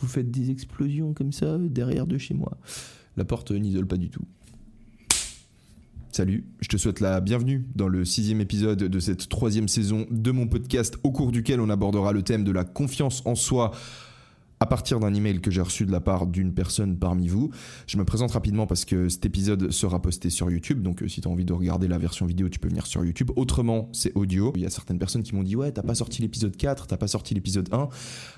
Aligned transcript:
Vous 0.00 0.08
faites 0.08 0.30
des 0.30 0.50
explosions 0.50 1.12
comme 1.12 1.32
ça 1.32 1.58
derrière 1.58 2.06
de 2.06 2.18
chez 2.18 2.34
moi. 2.34 2.56
La 3.16 3.24
porte 3.24 3.50
n'isole 3.50 3.86
pas 3.86 3.96
du 3.96 4.08
tout. 4.08 4.24
Salut, 6.12 6.44
je 6.60 6.68
te 6.68 6.76
souhaite 6.76 7.00
la 7.00 7.20
bienvenue 7.20 7.66
dans 7.76 7.86
le 7.86 8.04
sixième 8.04 8.40
épisode 8.40 8.78
de 8.78 9.00
cette 9.00 9.28
troisième 9.28 9.68
saison 9.68 10.06
de 10.10 10.30
mon 10.32 10.48
podcast 10.48 10.96
au 11.04 11.12
cours 11.12 11.30
duquel 11.30 11.60
on 11.60 11.70
abordera 11.70 12.12
le 12.12 12.22
thème 12.22 12.42
de 12.42 12.50
la 12.50 12.64
confiance 12.64 13.22
en 13.26 13.34
soi 13.34 13.70
à 14.62 14.66
partir 14.66 15.00
d'un 15.00 15.14
email 15.14 15.40
que 15.40 15.50
j'ai 15.50 15.62
reçu 15.62 15.86
de 15.86 15.90
la 15.90 16.00
part 16.00 16.26
d'une 16.26 16.52
personne 16.52 16.98
parmi 16.98 17.28
vous. 17.28 17.50
Je 17.86 17.96
me 17.96 18.04
présente 18.04 18.32
rapidement 18.32 18.66
parce 18.66 18.84
que 18.84 19.08
cet 19.08 19.24
épisode 19.24 19.70
sera 19.70 20.02
posté 20.02 20.28
sur 20.28 20.50
YouTube, 20.50 20.82
donc 20.82 21.02
euh, 21.02 21.08
si 21.08 21.22
tu 21.22 21.28
as 21.28 21.30
envie 21.30 21.46
de 21.46 21.52
regarder 21.54 21.88
la 21.88 21.96
version 21.96 22.26
vidéo, 22.26 22.50
tu 22.50 22.58
peux 22.58 22.68
venir 22.68 22.86
sur 22.86 23.02
YouTube. 23.02 23.30
Autrement, 23.36 23.88
c'est 23.92 24.14
audio. 24.14 24.52
Il 24.56 24.60
y 24.60 24.66
a 24.66 24.70
certaines 24.70 24.98
personnes 24.98 25.22
qui 25.22 25.34
m'ont 25.34 25.42
dit 25.42 25.56
ouais, 25.56 25.72
t'as 25.72 25.82
pas 25.82 25.94
sorti 25.94 26.20
l'épisode 26.20 26.54
4, 26.54 26.86
t'as 26.86 26.98
pas 26.98 27.08
sorti 27.08 27.32
l'épisode 27.32 27.70
1. 27.72 27.88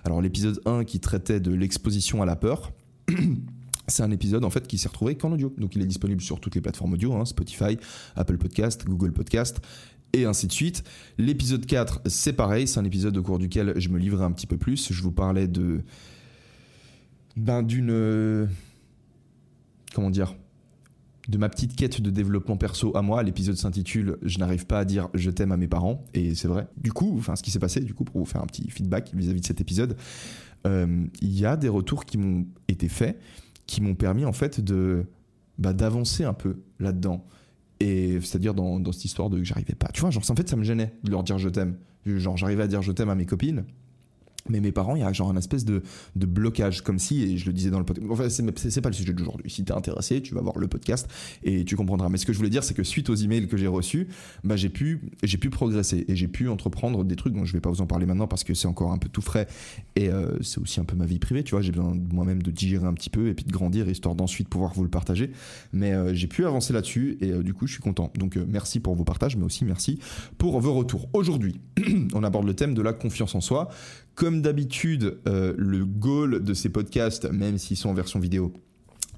Alors 0.04 0.22
l'épisode 0.22 0.60
1 0.64 0.84
qui 0.84 1.00
traitait 1.00 1.40
de 1.40 1.52
l'exposition 1.52 2.22
à 2.22 2.26
la 2.26 2.36
peur. 2.36 2.70
c'est 3.88 4.04
un 4.04 4.10
épisode 4.12 4.44
en 4.44 4.50
fait 4.50 4.68
qui 4.68 4.78
s'est 4.78 4.88
retrouvé 4.88 5.16
qu'en 5.16 5.32
audio. 5.32 5.52
Donc 5.58 5.74
il 5.74 5.82
est 5.82 5.86
disponible 5.86 6.20
sur 6.20 6.38
toutes 6.38 6.54
les 6.54 6.60
plateformes 6.60 6.92
audio, 6.92 7.14
hein, 7.14 7.24
Spotify, 7.24 7.76
Apple 8.14 8.38
Podcast, 8.38 8.84
Google 8.86 9.12
Podcast 9.12 9.60
et 10.12 10.24
ainsi 10.24 10.46
de 10.46 10.52
suite. 10.52 10.84
L'épisode 11.18 11.66
4, 11.66 12.02
c'est 12.06 12.32
pareil, 12.32 12.66
c'est 12.66 12.80
un 12.80 12.84
épisode 12.84 13.16
au 13.16 13.22
cours 13.22 13.38
duquel 13.38 13.74
je 13.76 13.88
me 13.88 13.98
livrais 13.98 14.24
un 14.24 14.32
petit 14.32 14.46
peu 14.46 14.56
plus. 14.56 14.92
Je 14.92 15.02
vous 15.02 15.12
parlais 15.12 15.48
de 15.48 15.80
ben, 17.36 17.62
d'une 17.62 18.48
comment 19.94 20.10
dire 20.10 20.34
de 21.28 21.38
ma 21.38 21.48
petite 21.48 21.76
quête 21.76 22.00
de 22.00 22.10
développement 22.10 22.56
perso 22.56 22.96
à 22.96 23.02
moi. 23.02 23.22
L'épisode 23.22 23.56
s'intitule 23.56 24.18
Je 24.22 24.38
n'arrive 24.38 24.66
pas 24.66 24.80
à 24.80 24.84
dire 24.84 25.08
je 25.14 25.30
t'aime 25.30 25.52
à 25.52 25.56
mes 25.56 25.68
parents. 25.68 26.04
Et 26.14 26.34
c'est 26.34 26.48
vrai. 26.48 26.66
Du 26.76 26.92
coup, 26.92 27.14
enfin, 27.16 27.36
ce 27.36 27.42
qui 27.42 27.50
s'est 27.50 27.60
passé, 27.60 27.80
du 27.80 27.94
coup, 27.94 28.04
pour 28.04 28.18
vous 28.18 28.26
faire 28.26 28.42
un 28.42 28.46
petit 28.46 28.68
feedback 28.70 29.12
vis-à-vis 29.14 29.40
de 29.40 29.46
cet 29.46 29.60
épisode, 29.60 29.96
euh, 30.66 31.04
il 31.20 31.38
y 31.38 31.46
a 31.46 31.56
des 31.56 31.68
retours 31.68 32.04
qui 32.04 32.18
m'ont 32.18 32.46
été 32.68 32.88
faits 32.88 33.18
qui 33.66 33.80
m'ont 33.80 33.94
permis 33.94 34.24
en 34.24 34.32
fait 34.32 34.60
de 34.60 35.06
bah, 35.58 35.72
d'avancer 35.72 36.24
un 36.24 36.34
peu 36.34 36.56
là-dedans. 36.78 37.24
Et 37.82 38.20
c'est-à-dire 38.20 38.54
dans, 38.54 38.78
dans, 38.78 38.92
cette 38.92 39.04
histoire 39.04 39.28
de 39.28 39.38
que 39.38 39.44
j'arrivais 39.44 39.74
pas. 39.74 39.88
Tu 39.92 40.00
vois, 40.00 40.10
genre 40.10 40.22
en 40.28 40.34
fait 40.36 40.48
ça 40.48 40.56
me 40.56 40.62
gênait 40.62 40.92
de 41.02 41.10
leur 41.10 41.22
dire 41.22 41.38
je 41.38 41.48
t'aime. 41.48 41.76
Genre 42.06 42.36
j'arrivais 42.36 42.62
à 42.62 42.66
dire 42.68 42.82
je 42.82 42.92
t'aime 42.92 43.10
à 43.10 43.14
mes 43.14 43.26
copines 43.26 43.64
mais 44.48 44.60
mes 44.60 44.72
parents, 44.72 44.96
il 44.96 45.00
y 45.00 45.04
a 45.04 45.12
genre 45.12 45.30
un 45.30 45.36
espèce 45.36 45.64
de, 45.64 45.82
de, 46.16 46.26
blocage, 46.26 46.82
comme 46.82 46.98
si, 46.98 47.22
et 47.22 47.38
je 47.38 47.46
le 47.46 47.52
disais 47.52 47.70
dans 47.70 47.78
le 47.78 47.84
podcast, 47.84 48.06
enfin, 48.10 48.28
c'est 48.28 48.80
pas 48.80 48.88
le 48.88 48.94
sujet 48.94 49.12
d'aujourd'hui. 49.12 49.50
Si 49.50 49.64
t'es 49.64 49.72
intéressé, 49.72 50.20
tu 50.20 50.34
vas 50.34 50.40
voir 50.40 50.58
le 50.58 50.66
podcast 50.66 51.08
et 51.44 51.64
tu 51.64 51.76
comprendras. 51.76 52.08
Mais 52.08 52.18
ce 52.18 52.26
que 52.26 52.32
je 52.32 52.38
voulais 52.38 52.50
dire, 52.50 52.64
c'est 52.64 52.74
que 52.74 52.82
suite 52.82 53.08
aux 53.10 53.14
emails 53.14 53.46
que 53.46 53.56
j'ai 53.56 53.66
reçus, 53.66 54.08
bah, 54.42 54.56
j'ai 54.56 54.68
pu, 54.68 55.10
pu 55.40 55.50
progresser 55.50 56.04
et 56.08 56.16
j'ai 56.16 56.28
pu 56.28 56.48
entreprendre 56.48 57.04
des 57.04 57.16
trucs 57.16 57.34
dont 57.34 57.44
je 57.44 57.52
vais 57.52 57.60
pas 57.60 57.70
vous 57.70 57.80
en 57.80 57.86
parler 57.86 58.06
maintenant 58.06 58.26
parce 58.26 58.44
que 58.44 58.54
c'est 58.54 58.68
encore 58.68 58.92
un 58.92 58.98
peu 58.98 59.08
tout 59.08 59.22
frais 59.22 59.46
et 59.96 60.08
euh, 60.08 60.42
c'est 60.42 60.60
aussi 60.60 60.80
un 60.80 60.84
peu 60.84 60.96
ma 60.96 61.06
vie 61.06 61.18
privée, 61.18 61.44
tu 61.44 61.52
vois. 61.52 61.62
J'ai 61.62 61.72
besoin 61.72 61.96
moi-même 62.12 62.42
de 62.42 62.50
digérer 62.50 62.86
un 62.86 62.94
petit 62.94 63.10
peu 63.10 63.28
et 63.28 63.34
puis 63.34 63.44
de 63.44 63.52
grandir 63.52 63.88
histoire 63.88 64.14
d'ensuite 64.14 64.48
pouvoir 64.48 64.72
vous 64.74 64.82
le 64.82 64.90
partager. 64.90 65.30
Mais 65.72 65.92
euh, 65.92 66.14
j'ai 66.14 66.26
pu 66.26 66.44
avancer 66.46 66.72
là-dessus 66.72 67.18
et 67.20 67.30
euh, 67.30 67.42
du 67.42 67.54
coup, 67.54 67.66
je 67.66 67.74
suis 67.74 67.82
content. 67.82 68.12
Donc, 68.16 68.36
merci 68.48 68.80
pour 68.80 68.94
vos 68.94 69.04
partages, 69.04 69.36
mais 69.36 69.44
aussi 69.44 69.64
merci 69.64 69.98
pour 70.38 70.60
vos 70.60 70.74
retours. 70.74 71.08
Aujourd'hui, 71.12 71.60
on 72.14 72.24
aborde 72.24 72.46
le 72.46 72.54
thème 72.54 72.74
de 72.74 72.82
la 72.82 72.92
confiance 72.92 73.34
en 73.34 73.40
soi 73.40 73.68
comme 74.14 74.42
d'habitude, 74.42 75.18
euh, 75.26 75.54
le 75.56 75.84
goal 75.84 76.42
de 76.42 76.54
ces 76.54 76.68
podcasts, 76.68 77.30
même 77.30 77.58
s'ils 77.58 77.76
sont 77.76 77.88
en 77.88 77.94
version 77.94 78.20
vidéo, 78.20 78.52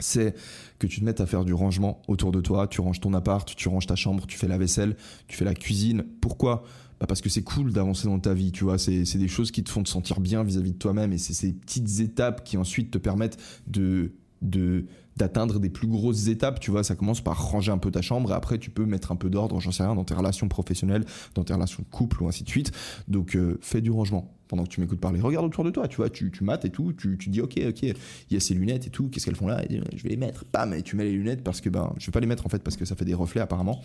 c'est 0.01 0.35
que 0.79 0.87
tu 0.87 1.01
te 1.01 1.05
mettes 1.05 1.21
à 1.21 1.27
faire 1.27 1.45
du 1.45 1.55
rangement 1.55 2.03
autour 2.09 2.33
de 2.33 2.41
toi. 2.41 2.67
Tu 2.67 2.81
ranges 2.81 3.01
ton 3.01 3.15
appart, 3.15 3.55
tu 3.55 3.69
ranges 3.69 3.87
ta 3.87 3.97
chambre, 3.97 4.27
tu 4.27 4.39
fais 4.39 4.49
la 4.49 4.59
vaisselle, 4.59 4.97
tu 5.29 5.37
fais 5.37 5.45
la 5.45 5.55
cuisine. 5.55 6.05
Pourquoi? 6.21 6.65
Bah 7.01 7.07
Parce 7.07 7.21
que 7.21 7.29
c'est 7.29 7.43
cool 7.43 7.73
d'avancer 7.73 8.07
dans 8.07 8.19
ta 8.19 8.35
vie, 8.35 8.53
tu 8.53 8.65
vois. 8.65 8.79
C'est 8.79 9.19
des 9.19 9.29
choses 9.29 9.51
qui 9.51 9.63
te 9.63 9.71
font 9.71 9.83
te 9.83 9.89
sentir 9.89 10.21
bien 10.21 10.43
vis-à-vis 10.43 10.73
de 10.73 10.79
toi-même 10.79 11.13
et 11.13 11.19
c'est 11.19 11.35
ces 11.35 11.53
petites 11.53 12.01
étapes 12.01 12.45
qui 12.45 12.57
ensuite 12.57 12.91
te 12.91 12.99
permettent 12.99 13.39
de 13.67 14.13
de 14.43 14.85
d'atteindre 15.17 15.61
des 15.61 15.71
plus 15.71 15.87
grosses 15.87 16.29
étapes, 16.29 16.61
tu 16.61 16.71
vois, 16.71 16.85
ça 16.85 16.97
commence 16.97 17.21
par 17.21 17.51
ranger 17.51 17.73
un 17.73 17.79
peu 17.79 17.91
ta 17.91 18.03
chambre 18.03 18.33
et 18.33 18.35
après 18.35 18.59
tu 18.59 18.71
peux 18.71 18.85
mettre 18.85 19.13
un 19.13 19.17
peu 19.17 19.31
d'ordre, 19.31 19.61
j'en 19.61 19.71
sais 19.71 19.83
rien, 19.83 19.95
dans 19.95 20.05
tes 20.05 20.15
relations 20.15 20.49
professionnelles, 20.49 21.05
dans 21.35 21.45
tes 21.45 21.55
relations 21.55 21.83
de 21.83 21.95
couple 21.95 22.23
ou 22.23 22.29
ainsi 22.29 22.45
de 22.45 22.49
suite. 22.49 22.73
Donc 23.09 23.37
euh, 23.37 23.59
fais 23.61 23.81
du 23.81 23.91
rangement 23.91 24.35
pendant 24.49 24.65
que 24.65 24.69
tu 24.69 24.81
m'écoutes 24.81 25.01
parler. 25.01 25.21
Regarde 25.21 25.47
autour 25.47 25.65
de 25.65 25.71
toi, 25.71 25.89
tu 25.89 25.97
vois, 25.97 26.11
tu, 26.11 26.31
tu 26.31 26.45
mates 26.45 26.65
et 26.65 26.71
tout, 26.71 26.93
tu, 26.93 27.17
tu 27.19 27.31
dis 27.31 27.41
ok, 27.41 27.61
ok, 27.69 27.83
il 27.83 27.95
y 28.31 28.37
a 28.37 28.41
ces 28.41 28.55
lunettes 28.55 28.87
et 28.87 28.91
tout, 28.91 29.09
qu'est-ce 29.09 29.25
qu'elles 29.25 29.37
font 29.37 29.47
là? 29.47 29.63
Je 29.71 30.03
vais 30.03 30.11
les 30.11 30.17
mettre. 30.17 30.45
Pas, 30.45 30.67
mais 30.67 30.83
tu 30.83 30.97
mets 30.97 31.05
les 31.05 31.13
lunettes 31.13 31.43
parce 31.43 31.61
que 31.61 31.69
ben, 31.69 31.93
je 31.99 32.07
vais 32.07 32.13
pas 32.13 32.21
les 32.21 32.27
mettre 32.27 32.45
en 32.47 32.49
fait 32.49 32.63
parce 32.63 32.77
que 32.77 32.85
ça 32.85 32.95
fait 32.95 33.05
des 33.05 33.15
reflets 33.15 33.41
apparemment. 33.41 33.83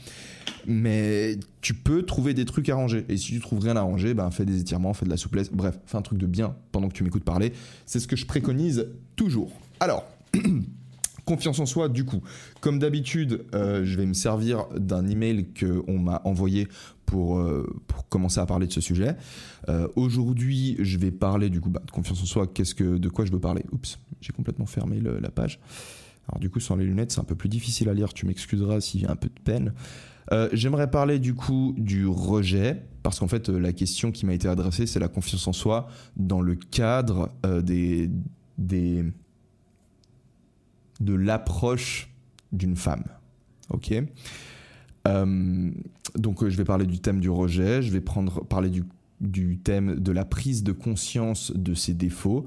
Mais 0.65 1.37
tu 1.61 1.73
peux 1.73 2.03
trouver 2.03 2.33
des 2.33 2.45
trucs 2.45 2.69
à 2.69 2.75
ranger. 2.75 3.05
Et 3.09 3.17
si 3.17 3.31
tu 3.31 3.39
trouves 3.39 3.59
rien 3.59 3.75
à 3.77 3.81
ranger, 3.81 4.13
ben 4.13 4.29
fais 4.31 4.45
des 4.45 4.59
étirements, 4.59 4.93
fais 4.93 5.05
de 5.05 5.09
la 5.09 5.17
souplesse, 5.17 5.51
bref, 5.51 5.79
fais 5.85 5.97
un 5.97 6.01
truc 6.01 6.19
de 6.19 6.27
bien 6.27 6.55
pendant 6.71 6.89
que 6.89 6.93
tu 6.93 7.03
m'écoutes 7.03 7.23
parler. 7.23 7.53
C'est 7.85 7.99
ce 7.99 8.07
que 8.07 8.15
je 8.15 8.25
préconise 8.25 8.87
toujours. 9.15 9.51
Alors. 9.79 10.05
Confiance 11.29 11.59
en 11.59 11.67
soi, 11.67 11.89
du 11.89 12.05
coup. 12.05 12.23
Comme 12.59 12.79
d'habitude, 12.79 13.45
euh, 13.53 13.85
je 13.85 13.97
vais 13.99 14.07
me 14.07 14.15
servir 14.15 14.65
d'un 14.75 15.07
email 15.07 15.45
qu'on 15.53 15.99
m'a 15.99 16.23
envoyé 16.25 16.67
pour, 17.05 17.37
euh, 17.37 17.71
pour, 17.85 18.09
commencer 18.09 18.39
à 18.39 18.47
parler 18.47 18.65
de 18.65 18.73
ce 18.73 18.81
sujet. 18.81 19.15
Euh, 19.67 19.87
aujourd'hui, 19.95 20.75
je 20.79 20.97
vais 20.97 21.11
parler 21.11 21.51
du 21.51 21.61
coup 21.61 21.69
bah, 21.69 21.83
de 21.85 21.91
confiance 21.91 22.23
en 22.23 22.25
soi. 22.25 22.47
Qu'est-ce 22.47 22.73
que, 22.73 22.97
de 22.97 23.09
quoi 23.09 23.25
je 23.25 23.31
veux 23.31 23.39
parler? 23.39 23.63
Oups, 23.71 23.99
j'ai 24.21 24.33
complètement 24.33 24.65
fermé 24.65 24.99
la 24.99 25.29
page. 25.29 25.59
Alors 26.27 26.39
du 26.39 26.49
coup, 26.49 26.59
sans 26.59 26.75
les 26.75 26.85
lunettes, 26.85 27.11
c'est 27.11 27.21
un 27.21 27.25
peu 27.25 27.35
plus 27.35 27.49
difficile 27.49 27.89
à 27.89 27.93
lire. 27.93 28.11
Tu 28.11 28.25
m'excuseras 28.25 28.81
s'il 28.81 29.01
y 29.01 29.05
a 29.05 29.11
un 29.11 29.15
peu 29.15 29.27
de 29.27 29.39
peine. 29.43 29.73
J'aimerais 30.51 30.89
parler 30.89 31.19
du 31.19 31.35
coup 31.35 31.75
du 31.77 32.07
rejet, 32.07 32.81
parce 33.03 33.19
qu'en 33.19 33.27
fait, 33.27 33.49
la 33.49 33.71
question 33.71 34.11
qui 34.11 34.25
m'a 34.25 34.33
été 34.33 34.47
adressée, 34.47 34.87
c'est 34.87 34.99
la 34.99 35.09
confiance 35.09 35.47
en 35.47 35.53
soi 35.53 35.89
dans 36.17 36.41
le 36.41 36.55
cadre 36.55 37.29
des 37.61 38.09
de 40.99 41.13
l'approche 41.13 42.09
d'une 42.51 42.75
femme. 42.75 43.03
Ok? 43.69 43.93
Euh, 45.07 45.71
Donc 46.15 46.43
euh, 46.43 46.49
je 46.49 46.57
vais 46.57 46.65
parler 46.65 46.85
du 46.85 46.99
thème 46.99 47.19
du 47.19 47.29
rejet, 47.29 47.81
je 47.81 47.91
vais 47.91 48.01
prendre, 48.01 48.43
parler 48.45 48.69
du, 48.69 49.57
thème 49.59 49.95
de 49.95 50.11
la 50.11 50.25
prise 50.25 50.63
de 50.63 50.71
conscience 50.71 51.51
de 51.55 51.73
ses 51.73 51.93
défauts. 51.93 52.45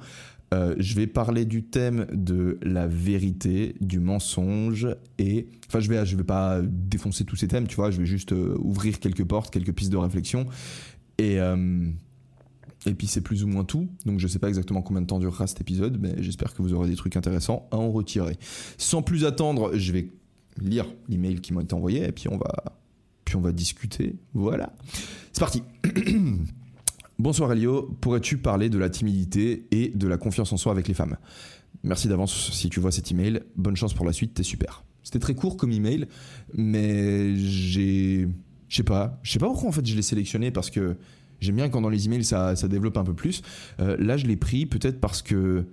Euh, 0.53 0.75
je 0.79 0.95
vais 0.97 1.07
parler 1.07 1.47
du 1.47 1.65
thème 1.65 2.07
de 2.13 2.59
la 2.63 2.87
vérité, 2.87 3.75
du 3.81 4.01
mensonge 4.01 4.87
et 5.19 5.47
enfin 5.67 5.81
je 5.81 5.89
vais 5.89 6.05
je 6.05 6.15
vais 6.15 6.25
pas 6.25 6.61
défoncer 6.63 7.25
tous 7.25 7.37
ces 7.37 7.49
thèmes, 7.49 7.67
tu 7.67 7.77
vois, 7.77 7.91
je 7.91 7.99
vais 7.99 8.07
juste 8.07 8.33
ouvrir 8.59 9.01
quelques 9.01 9.25
portes, 9.25 9.51
quelques 9.51 9.73
pistes 9.73 9.93
de 9.93 9.97
réflexion 9.97 10.47
et 11.17 11.39
et 12.87 12.95
puis 12.95 13.07
c'est 13.07 13.21
plus 13.21 13.45
ou 13.45 13.49
moins 13.49 13.65
tout. 13.65 13.89
Donc 14.07 14.19
je 14.19 14.27
sais 14.27 14.39
pas 14.39 14.49
exactement 14.49 14.83
combien 14.83 15.03
de 15.03 15.07
temps 15.07 15.19
durera 15.19 15.47
cet 15.47 15.61
épisode, 15.61 15.99
mais 16.01 16.15
j'espère 16.23 16.55
que 16.55 16.63
vous 16.63 16.73
aurez 16.73 16.89
des 16.89 16.97
trucs 16.97 17.17
intéressants 17.17 17.69
à 17.71 17.77
en 17.77 17.91
retirer. 17.91 18.37
Sans 18.79 19.03
plus 19.03 19.25
attendre, 19.25 19.77
je 19.77 19.93
vais 19.93 20.09
lire 20.61 20.87
l'email 21.09 21.41
qui 21.41 21.53
m'a 21.53 21.63
été 21.63 21.75
envoyé 21.75 22.07
et 22.07 22.13
puis 22.13 22.29
on 22.29 22.37
va 22.37 22.77
puis 23.25 23.37
on 23.37 23.41
va 23.41 23.53
discuter. 23.53 24.17
Voilà. 24.35 24.73
C'est 25.33 25.41
parti. 25.41 25.63
Bonsoir 27.19 27.53
Elio, 27.53 27.97
pourrais-tu 28.01 28.39
parler 28.39 28.69
de 28.69 28.79
la 28.79 28.91
timidité 28.91 29.67
et 29.71 29.91
de 29.91 30.09
la 30.09 30.17
confiance 30.17 30.53
en 30.53 30.57
soi 30.57 30.73
avec 30.73 30.89
les 30.89 30.95
femmes? 30.95 31.17
Merci 31.85 32.09
d'avance 32.09 32.51
si 32.53 32.69
tu 32.69 32.81
vois 32.81 32.91
cet 32.91 33.11
email. 33.13 33.41
Bonne 33.57 33.77
chance 33.77 33.95
pour 33.95 34.05
la 34.05 34.13
suite, 34.13 34.35
t'es 34.35 34.43
super. 34.43 34.85
C'était 35.03 35.19
très 35.19 35.35
court 35.35 35.57
comme 35.57 35.73
email, 35.73 36.07
mais 36.55 37.37
j'ai 37.37 38.29
je 38.69 38.77
sais 38.77 38.83
pas, 38.83 39.21
je 39.23 39.33
sais 39.33 39.39
pas 39.39 39.47
pourquoi 39.47 39.69
en 39.69 39.73
fait 39.73 39.85
je 39.85 39.95
l'ai 39.95 40.03
sélectionné 40.03 40.51
parce 40.51 40.71
que 40.71 40.97
J'aime 41.43 41.57
bien 41.57 41.69
quand 41.69 41.81
dans 41.81 41.89
les 41.89 42.07
emails 42.07 42.25
ça, 42.25 42.55
ça 42.55 42.69
développe 42.69 42.97
un 42.97 43.05
peu 43.05 43.15
plus. 43.15 43.43
Euh, 43.81 43.97
là, 43.99 44.17
je 44.17 44.27
l'ai 44.27 44.37
pris 44.37 44.65
peut-être 44.65 45.01
parce 45.01 45.23
que 45.23 45.67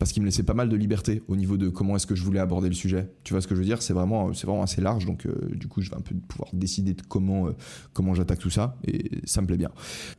parce 0.00 0.12
qu'il 0.12 0.22
me 0.22 0.26
laissait 0.26 0.44
pas 0.44 0.54
mal 0.54 0.68
de 0.68 0.76
liberté 0.76 1.22
au 1.26 1.34
niveau 1.34 1.56
de 1.56 1.68
comment 1.68 1.96
est-ce 1.96 2.06
que 2.06 2.14
je 2.14 2.22
voulais 2.22 2.38
aborder 2.38 2.68
le 2.68 2.74
sujet. 2.74 3.10
Tu 3.24 3.32
vois 3.32 3.40
ce 3.40 3.48
que 3.48 3.56
je 3.56 3.60
veux 3.60 3.66
dire? 3.66 3.82
C'est 3.82 3.92
vraiment, 3.92 4.28
vraiment 4.28 4.62
assez 4.62 4.80
large, 4.80 5.06
donc 5.06 5.26
euh, 5.26 5.34
du 5.54 5.66
coup, 5.66 5.82
je 5.82 5.90
vais 5.90 5.96
un 5.96 6.00
peu 6.00 6.14
pouvoir 6.14 6.50
décider 6.52 6.94
de 6.94 7.02
comment, 7.02 7.48
euh, 7.48 7.56
comment 7.94 8.14
j'attaque 8.14 8.38
tout 8.38 8.50
ça, 8.50 8.76
et 8.86 9.20
ça 9.24 9.40
me 9.40 9.48
plaît 9.48 9.56
bien. 9.56 9.70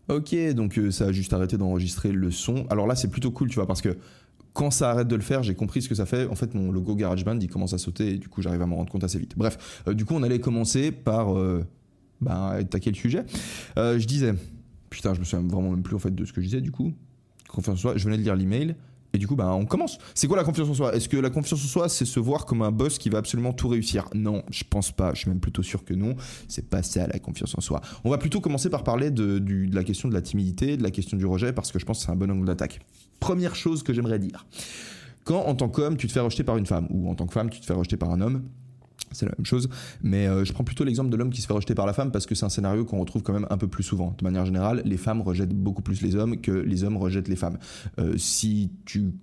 Ok, 0.09 0.35
donc 0.53 0.79
ça 0.91 1.05
a 1.05 1.11
juste 1.13 1.31
arrêté 1.31 1.57
d'enregistrer 1.57 2.11
le 2.11 2.29
son. 2.29 2.65
Alors 2.69 2.87
là, 2.87 2.95
c'est 2.95 3.07
plutôt 3.09 3.31
cool, 3.31 3.47
tu 3.47 3.55
vois, 3.55 3.67
parce 3.67 3.81
que 3.81 3.97
quand 4.51 4.69
ça 4.69 4.91
arrête 4.91 5.07
de 5.07 5.15
le 5.15 5.21
faire, 5.21 5.43
j'ai 5.43 5.55
compris 5.55 5.81
ce 5.81 5.87
que 5.87 5.95
ça 5.95 6.05
fait. 6.05 6.27
En 6.27 6.35
fait, 6.35 6.55
mon 6.55 6.73
logo 6.73 6.93
GarageBand, 6.95 7.39
il 7.39 7.49
commence 7.49 7.71
à 7.71 7.77
sauter, 7.77 8.15
et 8.15 8.17
du 8.17 8.27
coup, 8.27 8.41
j'arrive 8.41 8.61
à 8.61 8.65
m'en 8.65 8.75
rendre 8.75 8.91
compte 8.91 9.05
assez 9.05 9.17
vite. 9.19 9.35
Bref, 9.37 9.83
du 9.87 10.03
coup, 10.03 10.13
on 10.13 10.23
allait 10.23 10.39
commencer 10.39 10.91
par 10.91 11.33
bah, 12.19 12.49
attaquer 12.49 12.89
le 12.89 12.97
sujet. 12.97 13.23
je 13.77 14.05
disais 14.05 14.33
putain, 14.89 15.13
je 15.13 15.19
me 15.19 15.25
souviens 15.25 15.47
vraiment 15.47 15.71
même 15.71 15.83
plus 15.83 15.95
en 15.95 16.00
fait 16.00 16.13
de 16.13 16.25
ce 16.25 16.33
que 16.33 16.41
je 16.41 16.45
disais 16.47 16.62
du 16.62 16.71
coup. 16.71 16.94
Confiance 17.47 17.80
en 17.80 17.81
soi, 17.81 17.97
je 17.97 18.03
venais 18.06 18.18
de 18.18 18.24
lire 18.24 18.36
l'email. 18.36 18.75
Et 19.12 19.18
du 19.18 19.27
coup, 19.27 19.36
bah, 19.36 19.51
on 19.56 19.65
commence. 19.65 19.97
C'est 20.13 20.27
quoi 20.27 20.38
la 20.38 20.44
confiance 20.44 20.69
en 20.69 20.74
soi? 20.75 20.95
Est-ce 20.95 21.09
que 21.09 21.18
la 21.18 21.31
confiance 21.31 21.63
en 21.63 21.68
soi, 21.68 21.89
c'est 21.89 22.06
se 22.06 22.19
voir 22.19 22.45
comme 22.45 22.62
un 22.62 22.71
boss 22.71 23.00
qui 23.00 23.09
va 23.09 23.18
absolument 23.18 23.53
tout 23.53 23.68
réussir? 23.68 24.07
Non, 24.13 24.44
je 24.51 24.63
pense 24.69 24.91
pas. 24.91 25.15
Je 25.15 25.21
suis 25.21 25.30
même 25.30 25.39
plutôt 25.39 25.63
sûr 25.63 25.83
que 25.83 25.95
non. 25.95 26.15
C'est 26.47 26.69
pas 26.69 26.83
ça 26.83 27.07
la 27.07 27.18
confiance 27.18 27.57
en 27.57 27.62
soi. 27.62 27.81
On 28.03 28.12
va 28.12 28.19
plutôt 28.19 28.39
commencer 28.39 28.69
par 28.69 28.83
parler 28.83 29.09
de, 29.09 29.39
de 29.39 29.74
la 29.74 29.83
question 29.83 30.09
de 30.09 30.13
la 30.13 30.21
timidité, 30.21 30.77
de 30.77 30.83
la 30.83 30.92
question 30.92 31.18
du 31.18 31.25
rejet, 31.25 31.53
parce 31.53 31.71
que 31.71 31.80
je 31.80 31.85
pense 31.85 32.00
que 32.00 32.06
c'est 32.06 32.12
un 32.12 32.15
bon 32.15 32.30
angle 32.30 32.45
d'attaque. 32.45 32.81
Première 33.19 33.56
chose 33.56 33.81
que 33.81 33.94
j'aimerais 33.94 34.19
dire. 34.19 34.45
Quand 35.24 35.42
en 35.42 35.56
tant 35.56 35.69
qu'homme, 35.69 35.97
tu 35.97 36.06
te 36.06 36.12
fais 36.12 36.19
rejeter 36.19 36.44
par 36.44 36.57
une 36.57 36.68
femme, 36.68 36.88
ou 36.92 37.09
en 37.09 37.15
tant 37.15 37.25
que 37.25 37.33
femme, 37.33 37.50
tu 37.50 37.59
te 37.59 37.65
fais 37.65 37.74
rejeter 37.74 37.97
par 37.97 38.12
un 38.12 38.21
homme, 38.21 38.44
c'est 39.11 39.25
la 39.25 39.33
même 39.38 39.45
chose. 39.45 39.69
Mais 40.01 40.27
euh, 40.27 40.45
je 40.45 40.53
prends 40.53 40.63
plutôt 40.63 40.83
l'exemple 40.83 41.09
de 41.09 41.17
l'homme 41.17 41.31
qui 41.31 41.41
se 41.41 41.47
fait 41.47 41.53
rejeter 41.53 41.75
par 41.75 41.85
la 41.85 41.94
femme 41.94 42.11
parce 42.11 42.25
que 42.25 42.35
c'est 42.35 42.45
un 42.45 42.50
scénario 42.50 42.85
qu'on 42.85 43.00
retrouve 43.00 43.23
quand 43.23 43.33
même 43.33 43.47
un 43.50 43.57
peu 43.57 43.67
plus 43.67 43.83
souvent. 43.83 44.15
De 44.17 44.23
manière 44.23 44.45
générale, 44.45 44.81
les 44.85 44.97
femmes 44.97 45.21
rejettent 45.21 45.53
beaucoup 45.53 45.81
plus 45.81 46.01
les 46.01 46.15
hommes 46.15 46.41
que 46.41 46.51
les 46.51 46.83
hommes 46.83 46.97
rejettent 46.97 47.27
les 47.27 47.35
femmes. 47.35 47.57
Euh, 48.00 48.17
si 48.17 48.71
tu 48.85 49.13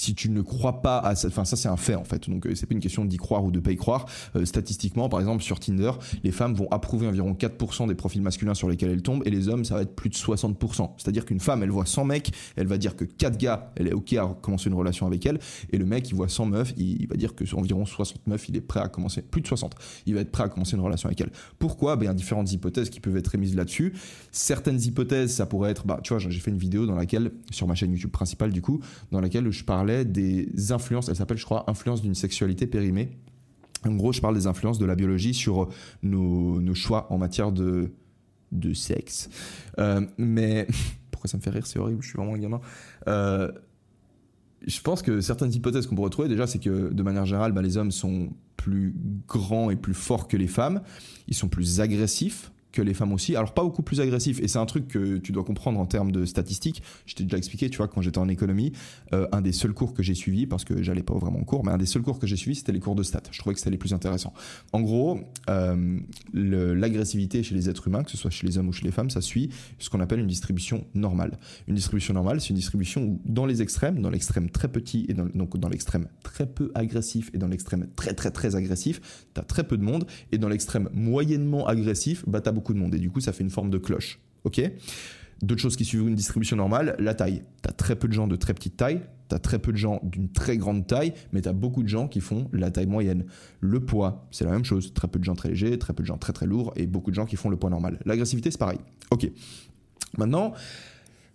si 0.00 0.14
tu 0.14 0.30
ne 0.30 0.40
crois 0.40 0.80
pas 0.80 0.98
à 0.98 1.14
ça, 1.14 1.28
enfin 1.28 1.44
ça 1.44 1.56
c'est 1.56 1.68
un 1.68 1.76
fait 1.76 1.94
en 1.94 2.04
fait, 2.04 2.30
donc 2.30 2.46
euh, 2.46 2.54
c'est 2.54 2.64
pas 2.64 2.74
une 2.74 2.80
question 2.80 3.04
d'y 3.04 3.18
croire 3.18 3.44
ou 3.44 3.50
de 3.50 3.60
pas 3.60 3.70
y 3.70 3.76
croire. 3.76 4.06
Euh, 4.34 4.46
statistiquement, 4.46 5.10
par 5.10 5.20
exemple 5.20 5.42
sur 5.42 5.60
Tinder, 5.60 5.92
les 6.24 6.32
femmes 6.32 6.54
vont 6.54 6.68
approuver 6.70 7.06
environ 7.06 7.34
4% 7.34 7.86
des 7.86 7.94
profils 7.94 8.22
masculins 8.22 8.54
sur 8.54 8.68
lesquels 8.70 8.90
elles 8.90 9.02
tombent 9.02 9.22
et 9.26 9.30
les 9.30 9.48
hommes 9.48 9.64
ça 9.66 9.74
va 9.74 9.82
être 9.82 9.94
plus 9.94 10.08
de 10.08 10.14
60%. 10.14 10.92
C'est-à-dire 10.96 11.26
qu'une 11.26 11.38
femme 11.38 11.62
elle 11.62 11.70
voit 11.70 11.84
100 11.84 12.06
mecs, 12.06 12.32
elle 12.56 12.66
va 12.66 12.78
dire 12.78 12.96
que 12.96 13.04
4 13.04 13.36
gars, 13.36 13.72
elle 13.76 13.88
est 13.88 13.92
ok 13.92 14.14
à 14.14 14.34
commencer 14.40 14.70
une 14.70 14.74
relation 14.74 15.06
avec 15.06 15.26
elle 15.26 15.38
et 15.70 15.76
le 15.76 15.84
mec 15.84 16.08
il 16.08 16.14
voit 16.14 16.30
100 16.30 16.46
meufs, 16.46 16.72
il, 16.78 17.06
va 17.06 17.16
dire 17.16 17.34
que 17.34 17.44
sur 17.44 17.58
environ 17.58 17.84
60 17.84 18.26
meufs 18.26 18.48
il 18.48 18.56
est 18.56 18.62
prêt 18.62 18.80
à 18.80 18.88
commencer, 18.88 19.20
plus 19.20 19.42
de 19.42 19.46
60, 19.46 19.74
il 20.06 20.14
va 20.14 20.22
être 20.22 20.30
prêt 20.30 20.44
à 20.44 20.48
commencer 20.48 20.76
une 20.76 20.82
relation 20.82 21.08
avec 21.08 21.20
elle. 21.20 21.30
Pourquoi? 21.58 21.96
Ben 21.96 22.14
différentes 22.14 22.50
hypothèses 22.50 22.88
qui 22.88 23.00
peuvent 23.00 23.18
être 23.18 23.34
émises 23.34 23.54
là-dessus. 23.54 23.92
Certaines 24.32 24.80
hypothèses 24.80 25.34
ça 25.34 25.44
pourrait 25.44 25.70
être, 25.70 25.86
bah 25.86 26.00
tu 26.02 26.14
vois 26.14 26.18
j'ai 26.18 26.40
fait 26.40 26.50
une 26.50 26.58
vidéo 26.58 26.86
dans 26.86 26.96
laquelle 26.96 27.32
sur 27.50 27.66
ma 27.66 27.74
chaîne 27.74 27.92
YouTube 27.92 28.10
principale 28.10 28.50
du 28.50 28.62
coup, 28.62 28.80
dans 29.10 29.20
laquelle 29.20 29.50
je 29.50 29.62
parlais 29.62 29.89
des 30.04 30.72
influences, 30.72 31.08
elle 31.08 31.16
s'appelle 31.16 31.38
je 31.38 31.44
crois 31.44 31.68
Influence 31.68 32.02
d'une 32.02 32.14
sexualité 32.14 32.66
périmée. 32.66 33.10
En 33.86 33.94
gros, 33.94 34.12
je 34.12 34.20
parle 34.20 34.34
des 34.34 34.46
influences 34.46 34.78
de 34.78 34.86
la 34.86 34.94
biologie 34.94 35.34
sur 35.34 35.68
nos, 36.02 36.74
choix 36.74 37.06
en 37.10 37.18
matière 37.18 37.52
de, 37.52 37.90
sexe. 38.74 39.30
Euh, 39.78 40.06
mais 40.18 40.66
pourquoi 41.10 41.28
ça 41.28 41.36
me 41.36 41.42
fait 41.42 41.50
rire 41.50 41.66
C'est 41.66 41.78
horrible, 41.78 42.02
je 42.02 42.08
suis 42.08 42.16
vraiment 42.16 42.34
un 42.34 42.38
gamin. 42.38 42.60
Euh, 43.08 43.50
je 44.66 44.80
pense 44.82 45.00
que 45.00 45.20
certaines 45.20 45.52
hypothèses 45.54 45.86
qu'on 45.86 45.94
pourrait 45.94 46.10
trouver, 46.10 46.28
déjà, 46.28 46.46
c'est 46.46 46.58
que 46.58 46.92
de 46.92 47.02
manière 47.02 47.24
générale, 47.24 47.52
bah, 47.52 47.62
les 47.62 47.78
hommes 47.78 47.90
sont 47.90 48.30
plus 48.56 48.94
grands 49.26 49.70
et 49.70 49.76
plus 49.76 49.94
forts 49.94 50.28
que 50.28 50.36
les 50.36 50.46
femmes. 50.46 50.82
Ils 51.28 51.34
sont 51.34 51.48
plus 51.48 51.80
agressifs 51.80 52.52
que 52.72 52.82
les 52.82 52.94
femmes 52.94 53.12
aussi. 53.12 53.36
Alors 53.36 53.54
pas 53.54 53.62
beaucoup 53.62 53.82
plus 53.82 54.00
agressifs. 54.00 54.40
Et 54.40 54.48
c'est 54.48 54.58
un 54.58 54.66
truc 54.66 54.88
que 54.88 55.18
tu 55.18 55.32
dois 55.32 55.44
comprendre 55.44 55.80
en 55.80 55.86
termes 55.86 56.12
de 56.12 56.24
statistiques. 56.24 56.82
Je 57.06 57.14
t'ai 57.14 57.24
déjà 57.24 57.36
expliqué, 57.36 57.70
tu 57.70 57.78
vois, 57.78 57.88
quand 57.88 58.02
j'étais 58.02 58.18
en 58.18 58.28
économie, 58.28 58.72
euh, 59.12 59.26
un 59.32 59.40
des 59.40 59.52
seuls 59.52 59.74
cours 59.74 59.94
que 59.94 60.02
j'ai 60.02 60.14
suivi, 60.14 60.46
parce 60.46 60.64
que 60.64 60.82
j'allais 60.82 61.02
pas 61.02 61.14
vraiment 61.14 61.40
en 61.40 61.44
cours, 61.44 61.64
mais 61.64 61.72
un 61.72 61.78
des 61.78 61.86
seuls 61.86 62.02
cours 62.02 62.18
que 62.18 62.26
j'ai 62.26 62.36
suivi, 62.36 62.56
c'était 62.56 62.72
les 62.72 62.80
cours 62.80 62.94
de 62.94 63.02
stats. 63.02 63.22
Je 63.30 63.38
trouvais 63.38 63.54
que 63.54 63.60
c'était 63.60 63.70
les 63.70 63.78
plus 63.78 63.92
intéressants. 63.92 64.32
En 64.72 64.80
gros, 64.80 65.20
euh, 65.48 65.98
l'agressivité 66.32 67.42
chez 67.42 67.54
les 67.54 67.68
êtres 67.68 67.88
humains, 67.88 68.02
que 68.02 68.10
ce 68.10 68.16
soit 68.16 68.30
chez 68.30 68.46
les 68.46 68.58
hommes 68.58 68.68
ou 68.68 68.72
chez 68.72 68.84
les 68.84 68.92
femmes, 68.92 69.10
ça 69.10 69.20
suit 69.20 69.50
ce 69.78 69.90
qu'on 69.90 70.00
appelle 70.00 70.20
une 70.20 70.26
distribution 70.26 70.84
normale. 70.94 71.38
Une 71.68 71.74
distribution 71.74 72.14
normale, 72.14 72.40
c'est 72.40 72.50
une 72.50 72.56
distribution 72.56 73.02
où 73.02 73.20
dans 73.24 73.46
les 73.46 73.62
extrêmes, 73.62 74.00
dans 74.00 74.10
l'extrême 74.10 74.50
très 74.50 74.68
petit 74.68 75.06
et 75.08 75.14
dans, 75.14 75.26
donc 75.26 75.56
dans 75.58 75.68
l'extrême 75.68 76.08
très 76.22 76.46
peu 76.46 76.70
agressif 76.74 77.30
et 77.34 77.38
dans 77.38 77.48
l'extrême 77.48 77.88
très 77.96 78.14
très 78.14 78.30
très 78.30 78.56
agressif, 78.56 79.26
t'as 79.34 79.42
très 79.42 79.64
peu 79.64 79.76
de 79.76 79.82
monde 79.82 80.06
et 80.32 80.38
dans 80.38 80.48
l'extrême 80.48 80.88
moyennement 80.92 81.66
agressif, 81.66 82.24
bah 82.26 82.40
t'as 82.40 82.52
de 82.68 82.78
monde 82.78 82.94
et 82.94 82.98
du 82.98 83.10
coup 83.10 83.20
ça 83.20 83.32
fait 83.32 83.42
une 83.42 83.50
forme 83.50 83.70
de 83.70 83.78
cloche. 83.78 84.20
Ok? 84.44 84.60
D'autres 85.42 85.62
choses 85.62 85.76
qui 85.76 85.86
suivent 85.86 86.06
une 86.06 86.14
distribution 86.14 86.56
normale, 86.56 86.96
la 86.98 87.14
taille. 87.14 87.42
Tu 87.62 87.68
as 87.68 87.72
très 87.72 87.96
peu 87.96 88.08
de 88.08 88.12
gens 88.12 88.26
de 88.26 88.36
très 88.36 88.52
petite 88.52 88.76
taille, 88.76 89.00
tu 89.30 89.34
as 89.34 89.38
très 89.38 89.58
peu 89.58 89.72
de 89.72 89.76
gens 89.78 90.00
d'une 90.02 90.30
très 90.30 90.58
grande 90.58 90.86
taille, 90.86 91.14
mais 91.32 91.40
tu 91.40 91.48
as 91.48 91.54
beaucoup 91.54 91.82
de 91.82 91.88
gens 91.88 92.08
qui 92.08 92.20
font 92.20 92.48
la 92.52 92.70
taille 92.70 92.86
moyenne. 92.86 93.24
Le 93.60 93.80
poids, 93.80 94.26
c'est 94.30 94.44
la 94.44 94.50
même 94.50 94.64
chose. 94.66 94.92
Très 94.92 95.08
peu 95.08 95.18
de 95.18 95.24
gens 95.24 95.34
très 95.34 95.48
légers, 95.48 95.78
très 95.78 95.94
peu 95.94 96.02
de 96.02 96.06
gens 96.06 96.18
très 96.18 96.34
très 96.34 96.46
lourds 96.46 96.72
et 96.76 96.86
beaucoup 96.86 97.10
de 97.10 97.16
gens 97.16 97.24
qui 97.24 97.36
font 97.36 97.48
le 97.48 97.56
poids 97.56 97.70
normal. 97.70 97.98
L'agressivité, 98.04 98.50
c'est 98.50 98.58
pareil. 98.58 98.78
Ok. 99.10 99.30
Maintenant, 100.18 100.52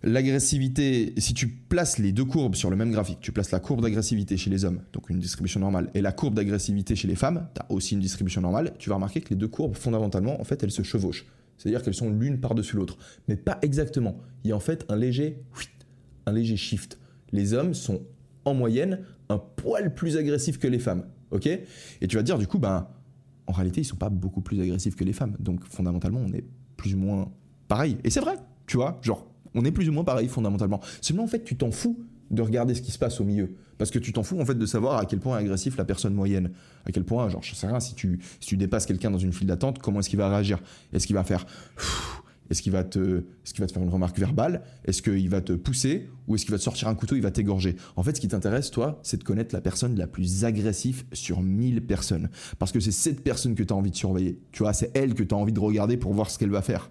l'agressivité, 0.02 1.14
si 1.18 1.34
tu 1.34 1.48
places 1.48 1.98
les 1.98 2.12
deux 2.12 2.24
courbes 2.24 2.54
sur 2.54 2.70
le 2.70 2.76
même 2.76 2.92
graphique, 2.92 3.18
tu 3.20 3.32
places 3.32 3.50
la 3.50 3.60
courbe 3.60 3.82
d'agressivité 3.82 4.36
chez 4.36 4.50
les 4.50 4.64
hommes, 4.64 4.80
donc 4.92 5.10
une 5.10 5.18
distribution 5.18 5.60
normale, 5.60 5.90
et 5.94 6.00
la 6.00 6.12
courbe 6.12 6.34
d'agressivité 6.34 6.94
chez 6.96 7.08
les 7.08 7.16
femmes, 7.16 7.48
tu 7.54 7.60
as 7.60 7.72
aussi 7.72 7.94
une 7.94 8.00
distribution 8.00 8.40
normale, 8.40 8.74
tu 8.78 8.88
vas 8.88 8.96
remarquer 8.96 9.20
que 9.20 9.30
les 9.30 9.36
deux 9.36 9.48
courbes, 9.48 9.74
fondamentalement, 9.74 10.40
en 10.40 10.44
fait, 10.44 10.62
elles 10.62 10.70
se 10.70 10.82
chevauchent. 10.82 11.26
C'est-à-dire 11.56 11.82
qu'elles 11.82 11.94
sont 11.94 12.10
l'une 12.10 12.38
par-dessus 12.38 12.76
l'autre. 12.76 12.98
Mais 13.28 13.36
pas 13.36 13.58
exactement. 13.62 14.18
Il 14.44 14.50
y 14.50 14.52
a 14.52 14.56
en 14.56 14.60
fait 14.60 14.84
un 14.88 14.96
léger, 14.96 15.42
shift. 16.56 16.98
Les 17.32 17.54
hommes 17.54 17.74
sont 17.74 18.02
en 18.44 18.54
moyenne 18.54 19.00
un 19.28 19.38
poil 19.38 19.94
plus 19.94 20.16
agressifs 20.16 20.58
que 20.58 20.68
les 20.68 20.78
femmes. 20.78 21.06
Ok? 21.30 21.46
Et 21.46 22.06
tu 22.06 22.16
vas 22.16 22.22
dire, 22.22 22.38
du 22.38 22.46
coup, 22.46 22.58
ben, 22.58 22.88
en 23.46 23.52
réalité, 23.52 23.80
ils 23.80 23.84
sont 23.84 23.96
pas 23.96 24.10
beaucoup 24.10 24.40
plus 24.40 24.60
agressifs 24.60 24.96
que 24.96 25.04
les 25.04 25.12
femmes. 25.12 25.36
Donc, 25.40 25.64
fondamentalement, 25.64 26.20
on 26.20 26.32
est 26.32 26.44
plus 26.76 26.94
ou 26.94 26.98
moins 26.98 27.32
pareil. 27.68 27.96
Et 28.04 28.10
c'est 28.10 28.20
vrai, 28.20 28.36
tu 28.66 28.76
vois, 28.76 29.00
genre, 29.02 29.26
on 29.56 29.64
est 29.64 29.72
plus 29.72 29.88
ou 29.88 29.92
moins 29.92 30.04
pareil 30.04 30.28
fondamentalement. 30.28 30.80
Seulement, 31.00 31.24
en 31.24 31.28
fait, 31.28 31.44
tu 31.44 31.56
t'en 31.56 31.72
fous 31.72 31.98
de 32.30 32.42
regarder 32.42 32.74
ce 32.74 32.82
qui 32.82 32.92
se 32.92 32.98
passe 32.98 33.20
au 33.20 33.24
milieu. 33.24 33.54
Parce 33.78 33.90
que 33.90 33.98
tu 33.98 34.12
t'en 34.12 34.22
fous 34.22 34.40
en 34.40 34.44
fait 34.44 34.54
de 34.54 34.66
savoir 34.66 34.98
à 34.98 35.06
quel 35.06 35.18
point 35.18 35.38
est 35.38 35.42
agressif 35.42 35.76
la 35.76 35.84
personne 35.84 36.14
moyenne. 36.14 36.50
À 36.86 36.92
quel 36.92 37.04
point, 37.04 37.28
genre, 37.28 37.42
je 37.42 37.54
sais 37.54 37.66
rien, 37.66 37.80
si 37.80 37.94
tu, 37.94 38.20
si 38.40 38.48
tu 38.48 38.56
dépasses 38.56 38.86
quelqu'un 38.86 39.10
dans 39.10 39.18
une 39.18 39.32
file 39.32 39.46
d'attente, 39.46 39.80
comment 39.80 40.00
est-ce 40.00 40.08
qu'il 40.08 40.18
va 40.18 40.28
réagir? 40.28 40.60
Est-ce 40.92 41.06
qu'il 41.06 41.16
va 41.16 41.24
faire. 41.24 41.46
Est-ce 42.50 42.62
qu'il 42.62 42.72
va, 42.72 42.84
te, 42.84 43.24
est 43.44 43.52
qu'il 43.52 43.60
va 43.60 43.66
te 43.66 43.72
faire 43.72 43.82
une 43.82 43.90
remarque 43.90 44.18
verbale? 44.18 44.62
Est-ce 44.84 45.02
qu'il 45.02 45.28
va 45.28 45.40
te 45.40 45.52
pousser? 45.52 46.08
Ou 46.28 46.36
est-ce 46.36 46.44
qu'il 46.44 46.52
va 46.52 46.58
te 46.58 46.62
sortir 46.62 46.88
un 46.88 46.94
couteau 46.94 47.16
Il 47.16 47.22
va 47.22 47.30
t'égorger? 47.30 47.76
En 47.96 48.02
fait, 48.02 48.14
ce 48.14 48.20
qui 48.20 48.28
t'intéresse, 48.28 48.70
toi, 48.70 49.00
c'est 49.02 49.16
de 49.16 49.24
connaître 49.24 49.54
la 49.54 49.60
personne 49.60 49.96
la 49.96 50.06
plus 50.06 50.44
agressive 50.44 51.04
sur 51.12 51.42
1000 51.42 51.84
personnes. 51.84 52.28
Parce 52.58 52.72
que 52.72 52.80
c'est 52.80 52.92
cette 52.92 53.22
personne 53.22 53.54
que 53.54 53.62
tu 53.62 53.72
as 53.72 53.76
envie 53.76 53.90
de 53.90 53.96
surveiller. 53.96 54.38
Tu 54.52 54.62
vois, 54.62 54.72
c'est 54.72 54.96
elle 54.96 55.14
que 55.14 55.24
tu 55.24 55.34
as 55.34 55.38
envie 55.38 55.52
de 55.52 55.60
regarder 55.60 55.96
pour 55.96 56.12
voir 56.12 56.30
ce 56.30 56.38
qu'elle 56.38 56.50
va 56.50 56.62
faire. 56.62 56.88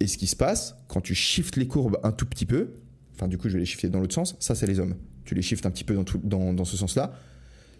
Et 0.00 0.06
ce 0.06 0.18
qui 0.18 0.26
se 0.26 0.36
passe, 0.36 0.76
quand 0.88 1.00
tu 1.00 1.14
shifts 1.14 1.56
les 1.56 1.66
courbes 1.66 1.98
un 2.02 2.12
tout 2.12 2.26
petit 2.26 2.46
peu, 2.46 2.74
enfin 3.14 3.28
du 3.28 3.38
coup 3.38 3.48
je 3.48 3.54
vais 3.54 3.60
les 3.60 3.66
shifter 3.66 3.88
dans 3.88 4.00
l'autre 4.00 4.14
sens, 4.14 4.36
ça 4.40 4.54
c'est 4.54 4.66
les 4.66 4.78
hommes. 4.80 4.94
Tu 5.24 5.34
les 5.34 5.42
shifts 5.42 5.66
un 5.66 5.70
petit 5.70 5.84
peu 5.84 5.94
dans, 5.94 6.04
dans, 6.22 6.52
dans 6.52 6.64
ce 6.64 6.76
sens-là, 6.76 7.12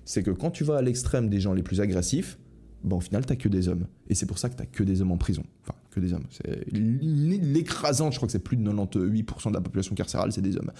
c'est 0.05 0.23
que 0.23 0.31
quand 0.31 0.51
tu 0.51 0.65
vas 0.65 0.79
à 0.79 0.83
l'extrême 0.83 1.29
des 1.29 1.41
gens 1.41 1.53
les 1.53 1.63
plus 1.63 1.81
agressifs, 1.81 2.39
bon, 2.83 2.97
au 2.97 3.01
final 3.01 3.27
t'as 3.27 3.37
que 3.37 3.49
des 3.49 3.69
hommes. 3.69 3.87
Et 4.09 4.15
c'est 4.15 4.27
pour 4.27 4.39
ça 4.39 4.49
que 4.49 4.57
t'as 4.57 4.67
que 4.67 4.83
des 4.83 5.03
hommes 5.03 5.13
en 5.13 5.19
prison. 5.19 5.45
Enfin, 5.63 5.79
que 5.91 6.01
des 6.01 6.13
hommes. 6.13 6.27
C'est 6.31 6.67
l'écrasante, 6.73 8.13
je 8.13 8.19
crois 8.19 8.27
que 8.27 8.33
c'est 8.33 8.39
plus 8.39 8.57
de 8.57 8.69
98% 8.71 9.49
de 9.49 9.55
la 9.55 9.61
population 9.61 9.95
carcérale, 9.95 10.33
c'est 10.33 10.43
des 10.43 10.57
hommes. 10.57 10.73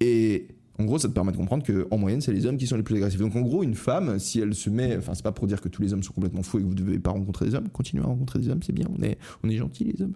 Et 0.00 0.48
en 0.78 0.84
gros, 0.84 0.98
ça 0.98 1.08
te 1.08 1.14
permet 1.14 1.32
de 1.32 1.36
comprendre 1.36 1.64
qu'en 1.64 1.98
moyenne, 1.98 2.20
c'est 2.20 2.32
les 2.32 2.46
hommes 2.46 2.56
qui 2.56 2.66
sont 2.66 2.76
les 2.76 2.82
plus 2.82 2.96
agressifs. 2.96 3.20
Donc 3.20 3.34
en 3.34 3.40
gros, 3.40 3.62
une 3.62 3.74
femme, 3.74 4.18
si 4.18 4.40
elle 4.40 4.54
se 4.54 4.70
met, 4.70 4.96
enfin 4.96 5.14
c'est 5.14 5.22
pas 5.22 5.32
pour 5.32 5.46
dire 5.46 5.60
que 5.60 5.68
tous 5.68 5.82
les 5.82 5.92
hommes 5.92 6.02
sont 6.02 6.12
complètement 6.12 6.42
fous 6.42 6.58
et 6.58 6.62
que 6.62 6.66
vous 6.66 6.74
ne 6.74 6.78
devez 6.78 6.98
pas 6.98 7.10
rencontrer 7.10 7.46
des 7.46 7.54
hommes, 7.54 7.68
continuez 7.68 8.02
à 8.02 8.06
rencontrer 8.06 8.38
des 8.38 8.48
hommes, 8.48 8.62
c'est 8.62 8.74
bien, 8.74 8.86
on 8.98 9.02
est, 9.02 9.18
on 9.42 9.48
est 9.48 9.56
gentils 9.56 9.84
les 9.84 10.02
hommes. 10.02 10.12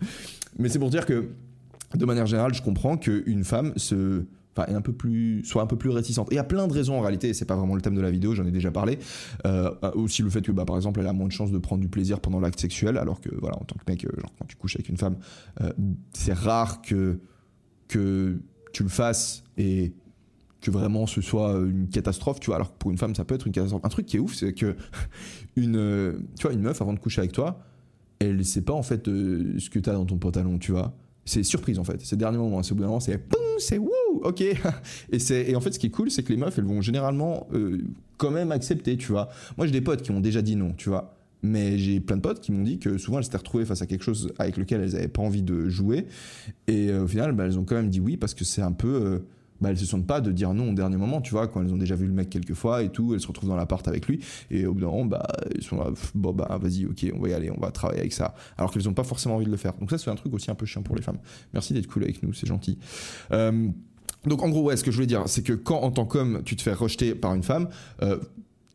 Mais 0.59 0.69
c'est 0.69 0.79
pour 0.79 0.90
dire 0.90 1.07
que, 1.07 1.29
de 1.95 2.05
manière 2.05 2.26
générale, 2.26 2.55
je 2.55 2.62
comprends 2.62 2.97
qu'une 2.97 3.45
femme 3.45 3.73
se, 3.76 4.25
est 4.69 5.45
soit 5.45 5.62
un 5.62 5.67
peu 5.67 5.76
plus 5.76 5.90
réticente. 5.90 6.31
Et 6.31 6.35
il 6.35 6.37
y 6.37 6.40
a 6.40 6.45
plein 6.45 6.69
de 6.69 6.73
raisons 6.73 6.99
en 6.99 7.00
réalité, 7.00 7.33
c'est 7.35 7.45
pas 7.45 7.57
vraiment 7.57 7.75
le 7.75 7.81
thème 7.81 7.95
de 7.95 8.00
la 8.00 8.11
vidéo, 8.11 8.35
j'en 8.35 8.45
ai 8.45 8.50
déjà 8.50 8.71
parlé. 8.71 8.99
Euh, 9.47 9.71
aussi 9.95 10.23
le 10.23 10.31
fait 10.31 10.43
que, 10.43 10.52
bah, 10.52 10.64
par 10.64 10.76
exemple, 10.76 11.00
elle 11.00 11.07
a 11.07 11.12
moins 11.12 11.26
de 11.26 11.33
chances 11.33 11.50
de 11.50 11.59
prendre 11.59 11.81
du 11.81 11.88
plaisir 11.88 12.21
pendant 12.21 12.40
l'acte 12.40 12.61
sexuel, 12.61 12.99
alors 12.99 13.21
que, 13.21 13.31
voilà, 13.40 13.57
en 13.57 13.64
tant 13.64 13.76
que 13.76 13.90
mec, 13.90 14.05
euh, 14.05 14.11
genre, 14.21 14.33
quand 14.38 14.47
tu 14.47 14.57
couches 14.57 14.76
avec 14.76 14.88
une 14.88 14.97
femme, 14.97 15.17
euh, 15.61 15.73
c'est 16.12 16.35
rare 16.35 16.83
que, 16.83 17.19
que 17.88 18.38
tu 18.73 18.83
le 18.83 18.88
fasses 18.88 19.43
et 19.57 19.93
que 20.61 20.71
vraiment 20.71 21.07
ce 21.07 21.21
soit 21.21 21.52
une 21.52 21.88
catastrophe, 21.88 22.40
tu 22.40 22.47
vois. 22.47 22.57
Alors 22.57 22.73
que 22.73 22.79
pour 22.79 22.90
une 22.90 22.99
femme, 22.99 23.14
ça 23.14 23.25
peut 23.25 23.35
être 23.35 23.47
une 23.47 23.52
catastrophe. 23.52 23.85
Un 23.85 23.88
truc 23.88 24.07
qui 24.07 24.17
est 24.17 24.21
ouf, 24.21 24.35
c'est 24.35 24.52
que 24.52 24.76
une, 25.57 25.76
euh, 25.76 26.12
tu 26.38 26.43
vois, 26.43 26.52
une 26.52 26.62
meuf 26.62 26.81
avant 26.83 26.93
de 26.93 26.99
coucher 26.99 27.21
avec 27.21 27.33
toi, 27.33 27.61
elle 28.19 28.45
sait 28.45 28.62
pas 28.62 28.75
en 28.75 28.83
fait 28.83 29.09
euh, 29.09 29.59
ce 29.59 29.71
que 29.71 29.79
tu 29.79 29.88
as 29.88 29.95
dans 29.95 30.05
ton 30.05 30.19
pantalon, 30.19 30.59
tu 30.59 30.73
vois. 30.73 30.95
C'est 31.25 31.43
surprise 31.43 31.79
en 31.79 31.85
fait. 31.85 32.00
C'est 32.02 32.17
dernier 32.17 32.38
moment, 32.38 32.62
c'est 32.62 32.73
au 32.73 32.75
bout 32.75 32.83
d'un 32.83 32.88
moment, 32.88 33.00
c'est 33.00 33.21
c'est 33.59 33.79
wouh, 33.79 33.90
ok. 34.23 34.40
et 35.12 35.50
et 35.50 35.57
en 35.57 35.61
fait, 35.61 35.73
ce 35.73 35.79
qui 35.79 35.87
est 35.87 35.90
cool, 35.90 36.11
c'est 36.11 36.23
que 36.23 36.33
les 36.33 36.38
meufs, 36.38 36.59
elles 36.59 36.64
vont 36.64 36.81
généralement 36.81 37.47
euh, 37.52 37.79
quand 38.17 38.31
même 38.31 38.52
accepter, 38.52 38.97
tu 38.97 39.09
vois. 39.09 39.29
Moi, 39.57 39.67
j'ai 39.67 39.73
des 39.73 39.81
potes 39.81 40.02
qui 40.02 40.12
m'ont 40.12 40.21
déjà 40.21 40.43
dit 40.43 40.57
non, 40.57 40.73
tu 40.73 40.88
vois. 40.88 41.17
Mais 41.43 41.79
j'ai 41.79 42.00
plein 42.00 42.17
de 42.17 42.23
potes 42.23 42.40
qui 42.40 42.52
m'ont 42.52 42.62
dit 42.62 42.79
que 42.79 42.99
souvent 42.99 43.17
elles 43.17 43.25
s'étaient 43.25 43.38
retrouvées 43.38 43.64
face 43.64 43.81
à 43.81 43.87
quelque 43.87 44.05
chose 44.05 44.31
avec 44.38 44.59
lequel 44.59 44.83
elles 44.83 44.93
n'avaient 44.93 45.09
pas 45.09 45.23
envie 45.23 45.43
de 45.43 45.71
jouer. 45.71 46.07
Et 46.67 46.93
au 46.93 47.07
final, 47.07 47.33
bah, 47.33 47.47
elles 47.47 47.59
ont 47.59 47.64
quand 47.64 47.76
même 47.76 47.88
dit 47.88 48.00
oui 48.00 48.19
parce 48.19 48.35
que 48.35 48.45
c'est 48.45 48.61
un 48.61 48.73
peu 48.73 49.23
bah, 49.61 49.71
elles 49.71 49.79
se 49.79 49.87
sentent 49.87 50.07
pas 50.07 50.21
de 50.21 50.33
dire 50.33 50.55
non 50.55 50.71
au 50.71 50.75
dernier 50.75 50.97
moment, 50.97 51.21
tu 51.21 51.33
vois, 51.33 51.49
quand 51.49 51.62
elles 51.62 51.73
ont 51.73 51.79
déjà 51.79 51.95
vu 51.95 52.07
le 52.07 52.12
mec 52.12 52.31
quelques 52.31 52.55
fois 52.55 52.83
et 52.83 52.90
tout, 52.90 53.14
elles 53.14 53.21
se 53.21 53.26
retrouvent 53.26 53.49
dans 53.49 53.57
l'appart 53.57 53.87
avec 53.88 54.07
lui, 54.07 54.21
et 54.50 54.67
au 54.67 54.75
bout 54.75 54.81
d'un 54.81 54.87
moment, 54.87 55.05
bah, 55.05 55.26
elles 55.55 55.62
sont 55.62 55.76
là, 55.76 55.90
bon, 56.14 56.33
bah, 56.33 56.59
vas-y, 56.61 56.87
ok, 56.87 57.12
on 57.14 57.21
va 57.21 57.29
y 57.29 57.35
aller, 57.35 57.50
on 57.50 57.61
va 57.61 57.71
travailler 57.71 58.00
avec 58.00 58.12
ça, 58.12 58.35
alors 58.57 58.71
qu'elles 58.71 58.88
ont 58.88 58.95
pas 58.95 59.05
forcément 59.05 59.37
envie 59.37 59.47
de 59.47 59.50
le 59.50 59.57
faire. 59.57 59.75
Donc 59.75 59.90
ça, 59.90 59.99
c'est 59.99 60.11
un 60.11 60.17
truc 60.17 60.33
aussi 60.35 60.50
un 60.50 60.55
peu 60.55 60.67
chiant 60.67 60.83
pour 60.83 60.97
les 60.97 61.02
femmes. 61.02 61.19
Merci 61.52 61.73
d'être 61.73 61.87
cool 61.87 62.05
avec 62.05 62.23
nous, 62.23 62.33
c'est 62.33 62.47
gentil. 62.47 62.79
Euh, 63.33 63.69
donc 64.26 64.43
en 64.43 64.50
gros, 64.50 64.62
ouais, 64.62 64.76
ce 64.76 64.85
que 64.85 64.90
je 64.90 64.97
voulais 64.97 65.07
dire, 65.07 65.23
c'est 65.26 65.43
que 65.43 65.52
quand 65.52 65.81
en 65.81 65.90
tant 65.90 66.05
qu'homme, 66.05 66.43
tu 66.45 66.57
te 66.57 66.62
fais 66.62 66.75
rejeter 66.75 67.14
par 67.14 67.35
une 67.35 67.43
femme, 67.43 67.69
euh, 68.02 68.19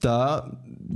tu 0.02 0.08
as 0.08 0.50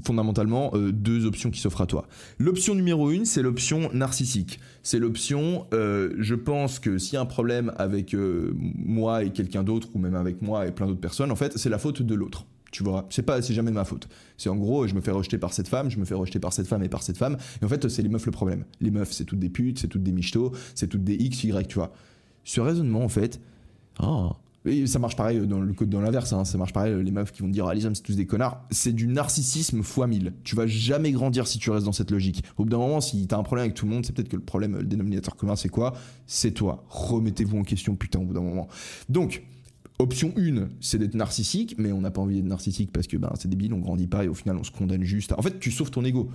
fondamentalement 0.04 0.72
euh, 0.74 0.92
deux 0.92 1.26
options 1.26 1.52
qui 1.52 1.60
s'offrent 1.60 1.82
à 1.82 1.86
toi. 1.86 2.08
L'option 2.38 2.76
numéro 2.76 3.12
une, 3.12 3.26
c'est 3.26 3.42
l'option 3.42 3.90
narcissique. 3.94 4.60
C'est 4.84 5.00
l'option, 5.00 5.68
euh, 5.74 6.14
je 6.18 6.36
pense 6.36 6.80
que 6.80 6.98
s'il 6.98 7.16
y 7.16 7.18
a 7.18 7.22
un 7.22 7.26
problème 7.26 7.74
avec 7.78 8.14
euh, 8.14 8.54
moi 8.56 9.24
et 9.24 9.32
quelqu'un 9.32 9.64
d'autre, 9.64 9.90
ou 9.94 10.00
même 10.00 10.16
avec 10.16 10.42
moi 10.42 10.68
et 10.68 10.72
plein 10.72 10.88
d'autres 10.88 11.00
personnes, 11.00 11.32
en 11.32 11.36
fait, 11.36 11.58
c'est 11.58 11.70
la 11.70 11.78
faute 11.78 12.02
de 12.02 12.16
l'autre. 12.16 12.46
Tu 12.72 12.84
vois, 12.84 13.08
c'est 13.10 13.24
pas, 13.24 13.42
c'est 13.42 13.56
jamais 13.56 13.72
ma 13.72 13.84
faute. 13.84 14.08
C'est 14.38 14.50
en 14.50 14.56
gros, 14.56 14.86
je 14.86 14.94
me 14.94 15.02
fais 15.02 15.12
rejeter 15.12 15.40
par 15.40 15.54
cette 15.54 15.68
femme, 15.68 15.90
je 15.90 15.98
me 15.98 16.06
fais 16.06 16.14
rejeter 16.14 16.40
par 16.40 16.54
cette 16.54 16.68
femme 16.68 16.84
et 16.84 16.90
par 16.90 17.02
cette 17.02 17.18
femme. 17.18 17.38
Et 17.62 17.66
en 17.66 17.68
fait, 17.68 17.90
c'est 17.90 18.04
les 18.04 18.10
meufs 18.10 18.28
le 18.28 18.32
problème. 18.32 18.64
Les 18.80 18.92
meufs, 18.92 19.12
c'est 19.12 19.26
toutes 19.26 19.40
des 19.40 19.50
putes, 19.50 19.80
c'est 19.80 19.88
toutes 19.88 20.04
des 20.04 20.12
michtos, 20.12 20.52
c'est 20.76 20.88
toutes 20.88 21.04
des 21.04 21.16
X, 21.16 21.44
Y, 21.44 21.68
tu 21.68 21.76
vois. 21.76 21.92
Ce 22.44 22.62
raisonnement, 22.62 23.04
en 23.04 23.10
fait, 23.10 23.42
oh, 24.04 24.34
et 24.70 24.88
ça 24.88 25.00
marche 25.00 25.16
pareil 25.16 25.46
dans 25.48 25.60
le 25.60 25.74
dans 25.86 26.02
l'inverse, 26.02 26.34
hein. 26.34 26.46
ça 26.46 26.58
marche 26.58 26.74
pareil, 26.74 26.96
les 27.04 27.12
meufs 27.12 27.32
qui 27.32 27.42
vont 27.42 27.48
dire 27.48 27.68
ah 27.68 27.74
les 27.74 27.86
hommes 27.86 27.96
c'est 27.96 28.04
tous 28.04 28.16
des 28.16 28.26
connards, 28.26 28.66
c'est 28.72 28.94
du 28.94 29.08
narcissisme 29.08 29.84
fois 29.84 30.08
1000. 30.08 30.34
Tu 30.44 30.56
vas 30.56 30.68
jamais 30.68 31.12
grandir 31.12 31.48
si 31.48 31.58
tu 31.58 31.72
restes 31.72 31.86
dans 31.86 31.92
cette 31.92 32.12
logique. 32.12 32.44
Au 32.58 32.64
bout 32.64 32.70
d'un 32.70 32.78
moment, 32.78 33.02
si 33.02 33.28
t'as 33.28 33.38
un 33.38 33.44
problème 33.44 33.66
avec 33.66 33.76
tout 33.76 33.86
le 33.86 33.92
monde, 33.92 34.06
c'est 34.06 34.14
peut-être 34.14 34.30
que 34.30 34.36
le 34.36 34.44
problème, 34.44 34.78
le 34.78 34.84
dénominateur 34.84 35.36
commun, 35.36 35.56
c'est 35.56 35.70
quoi? 35.70 35.94
C'est 36.28 36.52
toi. 36.52 36.86
Remettez-vous 36.90 37.58
en 37.58 37.64
question, 37.64 37.96
putain, 37.96 38.20
au 38.20 38.26
bout 38.26 38.34
d'un 38.34 38.42
moment. 38.42 38.68
Donc, 39.10 39.44
option 40.00 40.34
1, 40.38 40.70
c'est 40.80 40.98
d'être 40.98 41.16
narcissique, 41.16 41.76
mais 41.78 41.92
on 41.92 42.02
n'a 42.02 42.12
pas 42.12 42.22
envie 42.22 42.36
d'être 42.36 42.50
narcissique 42.50 42.92
parce 42.92 43.08
que 43.08 43.18
ben, 43.18 43.32
c'est 43.38 43.50
débile, 43.50 43.74
on 43.74 43.80
grandit 43.80 44.08
pas 44.08 44.24
et 44.24 44.28
au 44.28 44.34
final 44.34 44.58
on 44.58 44.64
se 44.64 44.72
condamne 44.72 45.04
juste. 45.04 45.34
En 45.34 45.42
fait, 45.42 45.60
tu 45.60 45.72
sauves 45.72 45.92
ton 45.92 46.04
ego. 46.04 46.30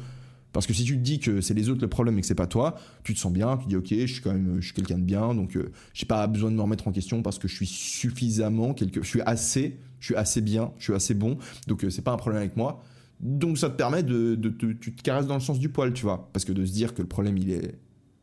Parce 0.54 0.68
que 0.68 0.72
si 0.72 0.84
tu 0.84 0.96
te 0.96 1.02
dis 1.02 1.18
que 1.18 1.40
c'est 1.40 1.52
les 1.52 1.68
autres 1.68 1.82
le 1.82 1.88
problème 1.88 2.16
et 2.16 2.20
que 2.20 2.26
c'est 2.28 2.36
pas 2.36 2.46
toi, 2.46 2.76
tu 3.02 3.12
te 3.12 3.18
sens 3.18 3.32
bien, 3.32 3.56
tu 3.56 3.64
te 3.64 3.68
dis 3.70 3.76
ok, 3.76 3.88
je 3.90 4.06
suis 4.06 4.22
quand 4.22 4.32
même, 4.32 4.60
je 4.60 4.66
suis 4.66 4.72
quelqu'un 4.72 4.98
de 4.98 5.02
bien, 5.02 5.34
donc 5.34 5.56
euh, 5.56 5.72
j'ai 5.94 6.06
pas 6.06 6.24
besoin 6.28 6.52
de 6.52 6.56
me 6.56 6.62
remettre 6.62 6.86
en 6.86 6.92
question 6.92 7.22
parce 7.22 7.40
que 7.40 7.48
je 7.48 7.56
suis 7.56 7.66
suffisamment, 7.66 8.72
quelque, 8.72 9.02
je 9.02 9.08
suis 9.08 9.20
assez, 9.22 9.80
je 9.98 10.06
suis 10.06 10.14
assez 10.14 10.40
bien, 10.40 10.70
je 10.78 10.84
suis 10.84 10.94
assez 10.94 11.12
bon, 11.12 11.38
donc 11.66 11.84
euh, 11.84 11.90
c'est 11.90 12.02
pas 12.02 12.12
un 12.12 12.16
problème 12.16 12.40
avec 12.40 12.56
moi. 12.56 12.84
Donc 13.18 13.58
ça 13.58 13.68
te 13.68 13.74
permet 13.74 14.04
de, 14.04 14.36
tu 14.80 14.94
te 14.94 15.02
caresses 15.02 15.26
dans 15.26 15.34
le 15.34 15.40
sens 15.40 15.58
du 15.58 15.70
poil, 15.70 15.92
tu 15.92 16.04
vois, 16.04 16.30
parce 16.32 16.44
que 16.44 16.52
de 16.52 16.64
se 16.64 16.72
dire 16.72 16.94
que 16.94 17.02
le 17.02 17.08
problème 17.08 17.36
il 17.36 17.50
est 17.50 17.76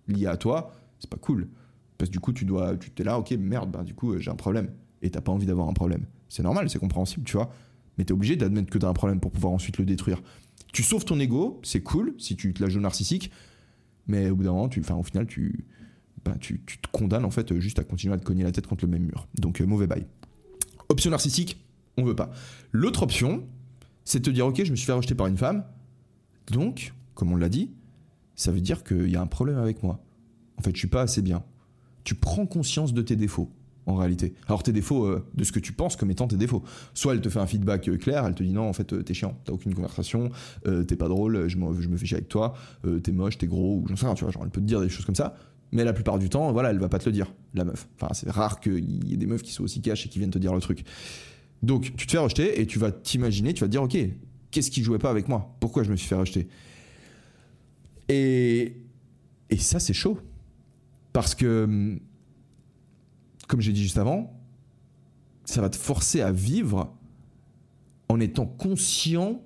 lié 0.08 0.28
à 0.28 0.38
toi, 0.38 0.72
c'est 1.00 1.10
pas 1.10 1.18
cool. 1.18 1.50
Parce 1.98 2.10
que 2.10 2.14
du 2.14 2.22
coup 2.22 2.32
tu 2.32 2.46
dois, 2.46 2.78
tu 2.78 2.92
t'es 2.92 3.04
là, 3.04 3.20
ok, 3.20 3.32
merde, 3.32 3.70
bah 3.70 3.84
du 3.84 3.94
coup 3.94 4.14
euh, 4.14 4.20
j'ai 4.20 4.32
un 4.32 4.36
problème 4.36 4.70
et 5.02 5.10
t'as 5.10 5.22
pas 5.22 5.34
envie 5.34 5.48
d'avoir 5.48 5.68
un 5.68 5.74
problème. 5.74 6.06
C'est 6.30 6.44
normal, 6.44 6.70
c'est 6.70 6.80
compréhensible, 6.80 7.26
tu 7.26 7.36
vois. 7.36 7.52
Mais 7.98 8.06
t'es 8.06 8.14
obligé 8.14 8.38
d'admettre 8.38 8.70
que 8.70 8.78
t'as 8.78 8.88
un 8.88 8.94
problème 8.94 9.20
pour 9.20 9.32
pouvoir 9.32 9.52
ensuite 9.52 9.78
le 9.78 9.86
détruire. 9.86 10.22
Tu 10.72 10.84
sauves 10.84 11.06
ton 11.06 11.20
ego, 11.20 11.60
c'est 11.64 11.82
cool 11.82 12.16
si 12.18 12.36
tu 12.36 12.54
te 12.54 12.64
la 12.64 12.70
joues 12.70 12.80
narcissique, 12.80 13.32
mais 14.08 14.30
au 14.30 14.36
bout 14.36 14.44
d'un 14.44 14.52
moment, 14.52 14.70
tu, 14.70 14.82
au 14.82 15.04
final, 15.04 15.28
tu, 15.28 15.66
ben, 16.24 16.36
tu, 16.40 16.62
tu, 16.66 16.78
te 16.78 16.88
condamnes 16.92 17.26
en 17.26 17.32
fait 17.32 17.60
juste 17.60 17.80
à 17.80 17.84
continuer 17.84 18.14
à 18.14 18.18
te 18.18 18.24
cogner 18.24 18.44
la 18.44 18.52
tête 18.52 18.68
contre 18.68 18.86
le 18.86 18.92
même 18.92 19.04
mur. 19.04 19.28
Donc 19.36 19.62
euh, 19.62 19.66
mauvais 19.66 19.88
bail. 19.88 20.06
Option 20.90 21.12
narcissique, 21.12 21.64
on 21.98 22.04
veut 22.04 22.16
pas. 22.16 22.32
L'autre 22.72 23.04
option, 23.04 23.44
c'est 24.06 24.20
de 24.20 24.26
te 24.26 24.30
dire 24.30 24.48
ok, 24.48 24.64
je 24.64 24.72
me 24.72 24.76
suis 24.76 24.86
fait 24.86 24.94
rejeter 24.94 25.16
par 25.16 25.28
une 25.28 25.38
femme, 25.38 25.64
donc, 26.52 26.94
comme 27.14 27.32
on 27.32 27.36
l'a 27.36 27.50
dit, 27.50 27.72
ça 28.36 28.52
veut 28.52 28.62
dire 28.62 28.84
qu'il 28.84 29.10
y 29.10 29.16
a 29.16 29.22
un 29.22 29.28
problème 29.28 29.58
avec 29.58 29.84
moi. 29.84 30.04
En 30.58 30.62
fait, 30.62 30.74
je 30.74 30.80
suis 30.80 30.88
pas 30.88 31.02
assez 31.02 31.22
bien. 31.22 31.44
Tu 32.04 32.16
prends 32.16 32.46
conscience 32.46 32.94
de 32.94 33.02
tes 33.02 33.16
défauts 33.16 33.52
en 33.86 33.96
réalité. 33.96 34.34
Alors 34.48 34.64
tes 34.64 34.72
défauts, 34.72 35.06
euh, 35.06 35.26
de 35.34 35.44
ce 35.44 35.52
que 35.52 35.60
tu 35.60 35.74
penses 35.74 35.96
comme 35.96 36.12
étant 36.12 36.28
tes 36.28 36.38
défauts. 36.38 36.64
Soit 36.94 37.14
elle 37.14 37.22
te 37.22 37.30
fait 37.30 37.40
un 37.40 37.48
feedback 37.48 37.88
euh, 37.88 37.98
clair, 37.98 38.26
elle 38.26 38.36
te 38.36 38.44
dit 38.44 38.52
non, 38.52 38.68
en 38.68 38.74
fait, 38.74 38.94
euh, 38.94 39.04
t'es 39.04 39.14
chiant, 39.14 39.38
t'as 39.46 39.54
aucune 39.54 39.74
conversation, 39.74 40.30
t'es 40.88 40.96
pas 40.96 41.08
drôle, 41.08 41.48
je, 41.48 41.58
je 41.58 41.88
me 41.88 41.98
fais 41.98 42.06
chier 42.06 42.18
avec 42.18 42.30
toi, 42.30 42.54
t'es 43.04 43.12
moche, 43.12 43.38
t'es 43.38 43.48
gros, 43.48 43.78
ou 43.78 43.88
j'en 43.88 43.96
sais 43.96 44.06
rien, 44.06 44.16
tu 44.16 44.24
vois, 44.24 44.32
genre 44.32 44.44
elle 44.44 44.52
peut 44.52 44.62
te 44.62 44.66
dire 44.66 44.82
des 44.82 44.90
choses 44.90 45.06
comme 45.06 45.16
ça. 45.16 45.36
Mais 45.72 45.84
la 45.84 45.94
plupart 45.94 46.20
du 46.20 46.30
temps, 46.30 46.52
voilà, 46.52 46.70
elle 46.72 46.80
va 46.80 46.90
pas 46.90 47.00
te 47.00 47.06
le 47.06 47.14
dire, 47.14 47.34
la 47.54 47.64
meuf. 47.64 47.88
Enfin, 47.96 48.14
c'est 48.14 48.30
rare 48.30 48.60
qu'il 48.60 49.08
y 49.08 49.14
ait 49.14 49.18
des 49.18 49.26
meufs 49.26 49.42
qui 49.42 49.52
soient 49.52 49.66
aussi 49.66 49.82
cash 49.82 50.06
et 50.06 50.10
qui 50.10 50.20
viennent 50.20 50.32
te 50.32 50.40
dire 50.40 50.54
le 50.54 50.60
truc. 50.60 50.84
Donc, 51.64 51.96
tu 51.96 52.08
te 52.08 52.12
fais 52.12 52.18
rejeter 52.18 52.60
et 52.60 52.68
tu 52.68 52.78
vas 52.78 52.92
t'imaginer, 52.92 53.54
tu 53.54 53.62
vas 53.62 53.68
te 53.68 53.72
dire, 53.72 53.84
ok, 53.84 53.98
qu'est-ce 54.52 54.70
qui 54.70 54.84
jouait 54.84 55.00
pas 55.00 55.10
avec 55.10 55.30
moi? 55.30 55.56
Pourquoi 55.62 55.84
je 55.84 55.92
me 55.92 55.96
suis 55.96 56.08
fait 56.08 56.16
rejeter? 56.16 56.50
Et, 58.10 58.76
et 59.50 59.58
ça, 59.58 59.80
c'est 59.80 59.94
chaud. 59.94 60.20
Parce 61.14 61.36
que 61.36 61.64
hum, 61.64 62.00
comme 63.52 63.60
j'ai 63.60 63.74
dit 63.74 63.84
juste 63.84 63.98
avant, 63.98 64.34
ça 65.44 65.60
va 65.60 65.70
te 65.70 65.76
forcer 65.76 66.22
à 66.22 66.32
vivre 66.32 66.96
en 68.08 68.22
étant 68.22 68.46
conscient 68.46 69.42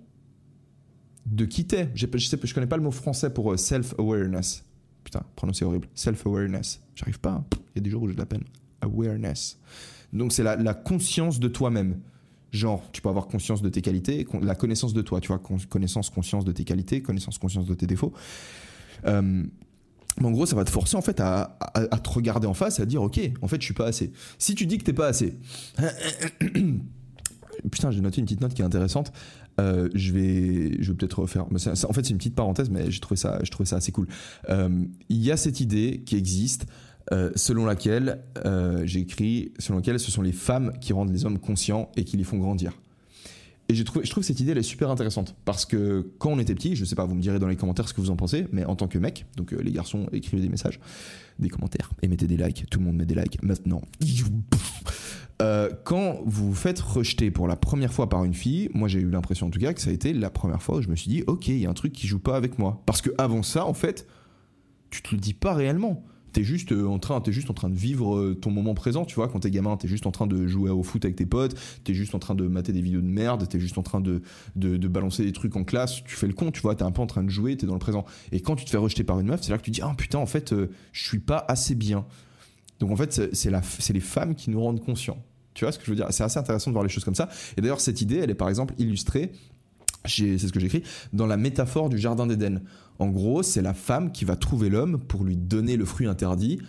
de 1.26 1.46
qui 1.46 1.66
t'es. 1.66 1.90
Je, 1.96 2.06
sais, 2.20 2.38
je 2.44 2.54
connais 2.54 2.68
pas 2.68 2.78
le 2.78 2.84
mot 2.84 2.92
français 2.92 3.32
pour 3.32 3.52
euh, 3.52 3.58
self-awareness. 3.58 4.64
Putain, 5.04 5.24
prononcer 5.36 5.66
horrible. 5.66 5.88
Self-awareness. 5.96 6.84
J'arrive 6.94 7.20
pas. 7.20 7.32
Hein. 7.32 7.46
Il 7.74 7.78
y 7.78 7.80
a 7.80 7.82
des 7.82 7.90
jours 7.90 8.04
où 8.04 8.08
j'ai 8.08 8.14
de 8.14 8.20
la 8.20 8.28
peine. 8.28 8.44
Awareness. 8.82 9.58
Donc 10.14 10.34
c'est 10.34 10.44
la, 10.44 10.74
conscience 10.76 11.40
de 11.40 11.48
toi-même. 11.48 12.00
Genre, 12.52 12.84
tu 12.92 13.02
peux 13.02 13.10
avoir 13.10 13.26
conscience 13.26 13.64
de 13.64 13.70
tes 13.70 13.82
qualités, 13.82 14.28
la 14.40 14.54
connaissance 14.54 14.94
de 14.94 15.02
toi, 15.02 15.20
tu 15.20 15.30
vois, 15.30 15.42
connaissance, 15.68 16.12
conscience 16.12 16.46
de 16.46 16.52
tes 16.52 16.64
qualités, 16.64 17.02
connaissance, 17.02 17.40
conscience 17.40 17.66
de 17.66 17.74
tes 17.74 17.88
défauts. 17.88 18.14
Euh, 19.08 19.44
mais 20.20 20.28
en 20.28 20.32
gros, 20.32 20.46
ça 20.46 20.56
va 20.56 20.64
te 20.64 20.70
forcer 20.70 20.96
en 20.96 21.02
fait 21.02 21.20
à, 21.20 21.58
te 22.04 22.10
regarder 22.10 22.48
en 22.48 22.54
face 22.54 22.80
et 22.80 22.82
à 22.82 22.86
dire 22.86 23.02
ok, 23.02 23.20
en 23.42 23.48
fait, 23.48 23.60
je 23.60 23.66
suis 23.66 23.74
pas 23.74 23.88
assez. 23.88 24.12
Si 24.40 24.56
tu 24.56 24.66
dis 24.66 24.78
que 24.78 24.84
t'es 24.84 24.94
pas 24.94 25.08
assez, 25.08 25.38
putain, 27.72 27.92
j'ai 27.92 28.02
noté 28.02 28.20
une 28.20 28.26
petite 28.26 28.42
note 28.42 28.54
qui 28.54 28.62
est 28.62 28.66
intéressante. 28.66 29.12
Euh, 29.60 29.90
je 29.94 30.12
vais, 30.12 30.82
je 30.82 30.92
vais 30.92 30.98
peut-être 30.98 31.20
refaire. 31.20 31.46
En 31.46 31.58
fait, 31.94 32.04
c'est 32.04 32.10
une 32.10 32.18
petite 32.18 32.36
parenthèse, 32.36 32.70
mais 32.70 32.92
j'ai 32.92 33.00
trouvé 33.00 33.18
ça, 33.18 33.40
je 33.44 33.52
trouvais 33.52 33.68
ça 33.68 33.78
assez 33.78 33.92
cool. 33.92 34.08
Euh, 34.50 34.70
il 35.10 35.22
y 35.22 35.32
a 35.32 35.38
cette 35.38 35.60
idée 35.60 36.04
qui 36.06 36.16
existe. 36.16 36.66
Euh, 37.12 37.30
selon 37.36 37.68
laquelle 37.68 38.24
j'ai 38.84 39.00
écrit, 39.02 39.54
selon 39.60 39.78
laquelle 39.78 40.00
ce 40.00 40.10
sont 40.10 40.24
les 40.24 40.32
femmes 40.32 40.72
qui 40.82 40.92
rendent 40.92 41.12
les 41.12 41.24
hommes 41.24 41.38
conscients 41.38 41.92
et 41.96 42.04
qui 42.04 42.18
les 42.18 42.24
font 42.24 42.38
grandir. 42.38 42.72
Et 43.68 43.74
je 43.74 43.84
trouve, 43.84 44.24
cette 44.24 44.40
idée, 44.40 44.52
elle 44.52 44.60
est 44.60 44.64
super 44.64 44.92
intéressante. 44.92 45.36
Parce 45.44 45.66
que 45.66 46.12
quand 46.20 46.30
on 46.30 46.40
était 46.40 46.54
petit, 46.54 46.76
je 46.76 46.86
sais 46.86 46.96
pas, 46.96 47.06
vous 47.06 47.16
me 47.16 47.22
direz 47.22 47.40
dans 47.40 47.48
les 47.48 47.56
commentaires 47.56 47.88
ce 47.88 47.94
que 47.94 48.02
vous 48.02 48.12
en 48.12 48.16
pensez, 48.16 48.46
mais 48.52 48.64
en 48.66 48.76
tant 48.76 48.88
que 48.88 49.00
mec, 49.00 49.26
donc 49.38 49.54
euh, 49.54 49.62
les 49.62 49.72
garçons, 49.72 50.08
écrivez 50.12 50.42
des 50.42 50.50
messages, 50.50 50.80
des 51.40 51.50
commentaires, 51.50 51.90
et 52.04 52.08
mettez 52.08 52.28
des 52.28 52.38
likes. 52.38 52.66
Tout 52.70 52.80
le 52.80 52.86
monde 52.86 52.98
met 52.98 53.06
des 53.06 53.16
likes 53.16 53.42
maintenant. 53.42 53.82
Euh, 55.42 55.70
quand 55.84 56.22
vous 56.26 56.50
vous 56.50 56.56
faites 56.56 56.80
rejeter 56.80 57.30
pour 57.30 57.48
la 57.48 57.58
première 57.58 57.92
fois 57.92 58.08
par 58.08 58.24
une 58.24 58.34
fille, 58.34 58.70
moi 58.74 58.88
j'ai 58.88 59.00
eu 59.00 59.10
l'impression 59.10 59.48
en 59.48 59.50
tout 59.50 59.60
cas 59.60 59.74
que 59.74 59.82
ça 59.82 59.90
a 59.90 59.94
été 59.94 60.14
la 60.14 60.30
première 60.30 60.64
fois 60.64 60.78
où 60.78 60.82
je 60.82 60.88
me 60.88 60.96
suis 60.96 61.10
dit, 61.10 61.24
ok, 61.28 61.50
il 61.50 61.58
y 61.58 61.66
a 61.66 61.70
un 61.70 61.74
truc 61.74 61.92
qui 61.92 62.08
joue 62.08 62.20
pas 62.20 62.38
avec 62.38 62.58
moi. 62.58 62.82
Parce 62.86 63.02
que 63.02 63.10
avant 63.18 63.44
ça, 63.44 63.66
en 63.66 63.74
fait, 63.74 64.08
tu 64.92 65.02
te 65.02 65.14
le 65.14 65.20
dis 65.20 65.34
pas 65.34 65.54
réellement 65.54 66.06
t'es 66.36 66.44
juste 66.44 66.74
euh, 66.74 66.86
en 66.86 67.00
train, 67.00 67.24
es 67.26 67.32
juste 67.32 67.50
en 67.50 67.54
train 67.54 67.70
de 67.70 67.76
vivre 67.76 68.18
euh, 68.18 68.36
ton 68.36 68.52
moment 68.52 68.74
présent, 68.74 69.06
tu 69.06 69.16
vois. 69.16 69.30
Quand 69.30 69.40
t'es 69.40 69.52
gamin, 69.52 69.78
t'es 69.78 69.88
juste 69.88 70.06
en 70.06 70.12
train 70.12 70.28
de 70.28 70.48
jouer 70.48 70.70
au 70.70 70.84
foot 70.84 71.06
avec 71.06 71.16
tes 71.16 71.26
potes, 71.26 71.56
t'es 71.86 71.94
juste 71.94 72.14
en 72.14 72.20
train 72.20 72.36
de 72.36 72.46
mater 72.46 72.74
des 72.74 72.82
vidéos 72.82 73.00
de 73.00 73.08
merde, 73.08 73.48
t'es 73.48 73.60
juste 73.60 73.78
en 73.78 73.84
train 73.84 74.02
de, 74.02 74.22
de, 74.58 74.88
balancer 74.90 75.24
des 75.24 75.32
trucs 75.32 75.56
en 75.56 75.64
classe, 75.64 76.04
tu 76.04 76.16
fais 76.16 76.28
le 76.28 76.34
con, 76.34 76.52
tu 76.52 76.60
vois. 76.60 76.76
T'es 76.76 76.84
un 76.84 76.92
peu 76.92 77.02
en 77.02 77.08
train 77.08 77.24
de 77.24 77.30
jouer, 77.30 77.56
t'es 77.56 77.66
dans 77.66 77.74
le 77.74 77.80
présent. 77.80 78.04
Et 78.34 78.42
quand 78.42 78.58
tu 78.58 78.66
te 78.66 78.70
fais 78.70 78.78
rejeter 78.78 79.06
par 79.06 79.18
une 79.20 79.28
meuf, 79.28 79.44
c'est 79.44 79.52
là 79.52 79.58
que 79.58 79.64
tu 79.64 79.72
dis, 79.72 79.82
ah 79.82 79.94
putain, 79.98 80.20
en 80.20 80.26
fait, 80.26 80.52
euh, 80.52 80.70
je 80.92 81.08
suis 81.08 81.20
pas 81.20 81.46
assez 81.48 81.74
bien. 81.74 82.06
Donc 82.82 82.92
en 82.92 82.98
fait, 82.98 83.34
c'est 83.34 83.94
les 83.94 84.00
femmes 84.02 84.36
qui 84.36 84.50
nous 84.50 84.62
rendent 84.62 84.84
conscients. 84.84 85.24
Tu 85.54 85.64
vois 85.64 85.72
ce 85.72 85.80
que 85.80 85.86
je 85.86 85.92
veux 85.92 85.96
dire? 85.96 86.08
C'est 86.10 86.26
assez 86.26 86.38
intéressant 86.38 86.70
de 86.70 86.74
voir 86.74 86.84
les 86.84 86.90
choses 86.90 87.06
comme 87.06 87.16
ça. 87.16 87.30
Et 87.56 87.62
d'ailleurs, 87.62 87.80
cette 87.80 88.02
idée, 88.02 88.18
elle 88.18 88.30
est 88.30 88.36
par 88.36 88.50
exemple 88.50 88.74
illustrée 88.78 89.32
c'est 90.08 90.38
ce 90.38 90.52
que 90.52 90.60
j'écris, 90.60 90.84
dans 91.14 91.28
la 91.28 91.38
métaphore 91.38 91.90
du 91.90 91.98
jardin 91.98 92.28
d'Éden. 92.28 92.62
En 93.00 93.08
gros, 93.08 93.44
c'est 93.44 93.62
la 93.62 93.74
femme 93.74 94.12
qui 94.12 94.26
va 94.26 94.36
trouver 94.36 94.70
l'homme 94.70 95.00
pour 95.00 95.24
lui 95.24 95.36
donner 95.36 95.76
le 95.76 95.86
fruit 95.86 96.08
interdit, 96.08 96.60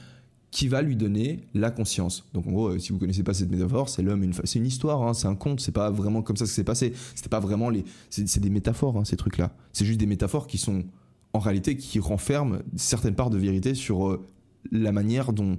qui 0.50 0.68
va 0.68 0.80
lui 0.80 0.96
donner 0.96 1.40
la 1.54 1.70
conscience. 1.70 2.24
Donc 2.32 2.46
en 2.46 2.50
gros, 2.50 2.68
euh, 2.68 2.78
si 2.78 2.92
vous 2.92 2.98
connaissez 2.98 3.22
pas 3.22 3.34
cette 3.34 3.50
métaphore, 3.50 3.88
c'est 3.88 4.02
l'homme, 4.02 4.32
c'est 4.44 4.58
une 4.58 4.66
histoire, 4.66 5.02
hein, 5.02 5.12
c'est 5.12 5.28
un 5.28 5.34
conte, 5.34 5.60
c'est 5.60 5.72
pas 5.72 5.90
vraiment 5.90 6.22
comme 6.22 6.36
ça 6.36 6.44
que 6.44 6.50
c'est 6.50 6.64
passé. 6.64 6.94
Pas 7.28 7.40
vraiment 7.40 7.68
les, 7.68 7.84
c'est 8.08 8.40
des 8.40 8.50
métaphores 8.50 8.96
hein, 8.96 9.04
ces 9.04 9.16
trucs-là. 9.16 9.52
C'est 9.72 9.84
juste 9.84 10.00
des 10.00 10.06
métaphores 10.06 10.46
qui 10.46 10.58
sont 10.58 10.84
en 11.32 11.40
réalité 11.40 11.76
qui 11.76 12.00
renferment 12.00 12.60
certaines 12.76 13.14
parts 13.14 13.30
de 13.30 13.36
vérité 13.36 13.74
sur 13.74 14.08
euh, 14.08 14.24
la 14.72 14.92
manière 14.92 15.32
dont 15.32 15.58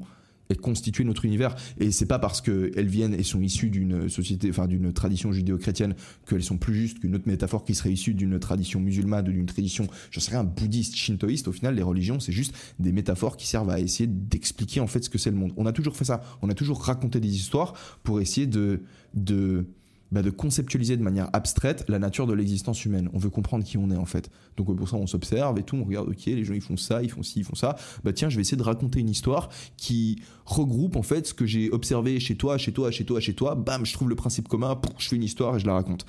elles 0.50 0.58
constituent 0.58 1.06
notre 1.06 1.26
univers. 1.26 1.56
Et 1.80 1.92
c'est 1.92 2.06
pas 2.06 2.20
parce 2.20 2.42
qu'elles 2.42 2.88
viennent 2.88 3.14
et 3.14 3.24
sont 3.24 3.42
issues 3.42 3.70
d'une 3.70 4.10
société, 4.10 4.50
enfin 4.50 4.68
d'une 4.68 4.94
tradition 4.94 5.32
judéo-chrétienne, 5.32 5.96
qu'elles 6.28 6.44
sont 6.44 6.58
plus 6.58 6.76
justes 6.76 7.00
qu'une 7.00 7.16
autre 7.16 7.28
métaphore 7.28 7.66
qui 7.66 7.76
serait 7.76 7.92
issue 7.92 8.14
d'une 8.14 8.40
tradition 8.40 8.80
musulmane 8.80 9.26
d'une 9.26 9.46
tradition, 9.46 9.88
je 10.12 10.20
sais 10.20 10.32
rien, 10.32 10.44
bouddhiste, 10.44 10.96
shintoïste. 10.96 11.48
Au 11.48 11.52
final, 11.52 11.76
les 11.76 11.82
religions, 11.82 12.20
c'est 12.20 12.32
juste 12.32 12.56
des 12.80 12.92
métaphores 12.92 13.38
qui 13.38 13.48
servent 13.48 13.70
à 13.70 13.80
essayer 13.80 14.08
d'expliquer 14.08 14.80
en 14.80 14.88
fait 14.88 15.04
ce 15.04 15.10
que 15.10 15.18
c'est 15.18 15.32
le 15.32 15.38
monde. 15.38 15.54
On 15.58 15.66
a 15.66 15.72
toujours 15.72 15.96
fait 15.96 16.06
ça. 16.06 16.22
On 16.42 16.50
a 16.50 16.54
toujours 16.54 16.82
raconté 16.82 17.20
des 17.20 17.36
histoires 17.36 17.74
pour 18.04 18.22
essayer 18.22 18.48
de, 18.48 18.82
de 19.14 19.66
bah, 20.12 20.22
de 20.22 20.30
conceptualiser 20.30 20.98
de 20.98 21.04
manière 21.04 21.30
abstraite 21.34 21.86
la 21.88 22.00
nature 22.00 22.28
de 22.28 22.34
l'existence 22.34 22.86
humaine. 22.86 23.10
On 23.14 23.18
veut 23.18 23.30
comprendre 23.30 23.64
qui 23.64 23.78
on 23.78 23.92
est 23.92 23.98
en 23.98 24.06
fait. 24.06 24.30
Donc 24.56 24.76
pour 24.76 24.88
ça 24.88 24.96
on 24.96 25.08
s'observe 25.08 25.60
et 25.60 25.64
tout, 25.64 25.76
on 25.76 25.84
regarde 25.84 26.10
ok 26.10 26.26
les 26.26 26.44
gens 26.44 26.54
ils 26.54 26.62
font 26.62 26.78
ça, 26.78 27.04
ils 27.04 27.10
font 27.10 27.24
ci, 27.24 27.40
ils 27.40 27.44
font 27.44 27.56
ça. 27.56 27.76
Bah 28.04 28.14
tiens 28.14 28.30
je 28.30 28.36
vais 28.36 28.42
essayer 28.42 28.58
de 28.58 28.64
raconter 28.64 29.00
une 29.00 29.10
histoire 29.10 29.50
qui 29.76 30.22
regroupe 30.46 30.96
en 30.96 31.04
fait 31.04 31.28
ce 31.28 31.34
que 31.34 31.46
j'ai 31.46 31.70
observé 31.72 32.20
chez 32.20 32.36
toi, 32.36 32.58
chez 32.58 32.72
toi, 32.72 32.92
chez 32.92 33.06
toi, 33.06 33.20
chez 33.20 33.34
toi. 33.34 33.56
Bam 33.56 33.86
je 33.86 33.94
trouve 33.94 34.10
le 34.10 34.16
principe 34.16 34.48
commun, 34.48 34.80
je 34.98 35.08
fais 35.08 35.16
une 35.16 35.24
histoire 35.24 35.56
et 35.56 35.60
je 35.60 35.66
la 35.66 35.74
raconte. 35.74 36.06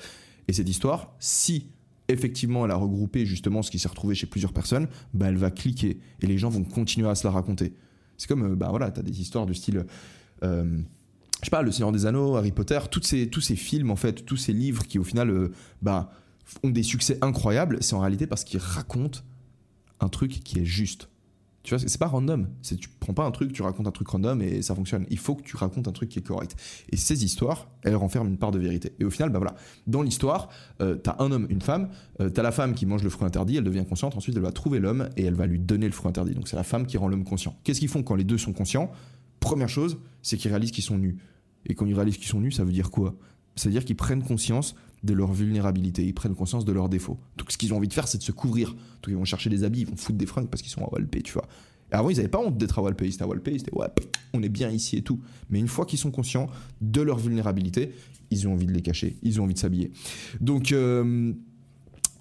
Et 0.47 0.53
cette 0.53 0.69
histoire, 0.69 1.13
si 1.19 1.67
effectivement 2.07 2.65
elle 2.65 2.71
a 2.71 2.75
regroupé 2.75 3.25
justement 3.25 3.61
ce 3.61 3.69
qui 3.69 3.79
s'est 3.79 3.89
retrouvé 3.89 4.15
chez 4.15 4.27
plusieurs 4.27 4.53
personnes, 4.53 4.87
bah 5.13 5.27
elle 5.27 5.37
va 5.37 5.51
cliquer 5.51 5.99
et 6.21 6.27
les 6.27 6.37
gens 6.37 6.49
vont 6.49 6.63
continuer 6.63 7.09
à 7.09 7.15
se 7.15 7.27
la 7.27 7.31
raconter. 7.31 7.73
C'est 8.17 8.27
comme 8.27 8.53
euh, 8.53 8.55
bah 8.55 8.67
voilà 8.69 8.91
t'as 8.91 9.01
des 9.01 9.21
histoires 9.21 9.45
du 9.45 9.53
style 9.53 9.85
euh, 10.43 10.81
je 11.41 11.45
sais 11.45 11.51
pas, 11.51 11.61
Le 11.61 11.71
Seigneur 11.71 11.91
des 11.91 12.05
Anneaux, 12.05 12.35
Harry 12.35 12.51
Potter, 12.51 12.79
ces, 13.01 13.29
tous 13.29 13.41
ces 13.41 13.55
films, 13.55 13.91
en 13.91 13.95
fait, 13.95 14.25
tous 14.25 14.37
ces 14.37 14.53
livres 14.53 14.85
qui, 14.85 14.99
au 14.99 15.03
final, 15.03 15.29
euh, 15.29 15.51
bah, 15.81 16.11
ont 16.63 16.69
des 16.69 16.83
succès 16.83 17.17
incroyables, 17.21 17.77
c'est 17.81 17.95
en 17.95 17.99
réalité 17.99 18.27
parce 18.27 18.43
qu'ils 18.43 18.59
racontent 18.59 19.19
un 19.99 20.09
truc 20.09 20.31
qui 20.43 20.59
est 20.59 20.65
juste. 20.65 21.09
Tu 21.63 21.75
vois, 21.75 21.85
c'est 21.85 21.99
pas 21.99 22.07
random. 22.07 22.47
Tu 22.63 22.89
prends 22.99 23.13
pas 23.13 23.25
un 23.25 23.31
truc, 23.31 23.51
tu 23.51 23.61
racontes 23.61 23.85
un 23.85 23.91
truc 23.91 24.07
random 24.07 24.41
et 24.41 24.61
ça 24.61 24.73
fonctionne. 24.73 25.05
Il 25.09 25.19
faut 25.19 25.35
que 25.35 25.43
tu 25.43 25.57
racontes 25.57 25.87
un 25.89 25.91
truc 25.91 26.09
qui 26.09 26.19
est 26.19 26.23
correct. 26.23 26.55
Et 26.89 26.97
ces 26.97 27.25
histoires, 27.25 27.67
elles 27.83 27.97
renferment 27.97 28.29
une 28.29 28.37
part 28.37 28.51
de 28.51 28.59
vérité. 28.59 28.93
Et 28.99 29.05
au 29.05 29.09
final, 29.09 29.29
bah 29.29 29.39
voilà, 29.39 29.55
dans 29.85 30.01
l'histoire, 30.01 30.49
euh, 30.81 30.95
t'as 30.95 31.17
un 31.19 31.31
homme, 31.31 31.47
une 31.49 31.61
femme. 31.61 31.89
Euh, 32.21 32.29
t'as 32.29 32.43
la 32.43 32.51
femme 32.51 32.73
qui 32.73 32.85
mange 32.85 33.03
le 33.03 33.09
fruit 33.09 33.27
interdit, 33.27 33.57
elle 33.57 33.65
devient 33.65 33.85
consciente. 33.87 34.15
Ensuite, 34.15 34.35
elle 34.37 34.41
va 34.41 34.53
trouver 34.53 34.79
l'homme 34.79 35.09
et 35.17 35.25
elle 35.25 35.35
va 35.35 35.47
lui 35.47 35.59
donner 35.59 35.85
le 35.85 35.91
fruit 35.91 36.09
interdit. 36.09 36.33
Donc 36.33 36.47
c'est 36.47 36.55
la 36.55 36.63
femme 36.63 36.85
qui 36.85 36.97
rend 36.97 37.09
l'homme 37.09 37.25
conscient. 37.25 37.55
Qu'est-ce 37.63 37.79
qu'ils 37.79 37.89
font 37.89 38.03
quand 38.03 38.15
les 38.15 38.23
deux 38.23 38.37
sont 38.37 38.53
conscients? 38.53 38.91
Première 39.39 39.69
chose, 39.69 39.99
c'est 40.21 40.37
qu'ils 40.37 40.51
réalisent 40.51 40.71
qu'ils 40.71 40.83
sont 40.83 40.97
nus. 40.97 41.17
Et 41.65 41.75
quand 41.75 41.85
ils 41.85 41.93
réalisent 41.93 42.17
qu'ils 42.17 42.27
sont 42.27 42.41
nus, 42.41 42.51
ça 42.51 42.63
veut 42.63 42.71
dire 42.71 42.89
quoi? 42.91 43.15
C'est-à-dire 43.55 43.83
qu'ils 43.83 43.95
prennent 43.95 44.23
conscience 44.23 44.75
de 45.03 45.13
leur 45.13 45.31
vulnérabilité, 45.31 46.05
ils 46.05 46.13
prennent 46.13 46.35
conscience 46.35 46.65
de 46.65 46.71
leurs 46.71 46.89
défauts. 46.89 47.17
Donc 47.37 47.51
ce 47.51 47.57
qu'ils 47.57 47.73
ont 47.73 47.77
envie 47.77 47.87
de 47.87 47.93
faire, 47.93 48.07
c'est 48.07 48.17
de 48.17 48.23
se 48.23 48.31
couvrir. 48.31 48.71
Donc 48.71 49.07
ils 49.07 49.15
vont 49.15 49.25
chercher 49.25 49.49
des 49.49 49.63
habits, 49.63 49.81
ils 49.81 49.87
vont 49.87 49.95
foutre 49.95 50.17
des 50.17 50.25
fringues 50.25 50.47
parce 50.47 50.61
qu'ils 50.61 50.71
sont 50.71 50.83
à 50.83 50.89
Walpé, 50.91 51.21
tu 51.21 51.33
vois. 51.33 51.47
Et 51.91 51.95
avant, 51.95 52.09
ils 52.09 52.17
n'avaient 52.17 52.27
pas 52.27 52.39
honte 52.39 52.57
d'être 52.57 52.79
à 52.79 52.81
Walpé, 52.81 53.07
ils 53.07 53.13
étaient 53.13 53.23
à 53.23 53.27
Walpé, 53.27 53.51
ils 53.51 53.61
étaient 53.61 53.73
ouais, 53.73 53.87
on 54.33 54.43
est 54.43 54.49
bien 54.49 54.69
ici 54.69 54.97
et 54.97 55.01
tout. 55.01 55.19
Mais 55.49 55.59
une 55.59 55.67
fois 55.67 55.85
qu'ils 55.85 55.99
sont 55.99 56.11
conscients 56.11 56.47
de 56.81 57.01
leur 57.01 57.17
vulnérabilité, 57.17 57.93
ils 58.29 58.47
ont 58.47 58.53
envie 58.53 58.65
de 58.65 58.73
les 58.73 58.81
cacher, 58.81 59.17
ils 59.23 59.39
ont 59.41 59.45
envie 59.45 59.53
de 59.53 59.59
s'habiller. 59.59 59.91
Donc, 60.39 60.71
euh, 60.71 61.33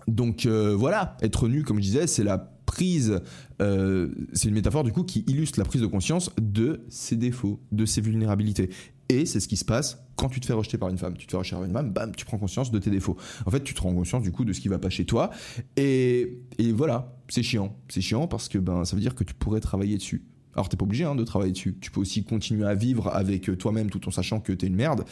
donc 0.06 0.46
euh, 0.46 0.74
voilà, 0.74 1.16
être 1.20 1.48
nu, 1.48 1.64
comme 1.64 1.76
je 1.78 1.82
disais, 1.82 2.06
c'est 2.06 2.24
la 2.24 2.57
prise, 2.68 3.22
euh, 3.62 4.08
c'est 4.34 4.48
une 4.48 4.54
métaphore 4.54 4.84
du 4.84 4.92
coup 4.92 5.02
qui 5.02 5.24
illustre 5.26 5.58
la 5.58 5.64
prise 5.64 5.80
de 5.80 5.86
conscience 5.86 6.30
de 6.38 6.82
ses 6.90 7.16
défauts, 7.16 7.60
de 7.72 7.86
ses 7.86 8.02
vulnérabilités. 8.02 8.68
Et 9.08 9.24
c'est 9.24 9.40
ce 9.40 9.48
qui 9.48 9.56
se 9.56 9.64
passe 9.64 10.04
quand 10.16 10.28
tu 10.28 10.38
te 10.38 10.44
fais 10.44 10.52
rejeter 10.52 10.76
par 10.76 10.90
une 10.90 10.98
femme. 10.98 11.16
Tu 11.16 11.26
te 11.26 11.30
fais 11.30 11.38
rejeter 11.38 11.56
par 11.56 11.64
une 11.64 11.72
femme, 11.72 11.90
bam, 11.90 12.14
tu 12.14 12.26
prends 12.26 12.36
conscience 12.36 12.70
de 12.70 12.78
tes 12.78 12.90
défauts. 12.90 13.16
En 13.46 13.50
fait, 13.50 13.64
tu 13.64 13.72
te 13.72 13.80
rends 13.80 13.94
conscience 13.94 14.22
du 14.22 14.32
coup 14.32 14.44
de 14.44 14.52
ce 14.52 14.60
qui 14.60 14.68
va 14.68 14.78
pas 14.78 14.90
chez 14.90 15.06
toi. 15.06 15.30
Et, 15.78 16.42
et 16.58 16.72
voilà, 16.72 17.16
c'est 17.28 17.42
chiant. 17.42 17.74
C'est 17.88 18.02
chiant 18.02 18.26
parce 18.28 18.50
que 18.50 18.58
ben, 18.58 18.84
ça 18.84 18.96
veut 18.96 19.00
dire 19.00 19.14
que 19.14 19.24
tu 19.24 19.32
pourrais 19.32 19.60
travailler 19.60 19.96
dessus. 19.96 20.26
Alors, 20.52 20.68
t'es 20.68 20.76
pas 20.76 20.84
obligé 20.84 21.04
hein, 21.04 21.14
de 21.14 21.24
travailler 21.24 21.52
dessus. 21.52 21.78
Tu 21.80 21.90
peux 21.90 22.00
aussi 22.00 22.22
continuer 22.22 22.66
à 22.66 22.74
vivre 22.74 23.08
avec 23.08 23.56
toi-même 23.56 23.88
tout 23.88 24.06
en 24.06 24.10
sachant 24.10 24.40
que 24.40 24.52
t'es 24.52 24.66
une 24.66 24.76
merde. 24.76 25.04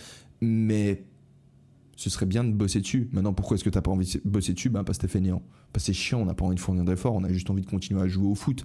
Mais 0.43 1.07
ce 1.97 2.11
serait 2.11 2.27
bien 2.27 2.45
de 2.45 2.53
bosser 2.53 2.81
dessus. 2.81 3.09
Maintenant, 3.13 3.33
pourquoi 3.33 3.57
est-ce 3.57 3.65
que 3.65 3.71
t'as 3.71 3.81
pas 3.81 3.91
envie 3.91 4.07
de 4.07 4.29
bosser 4.29 4.53
dessus? 4.53 4.69
Ben, 4.69 4.85
Parce 4.85 4.99
que 4.99 5.03
t'es 5.03 5.13
fainéant. 5.13 5.43
Parce 5.73 5.85
que 5.85 5.93
c'est 5.93 5.99
chiant, 5.99 6.21
on 6.21 6.27
n'a 6.27 6.35
pas 6.35 6.45
envie 6.45 6.55
de 6.55 6.61
fournir 6.61 6.85
d'efforts, 6.85 7.15
on 7.15 7.25
a 7.25 7.33
juste 7.33 7.51
envie 7.51 7.63
de 7.63 7.67
continuer 7.67 8.01
à 8.01 8.07
jouer 8.07 8.27
au 8.27 8.35
foot. 8.35 8.65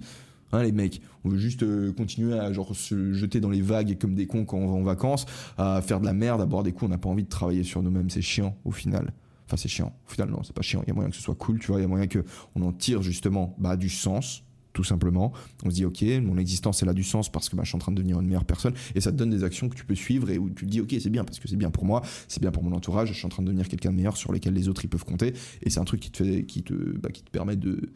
Hein, 0.52 0.62
les 0.62 0.72
mecs, 0.72 1.00
on 1.24 1.30
veut 1.30 1.38
juste 1.38 1.62
euh, 1.62 1.92
continuer 1.92 2.38
à 2.38 2.52
genre 2.52 2.76
se 2.76 3.14
jeter 3.14 3.40
dans 3.40 3.48
les 3.48 3.62
vagues 3.62 3.96
comme 3.98 4.14
des 4.14 4.26
cons 4.26 4.44
quand 4.44 4.58
on 4.58 4.66
va 4.66 4.72
en 4.74 4.82
vacances, 4.82 5.24
à 5.56 5.80
faire 5.80 5.98
de 5.98 6.04
la 6.04 6.12
merde, 6.12 6.42
à 6.42 6.46
boire 6.46 6.62
des 6.62 6.72
coups. 6.72 6.84
On 6.84 6.88
n'a 6.90 6.98
pas 6.98 7.08
envie 7.08 7.24
de 7.24 7.28
travailler 7.28 7.64
sur 7.64 7.82
nous-mêmes. 7.82 8.10
C'est 8.10 8.20
chiant 8.20 8.54
au 8.64 8.70
final. 8.70 9.12
Enfin, 9.46 9.56
c'est 9.56 9.68
chiant. 9.68 9.94
Au 10.06 10.10
final, 10.10 10.30
non, 10.30 10.42
c'est 10.42 10.54
pas 10.54 10.62
chiant. 10.62 10.82
Il 10.84 10.88
y 10.88 10.90
a 10.90 10.94
moyen 10.94 11.08
que 11.08 11.16
ce 11.16 11.22
soit 11.22 11.34
cool, 11.34 11.58
tu 11.58 11.68
vois. 11.68 11.78
Il 11.78 11.82
y 11.82 11.84
a 11.86 11.88
moyen 11.88 12.06
que 12.06 12.22
on 12.54 12.62
en 12.62 12.72
tire 12.72 13.00
justement 13.00 13.56
bah, 13.58 13.76
du 13.76 13.88
sens, 13.88 14.44
tout 14.72 14.84
simplement. 14.84 15.32
On 15.64 15.70
se 15.70 15.74
dit, 15.74 15.84
ok, 15.84 16.02
mon 16.22 16.38
existence, 16.38 16.82
elle 16.82 16.88
a 16.88 16.94
du 16.94 17.04
sens 17.04 17.30
parce 17.30 17.48
que 17.48 17.56
bah, 17.56 17.62
je 17.64 17.68
suis 17.68 17.76
en 17.76 17.80
train 17.80 17.92
de 17.92 17.96
devenir 17.96 18.20
une 18.20 18.26
meilleure 18.26 18.44
personne. 18.44 18.74
Et 18.94 19.00
ça 19.00 19.12
te 19.12 19.16
donne 19.16 19.30
des 19.30 19.44
actions 19.44 19.68
que 19.68 19.74
tu 19.74 19.84
peux 19.84 19.94
suivre 19.94 20.30
et 20.30 20.38
où 20.38 20.48
tu 20.50 20.64
te 20.66 20.70
dis, 20.70 20.80
ok, 20.80 20.94
c'est 21.00 21.10
bien 21.10 21.24
parce 21.24 21.38
que 21.38 21.48
c'est 21.48 21.56
bien 21.56 21.70
pour 21.70 21.84
moi, 21.84 22.02
c'est 22.28 22.40
bien 22.40 22.50
pour 22.50 22.62
mon 22.62 22.72
entourage, 22.72 23.08
je 23.08 23.14
suis 23.14 23.26
en 23.26 23.30
train 23.30 23.42
de 23.42 23.48
devenir 23.48 23.68
quelqu'un 23.68 23.90
de 23.90 23.96
meilleur 23.96 24.16
sur 24.16 24.32
lesquels 24.32 24.54
les 24.54 24.68
autres 24.68 24.84
ils 24.84 24.88
peuvent 24.88 25.04
compter. 25.04 25.34
Et 25.62 25.70
c'est 25.70 25.80
un 25.80 25.84
truc 25.84 26.00
qui 26.00 26.10
te, 26.10 26.74
bah, 26.98 27.10
permet 27.30 27.56
de, 27.56 27.90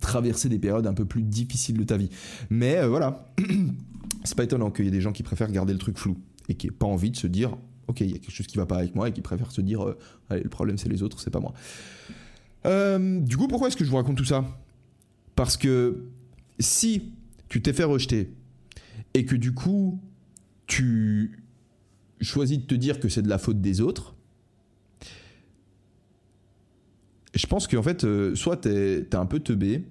traverser 0.00 0.48
des 0.48 0.58
périodes 0.58 0.86
un 0.86 0.94
peu 0.94 1.04
plus 1.04 1.22
difficiles 1.22 1.78
de 1.78 1.84
ta 1.84 1.96
vie. 1.96 2.10
Mais 2.50 2.78
euh, 2.78 2.88
voilà, 2.88 3.32
c'est 4.24 4.36
pas 4.36 4.44
étonnant 4.44 4.70
qu'il 4.70 4.86
y 4.86 4.88
ait 4.88 4.92
des 4.92 5.00
gens 5.00 5.12
qui 5.12 5.22
préfèrent 5.22 5.52
garder 5.52 5.72
le 5.72 5.78
truc 5.78 5.98
flou 5.98 6.16
et 6.48 6.54
qui 6.54 6.66
n'aient 6.66 6.72
pas 6.72 6.86
envie 6.86 7.10
de 7.10 7.16
se 7.16 7.26
dire, 7.26 7.56
ok, 7.86 8.00
il 8.00 8.10
y 8.10 8.14
a 8.14 8.18
quelque 8.18 8.32
chose 8.32 8.46
qui 8.46 8.56
va 8.56 8.66
pas 8.66 8.78
avec 8.78 8.94
moi 8.94 9.08
et 9.08 9.12
qui 9.12 9.20
préfèrent 9.20 9.52
se 9.52 9.60
dire, 9.60 9.84
euh, 9.84 9.98
allez, 10.30 10.42
le 10.42 10.48
problème 10.48 10.78
c'est 10.78 10.88
les 10.88 11.02
autres, 11.02 11.20
c'est 11.20 11.30
pas 11.30 11.40
moi. 11.40 11.54
Euh, 12.66 13.20
du 13.20 13.36
coup, 13.36 13.48
pourquoi 13.48 13.68
est-ce 13.68 13.76
que 13.76 13.84
je 13.84 13.90
vous 13.90 13.96
raconte 13.96 14.16
tout 14.16 14.24
ça? 14.24 14.44
Parce 15.38 15.56
que 15.56 16.02
si 16.58 17.12
tu 17.48 17.62
t'es 17.62 17.72
fait 17.72 17.84
rejeter 17.84 18.32
et 19.14 19.24
que 19.24 19.36
du 19.36 19.54
coup 19.54 20.02
tu 20.66 21.44
choisis 22.20 22.58
de 22.58 22.64
te 22.64 22.74
dire 22.74 22.98
que 22.98 23.08
c'est 23.08 23.22
de 23.22 23.28
la 23.28 23.38
faute 23.38 23.60
des 23.60 23.80
autres, 23.80 24.16
je 27.36 27.46
pense 27.46 27.68
qu'en 27.68 27.84
fait, 27.84 28.02
euh, 28.02 28.34
soit 28.34 28.56
t'es 28.56 29.02
es 29.02 29.14
un 29.14 29.26
peu 29.26 29.38
teubé, 29.38 29.84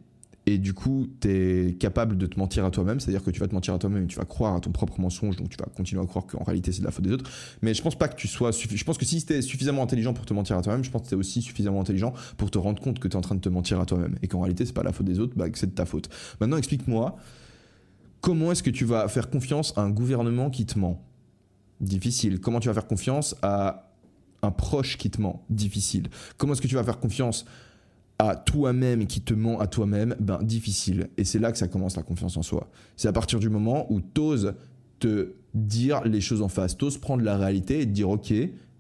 et 0.47 0.57
du 0.57 0.73
coup, 0.73 1.07
t'es 1.19 1.75
capable 1.77 2.17
de 2.17 2.25
te 2.25 2.39
mentir 2.39 2.63
à 2.63 2.71
toi-même, 2.71 3.01
c'est-à-dire 3.01 3.21
que 3.21 3.31
tu 3.31 3.41
vas 3.41 3.49
te 3.49 3.53
mentir 3.53 3.73
à 3.73 3.79
toi-même 3.79 4.05
et 4.05 4.07
tu 4.07 4.15
vas 4.15 4.23
croire 4.23 4.55
à 4.55 4.61
ton 4.61 4.71
propre 4.71 4.97
mensonge, 5.01 5.35
donc 5.35 5.49
tu 5.49 5.57
vas 5.57 5.65
continuer 5.65 6.01
à 6.01 6.05
croire 6.05 6.25
qu'en 6.25 6.45
réalité 6.45 6.71
c'est 6.71 6.79
de 6.79 6.85
la 6.85 6.91
faute 6.91 7.03
des 7.03 7.11
autres. 7.11 7.29
Mais 7.61 7.73
je 7.73 7.81
pense 7.81 7.97
pas 7.97 8.07
que 8.07 8.15
tu 8.15 8.29
sois. 8.29 8.51
Je 8.51 8.83
pense 8.85 8.97
que 8.97 9.03
si 9.03 9.23
t'es 9.25 9.41
suffisamment 9.41 9.83
intelligent 9.83 10.13
pour 10.13 10.25
te 10.25 10.33
mentir 10.33 10.57
à 10.57 10.61
toi-même, 10.61 10.85
je 10.85 10.89
pense 10.89 11.01
que 11.01 11.09
t'es 11.09 11.17
aussi 11.17 11.41
suffisamment 11.41 11.81
intelligent 11.81 12.13
pour 12.37 12.49
te 12.49 12.57
rendre 12.57 12.81
compte 12.81 12.99
que 12.99 13.09
t'es 13.09 13.17
en 13.17 13.21
train 13.21 13.35
de 13.35 13.41
te 13.41 13.49
mentir 13.49 13.81
à 13.81 13.85
toi-même 13.85 14.15
et 14.23 14.29
qu'en 14.29 14.39
réalité 14.39 14.65
c'est 14.65 14.71
pas 14.71 14.83
la 14.83 14.93
faute 14.93 15.05
des 15.05 15.19
autres, 15.19 15.33
bah, 15.35 15.49
que 15.49 15.59
c'est 15.59 15.67
de 15.67 15.75
ta 15.75 15.85
faute. 15.85 16.07
Maintenant, 16.39 16.55
explique-moi 16.55 17.17
comment 18.21 18.53
est-ce 18.53 18.63
que 18.63 18.69
tu 18.69 18.85
vas 18.85 19.09
faire 19.09 19.29
confiance 19.29 19.73
à 19.75 19.81
un 19.81 19.89
gouvernement 19.89 20.49
qui 20.49 20.65
te 20.65 20.79
ment? 20.79 21.03
Difficile. 21.81 22.39
Comment 22.39 22.61
tu 22.61 22.69
vas 22.69 22.73
faire 22.73 22.87
confiance 22.87 23.35
à 23.41 23.91
un 24.43 24.51
proche 24.51 24.97
qui 24.97 25.09
te 25.09 25.21
ment, 25.21 25.43
difficile. 25.49 26.09
Comment 26.37 26.53
est-ce 26.53 26.61
que 26.61 26.67
tu 26.67 26.75
vas 26.75 26.83
faire 26.83 26.99
confiance 26.99 27.45
à 28.19 28.35
toi-même 28.35 29.05
qui 29.05 29.21
te 29.21 29.33
ment 29.33 29.59
à 29.59 29.67
toi-même, 29.67 30.15
ben 30.19 30.39
difficile. 30.41 31.09
Et 31.17 31.23
c'est 31.23 31.39
là 31.39 31.51
que 31.51 31.57
ça 31.57 31.67
commence 31.67 31.95
la 31.95 32.03
confiance 32.03 32.35
en 32.37 32.41
soi. 32.41 32.69
C'est 32.95 33.07
à 33.07 33.13
partir 33.13 33.39
du 33.39 33.49
moment 33.49 33.91
où 33.91 34.01
t'oses 34.01 34.55
te 34.99 35.33
dire 35.53 36.03
les 36.03 36.21
choses 36.21 36.41
en 36.41 36.47
face, 36.47 36.77
t'oses 36.77 36.97
prendre 36.97 37.23
la 37.23 37.37
réalité 37.37 37.81
et 37.81 37.85
te 37.85 37.91
dire 37.91 38.09
ok, 38.09 38.33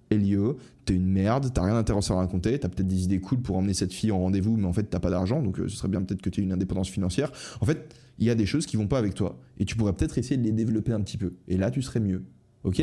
Elio, 0.09 0.57
t'es 0.85 0.95
une 0.95 1.05
merde, 1.05 1.51
t'as 1.53 1.63
rien 1.63 1.73
d'intéressant 1.73 2.15
à 2.15 2.21
raconter, 2.21 2.57
t'as 2.57 2.69
peut-être 2.69 2.87
des 2.87 3.03
idées 3.03 3.19
cool 3.19 3.41
pour 3.41 3.57
emmener 3.57 3.73
cette 3.73 3.93
fille 3.93 4.11
en 4.11 4.19
rendez-vous, 4.19 4.57
mais 4.57 4.65
en 4.65 4.73
fait 4.73 4.83
t'as 4.83 4.99
pas 4.99 5.09
d'argent, 5.09 5.41
donc 5.41 5.59
euh, 5.59 5.67
ce 5.67 5.75
serait 5.75 5.89
bien 5.89 6.01
peut-être 6.01 6.21
que 6.21 6.29
t'aies 6.29 6.41
une 6.41 6.53
indépendance 6.53 6.89
financière. 6.89 7.31
En 7.61 7.65
fait, 7.65 7.93
il 8.17 8.25
y 8.25 8.29
a 8.29 8.35
des 8.35 8.45
choses 8.45 8.65
qui 8.65 8.77
vont 8.77 8.87
pas 8.87 8.97
avec 8.97 9.13
toi, 9.13 9.37
et 9.59 9.65
tu 9.65 9.75
pourrais 9.75 9.93
peut-être 9.93 10.17
essayer 10.17 10.37
de 10.37 10.43
les 10.43 10.53
développer 10.53 10.93
un 10.93 11.01
petit 11.01 11.17
peu, 11.17 11.33
et 11.47 11.57
là 11.57 11.71
tu 11.71 11.81
serais 11.81 11.99
mieux. 11.99 12.23
Ok? 12.63 12.81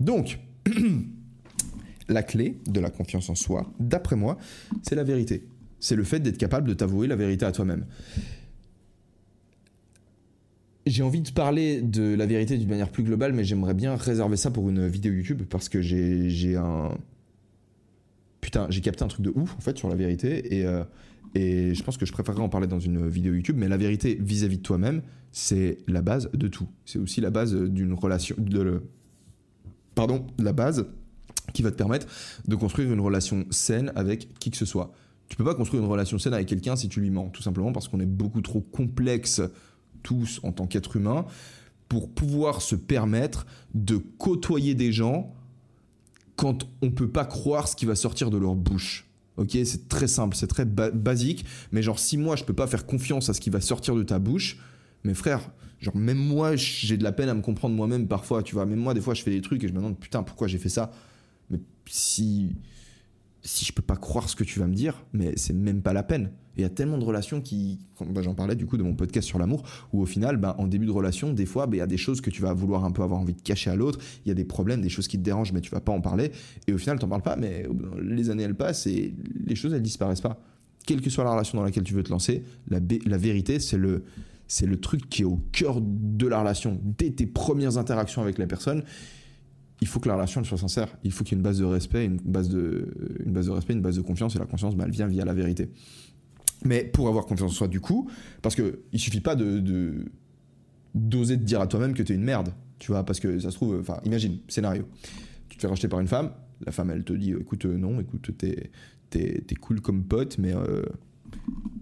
Donc, 0.00 0.40
la 2.08 2.22
clé 2.22 2.58
de 2.66 2.80
la 2.80 2.90
confiance 2.90 3.30
en 3.30 3.34
soi, 3.34 3.72
d'après 3.78 4.16
moi, 4.16 4.36
c'est 4.82 4.94
la 4.94 5.04
vérité. 5.04 5.46
C'est 5.84 5.96
le 5.96 6.04
fait 6.04 6.18
d'être 6.18 6.38
capable 6.38 6.66
de 6.66 6.72
t'avouer 6.72 7.06
la 7.06 7.14
vérité 7.14 7.44
à 7.44 7.52
toi-même. 7.52 7.84
J'ai 10.86 11.02
envie 11.02 11.20
de 11.20 11.30
parler 11.30 11.82
de 11.82 12.14
la 12.14 12.24
vérité 12.24 12.56
d'une 12.56 12.70
manière 12.70 12.88
plus 12.88 13.02
globale, 13.02 13.34
mais 13.34 13.44
j'aimerais 13.44 13.74
bien 13.74 13.94
réserver 13.94 14.38
ça 14.38 14.50
pour 14.50 14.70
une 14.70 14.88
vidéo 14.88 15.12
YouTube 15.12 15.42
parce 15.50 15.68
que 15.68 15.82
j'ai 15.82 16.56
un. 16.56 16.96
Putain, 18.40 18.66
j'ai 18.70 18.80
capté 18.80 19.04
un 19.04 19.08
truc 19.08 19.20
de 19.20 19.32
ouf 19.34 19.54
en 19.58 19.60
fait 19.60 19.76
sur 19.76 19.90
la 19.90 19.94
vérité 19.94 20.56
et, 20.56 20.64
euh, 20.64 20.84
et 21.34 21.74
je 21.74 21.82
pense 21.82 21.98
que 21.98 22.06
je 22.06 22.12
préférerais 22.12 22.42
en 22.42 22.48
parler 22.48 22.66
dans 22.66 22.80
une 22.80 23.06
vidéo 23.06 23.34
YouTube, 23.34 23.56
mais 23.58 23.68
la 23.68 23.76
vérité 23.76 24.16
vis-à-vis 24.18 24.56
de 24.56 24.62
toi-même, 24.62 25.02
c'est 25.32 25.76
la 25.86 26.00
base 26.00 26.30
de 26.32 26.48
tout. 26.48 26.66
C'est 26.86 26.98
aussi 26.98 27.20
la 27.20 27.28
base 27.28 27.54
d'une 27.54 27.92
relation. 27.92 28.36
Pardon, 29.94 30.26
la 30.38 30.54
base 30.54 30.86
qui 31.52 31.60
va 31.60 31.70
te 31.70 31.76
permettre 31.76 32.06
de 32.48 32.56
construire 32.56 32.90
une 32.90 33.00
relation 33.00 33.44
saine 33.50 33.92
avec 33.96 34.32
qui 34.38 34.50
que 34.50 34.56
ce 34.56 34.64
soit. 34.64 34.94
Tu 35.28 35.36
peux 35.36 35.44
pas 35.44 35.54
construire 35.54 35.82
une 35.82 35.88
relation 35.88 36.18
saine 36.18 36.34
avec 36.34 36.48
quelqu'un 36.48 36.76
si 36.76 36.88
tu 36.88 37.00
lui 37.00 37.10
mens, 37.10 37.28
tout 37.28 37.42
simplement 37.42 37.72
parce 37.72 37.88
qu'on 37.88 38.00
est 38.00 38.06
beaucoup 38.06 38.42
trop 38.42 38.60
complexes 38.60 39.42
tous 40.02 40.40
en 40.42 40.52
tant 40.52 40.66
qu'être 40.66 40.96
humain 40.96 41.24
pour 41.88 42.10
pouvoir 42.10 42.62
se 42.62 42.76
permettre 42.76 43.46
de 43.74 43.96
côtoyer 43.96 44.74
des 44.74 44.92
gens 44.92 45.34
quand 46.36 46.68
on 46.82 46.90
peut 46.90 47.08
pas 47.08 47.24
croire 47.24 47.68
ce 47.68 47.76
qui 47.76 47.86
va 47.86 47.94
sortir 47.94 48.30
de 48.30 48.36
leur 48.36 48.54
bouche. 48.54 49.06
Ok, 49.36 49.50
c'est 49.64 49.88
très 49.88 50.06
simple, 50.06 50.36
c'est 50.36 50.46
très 50.46 50.64
basique, 50.64 51.44
mais 51.72 51.82
genre 51.82 51.98
si 51.98 52.16
moi 52.16 52.36
je 52.36 52.44
peux 52.44 52.52
pas 52.52 52.68
faire 52.68 52.86
confiance 52.86 53.28
à 53.28 53.34
ce 53.34 53.40
qui 53.40 53.50
va 53.50 53.60
sortir 53.60 53.96
de 53.96 54.04
ta 54.04 54.20
bouche, 54.20 54.58
mes 55.02 55.14
frères, 55.14 55.50
genre 55.80 55.96
même 55.96 56.18
moi 56.18 56.54
j'ai 56.54 56.96
de 56.96 57.02
la 57.02 57.10
peine 57.10 57.28
à 57.28 57.34
me 57.34 57.42
comprendre 57.42 57.74
moi-même 57.74 58.06
parfois, 58.06 58.44
tu 58.44 58.54
vois, 58.54 58.64
même 58.64 58.78
moi 58.78 58.94
des 58.94 59.00
fois 59.00 59.14
je 59.14 59.22
fais 59.22 59.32
des 59.32 59.40
trucs 59.40 59.64
et 59.64 59.68
je 59.68 59.72
me 59.72 59.78
demande 59.78 59.98
putain 59.98 60.22
pourquoi 60.22 60.46
j'ai 60.46 60.58
fait 60.58 60.68
ça? 60.68 60.92
Mais 61.50 61.58
si 61.86 62.54
si 63.44 63.66
je 63.66 63.72
peux 63.72 63.82
pas 63.82 63.96
croire 63.96 64.28
ce 64.28 64.36
que 64.36 64.44
tu 64.44 64.58
vas 64.58 64.66
me 64.66 64.74
dire, 64.74 65.04
mais 65.12 65.34
c'est 65.36 65.52
même 65.52 65.82
pas 65.82 65.92
la 65.92 66.02
peine. 66.02 66.30
Il 66.56 66.62
y 66.62 66.64
a 66.64 66.70
tellement 66.70 66.96
de 66.96 67.04
relations 67.04 67.40
qui, 67.40 67.78
bah, 68.00 68.22
j'en 68.22 68.34
parlais 68.34 68.54
du 68.54 68.64
coup 68.64 68.78
de 68.78 68.82
mon 68.82 68.94
podcast 68.94 69.28
sur 69.28 69.38
l'amour, 69.38 69.64
où 69.92 70.00
au 70.00 70.06
final, 70.06 70.38
bah, 70.38 70.54
en 70.58 70.66
début 70.66 70.86
de 70.86 70.90
relation, 70.90 71.32
des 71.32 71.44
fois, 71.44 71.66
bah, 71.66 71.76
il 71.76 71.78
y 71.80 71.82
a 71.82 71.86
des 71.86 71.98
choses 71.98 72.20
que 72.20 72.30
tu 72.30 72.40
vas 72.40 72.54
vouloir 72.54 72.84
un 72.84 72.90
peu 72.90 73.02
avoir 73.02 73.20
envie 73.20 73.34
de 73.34 73.42
cacher 73.42 73.70
à 73.70 73.76
l'autre, 73.76 73.98
il 74.24 74.28
y 74.28 74.32
a 74.32 74.34
des 74.34 74.44
problèmes, 74.44 74.80
des 74.80 74.88
choses 74.88 75.08
qui 75.08 75.18
te 75.18 75.22
dérangent, 75.22 75.52
mais 75.52 75.60
tu 75.60 75.70
vas 75.70 75.80
pas 75.80 75.92
en 75.92 76.00
parler, 76.00 76.32
et 76.66 76.72
au 76.72 76.78
final, 76.78 76.98
t'en 76.98 77.08
parles 77.08 77.22
pas, 77.22 77.36
mais 77.36 77.66
les 78.00 78.30
années 78.30 78.44
elles 78.44 78.54
passent 78.54 78.86
et 78.86 79.14
les 79.44 79.54
choses 79.54 79.74
elles 79.74 79.82
disparaissent 79.82 80.22
pas. 80.22 80.40
Quelle 80.86 81.00
que 81.00 81.10
soit 81.10 81.24
la 81.24 81.32
relation 81.32 81.58
dans 81.58 81.64
laquelle 81.64 81.84
tu 81.84 81.94
veux 81.94 82.02
te 82.02 82.10
lancer, 82.10 82.44
la, 82.68 82.78
la 83.06 83.18
vérité, 83.18 83.58
c'est 83.58 83.78
le, 83.78 84.04
c'est 84.46 84.66
le 84.66 84.78
truc 84.78 85.08
qui 85.08 85.22
est 85.22 85.26
au 85.26 85.40
cœur 85.52 85.80
de 85.82 86.26
la 86.26 86.40
relation, 86.40 86.80
dès 86.82 87.10
tes 87.10 87.26
premières 87.26 87.78
interactions 87.78 88.22
avec 88.22 88.38
la 88.38 88.46
personne 88.46 88.84
il 89.80 89.86
faut 89.86 90.00
que 90.00 90.08
la 90.08 90.14
relation 90.14 90.42
soit 90.44 90.58
sincère. 90.58 90.96
Il 91.04 91.12
faut 91.12 91.24
qu'il 91.24 91.32
y 91.32 91.36
ait 91.36 91.40
une 91.40 91.44
base 91.44 91.58
de 91.58 91.64
respect, 91.64 92.04
une 92.04 92.16
base 92.16 92.48
de, 92.48 92.88
une 93.24 93.32
base 93.32 93.46
de 93.46 93.50
respect, 93.50 93.74
une 93.74 93.82
base 93.82 93.96
de 93.96 94.02
confiance. 94.02 94.36
Et 94.36 94.38
la 94.38 94.46
confiance, 94.46 94.76
bah, 94.76 94.84
elle 94.86 94.92
vient 94.92 95.06
via 95.06 95.24
la 95.24 95.34
vérité. 95.34 95.70
Mais 96.64 96.84
pour 96.84 97.08
avoir 97.08 97.26
confiance 97.26 97.50
en 97.50 97.54
soi, 97.54 97.68
du 97.68 97.80
coup, 97.80 98.08
parce 98.40 98.54
que 98.54 98.80
il 98.92 98.98
suffit 98.98 99.20
pas 99.20 99.34
de 99.36 100.04
d'oser 100.94 101.36
te 101.36 101.42
dire 101.42 101.60
à 101.60 101.66
toi-même 101.66 101.92
que 101.92 102.02
tu 102.02 102.12
es 102.12 102.14
une 102.14 102.22
merde, 102.22 102.54
tu 102.78 102.92
vois, 102.92 103.04
parce 103.04 103.18
que 103.18 103.38
ça 103.40 103.50
se 103.50 103.56
trouve, 103.56 103.78
enfin, 103.80 104.00
imagine, 104.04 104.38
scénario, 104.46 104.86
tu 105.48 105.56
te 105.56 105.62
fais 105.62 105.66
racheter 105.66 105.88
par 105.88 105.98
une 105.98 106.06
femme, 106.06 106.30
la 106.64 106.70
femme, 106.70 106.90
elle 106.90 107.02
te 107.02 107.12
dit, 107.12 107.32
écoute, 107.32 107.66
euh, 107.66 107.76
non, 107.76 108.00
écoute, 108.00 108.30
t'es 108.38 108.70
t'es 109.10 109.44
es 109.48 109.54
cool 109.56 109.80
comme 109.80 110.04
pote, 110.04 110.38
mais, 110.38 110.54
euh, 110.54 110.82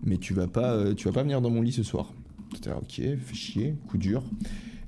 mais 0.05 0.19
tu 0.19 0.35
vas 0.35 0.49
pas, 0.49 0.73
euh, 0.73 0.95
tu 0.95 1.09
vas 1.09 1.13
pas 1.13 1.23
venir 1.23 1.41
dans 1.41 1.51
mon 1.51 1.63
lit 1.63 1.73
ce 1.73 1.83
soir. 1.83 2.13
ok, 2.55 2.87
fais 2.95 3.35
chier, 3.35 3.77
coup 3.89 3.99
dur. 3.99 4.23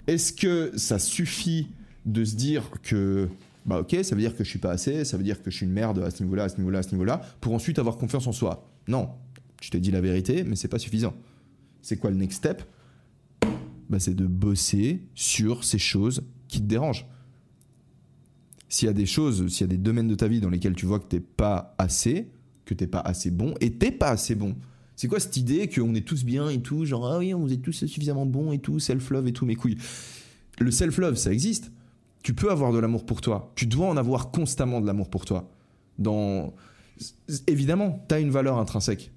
Est-ce 0.07 0.33
que 0.33 0.77
ça 0.77 0.99
suffit 0.99 1.69
de 2.05 2.25
se 2.25 2.37
dire 2.37 2.71
que 2.83 3.29
bah 3.67 3.81
ok, 3.81 3.97
ça 4.03 4.14
veut 4.14 4.21
dire 4.21 4.37
que 4.37 4.45
je 4.45 4.49
suis 4.49 4.59
pas 4.59 4.73
assez, 4.73 5.05
ça 5.05 5.17
veut 5.17 5.23
dire 5.23 5.43
que 5.43 5.51
je 5.51 5.57
suis 5.57 5.67
une 5.67 5.73
merde 5.73 5.99
à 6.01 6.11
ce 6.11 6.23
niveau-là, 6.23 6.45
à 6.45 6.49
ce 6.49 6.59
niveau-là, 6.59 6.81
à 6.81 6.83
ce 6.83 6.93
niveau-là, 6.93 7.23
pour 7.40 7.55
ensuite 7.55 7.79
avoir 7.79 7.97
confiance 7.97 8.27
en 8.27 8.33
soi. 8.33 8.71
Non, 8.88 9.09
je 9.62 9.71
te 9.71 9.77
dis 9.79 9.90
la 9.90 10.01
vérité, 10.01 10.45
mais 10.45 10.57
c'est 10.57 10.69
pas 10.69 10.79
suffisant. 10.79 11.14
C'est 11.81 11.97
quoi 11.97 12.11
le 12.11 12.17
next 12.17 12.38
step? 12.38 12.62
Bah, 13.88 13.99
C'est 13.99 14.14
de 14.14 14.27
bosser 14.27 15.03
sur 15.14 15.64
ces 15.64 15.79
choses 15.79 16.25
qui 16.49 16.61
te 16.61 16.67
dérangent. 16.67 17.07
S'il 18.69 18.87
y 18.87 18.90
a 18.90 18.95
des 18.95 19.07
choses, 19.07 19.49
s'il 19.49 19.62
y 19.62 19.64
a 19.64 19.73
des 19.73 19.79
domaines 19.79 20.09
de 20.09 20.14
ta 20.14 20.29
vie 20.29 20.40
dans 20.40 20.51
lesquels 20.51 20.75
tu 20.75 20.85
vois 20.85 20.99
que 20.99 21.07
t'es 21.07 21.21
pas 21.21 21.75
assez, 21.79 22.29
que 22.64 22.75
t'es 22.75 22.87
pas 22.87 23.01
assez 23.01 23.31
bon, 23.31 23.55
et 23.61 23.73
t'es 23.73 23.93
pas 23.93 24.11
assez 24.11 24.35
bon. 24.35 24.57
C'est 24.97 25.09
quoi 25.09 25.21
cette 25.21 25.37
idée 25.37 25.69
qu'on 25.69 25.95
est 25.95 26.07
tous 26.07 26.25
bien 26.25 26.51
et 26.51 26.61
tout, 26.61 26.85
genre 26.85 27.07
ah 27.07 27.19
oui, 27.19 27.33
on 27.35 27.49
est 27.49 27.62
tous 27.62 27.73
suffisamment 27.73 28.27
bons 28.27 28.53
et 28.53 28.59
tout, 28.59 28.79
self-love 28.79 29.27
et 29.27 29.33
tout, 29.33 29.47
mes 29.47 29.57
couilles? 29.57 29.79
Le 30.59 30.71
self-love, 30.71 31.17
ça 31.17 31.33
existe 31.33 31.73
tu 32.25 32.35
peux 32.35 32.51
avoir 32.51 32.73
de 32.73 32.79
l'amour 32.79 33.05
pour 33.07 33.21
toi. 33.21 33.53
Tu 33.55 33.67
dois 33.67 33.87
en 33.87 33.97
avoir 33.97 34.31
constamment 34.31 34.81
de 34.81 34.87
l'amour 34.87 35.11
pour 35.11 35.27
toi. 35.27 35.51
Évidemment, 37.47 38.03
tu 38.09 38.15
as 38.15 38.19
une 38.19 38.31
valeur 38.31 38.59
intrinsèque. 38.59 39.13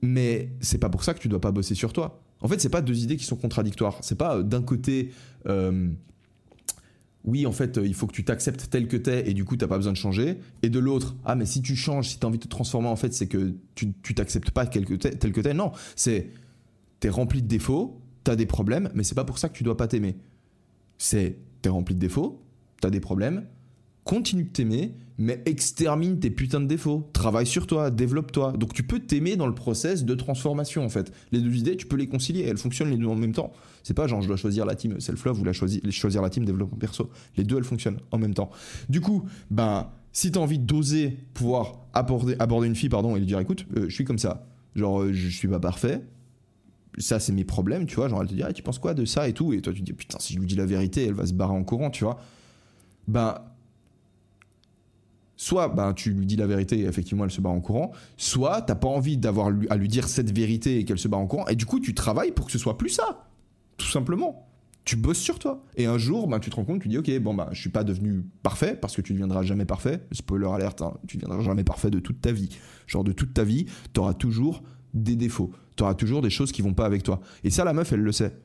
Mais 0.00 0.48
c'est 0.60 0.78
pas 0.78 0.88
pour 0.88 1.04
ça 1.04 1.12
que 1.12 1.20
tu 1.20 1.28
dois 1.28 1.40
pas 1.40 1.52
bosser 1.52 1.74
sur 1.74 1.92
toi. 1.92 2.22
En 2.40 2.48
fait, 2.48 2.60
c'est 2.60 2.70
pas 2.70 2.80
deux 2.80 3.04
idées 3.04 3.16
qui 3.16 3.24
sont 3.24 3.36
contradictoires. 3.36 3.98
C'est 4.00 4.16
pas 4.16 4.38
euh, 4.38 4.42
d'un 4.42 4.62
côté, 4.62 5.12
euh, 5.46 5.90
oui, 7.24 7.44
en 7.46 7.52
fait, 7.52 7.78
il 7.84 7.94
faut 7.94 8.06
que 8.06 8.14
tu 8.14 8.24
t'acceptes 8.24 8.70
tel 8.70 8.88
que 8.88 8.96
t'es 8.96 9.28
et 9.28 9.34
du 9.34 9.44
coup, 9.44 9.58
t'as 9.58 9.68
pas 9.68 9.76
besoin 9.76 9.92
de 9.92 9.98
changer. 9.98 10.38
Et 10.62 10.70
de 10.70 10.78
l'autre, 10.78 11.14
ah, 11.26 11.36
mais 11.36 11.44
si 11.44 11.60
tu 11.60 11.76
changes, 11.76 12.08
si 12.08 12.18
tu 12.18 12.24
as 12.24 12.28
envie 12.28 12.38
de 12.38 12.44
te 12.44 12.48
transformer, 12.48 12.88
en 12.88 12.96
fait, 12.96 13.12
c'est 13.12 13.28
que 13.28 13.54
tu, 13.74 13.92
tu 14.02 14.14
t'acceptes 14.14 14.50
pas 14.50 14.64
tel 14.64 14.86
que 14.86 14.94
t'es. 14.94 15.10
Tel 15.10 15.30
que 15.30 15.42
t'es. 15.42 15.52
Non, 15.52 15.72
c'est 15.94 16.30
t'es 17.00 17.10
rempli 17.10 17.42
de 17.42 17.48
défauts, 17.48 18.00
t'as 18.24 18.34
des 18.34 18.46
problèmes, 18.46 18.90
mais 18.94 19.04
c'est 19.04 19.14
pas 19.14 19.24
pour 19.24 19.38
ça 19.38 19.50
que 19.50 19.54
tu 19.54 19.62
dois 19.62 19.76
pas 19.76 19.88
t'aimer. 19.88 20.16
C'est 20.96 21.36
t'es 21.62 21.68
rempli 21.68 21.94
de 21.94 22.00
défauts, 22.00 22.42
t'as 22.80 22.90
des 22.90 23.00
problèmes, 23.00 23.46
continue 24.04 24.44
de 24.44 24.48
t'aimer, 24.48 24.94
mais 25.18 25.40
extermine 25.46 26.18
tes 26.18 26.30
putains 26.30 26.60
de 26.60 26.66
défauts. 26.66 27.08
Travaille 27.12 27.46
sur 27.46 27.66
toi, 27.66 27.90
développe-toi. 27.90 28.52
Donc 28.52 28.72
tu 28.72 28.82
peux 28.82 28.98
t'aimer 28.98 29.36
dans 29.36 29.46
le 29.46 29.54
process 29.54 30.04
de 30.04 30.14
transformation 30.14 30.84
en 30.84 30.88
fait. 30.88 31.12
Les 31.30 31.40
deux 31.40 31.54
idées, 31.54 31.76
tu 31.76 31.86
peux 31.86 31.96
les 31.96 32.08
concilier, 32.08 32.42
elles 32.42 32.58
fonctionnent 32.58 32.90
les 32.90 32.96
deux 32.96 33.06
en 33.06 33.14
même 33.14 33.32
temps. 33.32 33.52
C'est 33.82 33.94
pas 33.94 34.06
genre 34.06 34.20
je 34.20 34.26
dois 34.26 34.36
choisir 34.36 34.66
la 34.66 34.74
team 34.74 35.00
self-love 35.00 35.40
ou 35.40 35.44
la 35.44 35.52
choisir, 35.52 35.80
choisir 35.90 36.22
la 36.22 36.30
team 36.30 36.44
développement 36.44 36.78
perso. 36.78 37.10
Les 37.36 37.44
deux, 37.44 37.56
elles 37.58 37.64
fonctionnent 37.64 38.00
en 38.10 38.18
même 38.18 38.34
temps. 38.34 38.50
Du 38.88 39.00
coup, 39.00 39.24
ben, 39.50 39.90
si 40.12 40.30
t'as 40.30 40.40
envie 40.40 40.58
d'oser 40.58 41.16
pouvoir 41.34 41.86
aborder, 41.92 42.34
aborder 42.38 42.66
une 42.66 42.76
fille 42.76 42.88
pardon, 42.88 43.14
et 43.16 43.20
lui 43.20 43.26
dire 43.26 43.38
écoute, 43.38 43.66
euh, 43.76 43.88
je 43.88 43.94
suis 43.94 44.04
comme 44.04 44.18
ça. 44.18 44.46
Genre, 44.74 45.02
euh, 45.02 45.12
je 45.12 45.28
suis 45.28 45.48
pas 45.48 45.60
parfait, 45.60 46.02
ça 46.98 47.20
c'est 47.20 47.32
mes 47.32 47.44
problèmes, 47.44 47.86
tu 47.86 47.96
vois, 47.96 48.08
genre 48.08 48.22
elle 48.22 48.28
te 48.28 48.34
dit 48.34 48.42
ah, 48.42 48.52
tu 48.52 48.62
penses 48.62 48.78
quoi 48.78 48.94
de 48.94 49.04
ça 49.04 49.28
et 49.28 49.32
tout 49.32 49.52
et 49.52 49.60
toi 49.60 49.72
tu 49.72 49.80
te 49.80 49.84
dis 49.84 49.92
putain 49.92 50.18
si 50.20 50.34
je 50.34 50.38
lui 50.38 50.46
dis 50.46 50.56
la 50.56 50.66
vérité, 50.66 51.06
elle 51.06 51.14
va 51.14 51.26
se 51.26 51.32
barrer 51.32 51.54
en 51.54 51.64
courant, 51.64 51.90
tu 51.90 52.04
vois. 52.04 52.18
Ben 53.08 53.40
soit 55.36 55.68
ben, 55.68 55.92
tu 55.92 56.12
lui 56.12 56.26
dis 56.26 56.36
la 56.36 56.46
vérité 56.46 56.78
et 56.78 56.84
effectivement 56.84 57.24
elle 57.24 57.30
se 57.30 57.40
barre 57.40 57.52
en 57.52 57.60
courant, 57.60 57.92
soit 58.16 58.62
t'as 58.62 58.74
pas 58.74 58.88
envie 58.88 59.16
d'avoir 59.16 59.50
à 59.70 59.76
lui 59.76 59.88
dire 59.88 60.08
cette 60.08 60.34
vérité 60.34 60.78
et 60.78 60.84
qu'elle 60.84 60.98
se 60.98 61.08
barre 61.08 61.20
en 61.20 61.26
courant 61.26 61.46
et 61.48 61.56
du 61.56 61.66
coup 61.66 61.80
tu 61.80 61.94
travailles 61.94 62.32
pour 62.32 62.46
que 62.46 62.52
ce 62.52 62.58
soit 62.58 62.78
plus 62.78 62.90
ça, 62.90 63.28
tout 63.76 63.88
simplement. 63.88 64.48
Tu 64.84 64.96
bosses 64.96 65.18
sur 65.18 65.38
toi 65.38 65.62
et 65.76 65.86
un 65.86 65.96
jour 65.96 66.26
ben, 66.26 66.40
tu 66.40 66.50
te 66.50 66.56
rends 66.56 66.64
compte, 66.64 66.82
tu 66.82 66.88
dis 66.88 66.98
ok 66.98 67.18
bon 67.20 67.34
ben 67.34 67.48
je 67.52 67.60
suis 67.60 67.70
pas 67.70 67.84
devenu 67.84 68.24
parfait 68.42 68.76
parce 68.80 68.96
que 68.96 69.00
tu 69.00 69.12
ne 69.12 69.18
deviendras 69.18 69.42
jamais 69.42 69.64
parfait. 69.64 70.00
Spoiler 70.12 70.48
alerte, 70.48 70.82
hein, 70.82 70.94
tu 71.06 71.16
ne 71.16 71.22
deviendras 71.22 71.44
jamais 71.44 71.64
parfait 71.64 71.90
de 71.90 72.00
toute 72.00 72.20
ta 72.20 72.32
vie. 72.32 72.50
Genre 72.86 73.04
de 73.04 73.12
toute 73.12 73.32
ta 73.32 73.44
vie, 73.44 73.66
tu 73.94 74.00
auras 74.00 74.14
toujours 74.14 74.62
des 74.92 75.16
défauts. 75.16 75.52
Tu 75.76 75.82
auras 75.82 75.94
toujours 75.94 76.22
des 76.22 76.30
choses 76.30 76.52
qui 76.52 76.62
vont 76.62 76.74
pas 76.74 76.86
avec 76.86 77.02
toi. 77.02 77.20
Et 77.44 77.50
ça, 77.50 77.64
la 77.64 77.72
meuf, 77.72 77.92
elle 77.92 78.00
le 78.00 78.12
sait. 78.12 78.36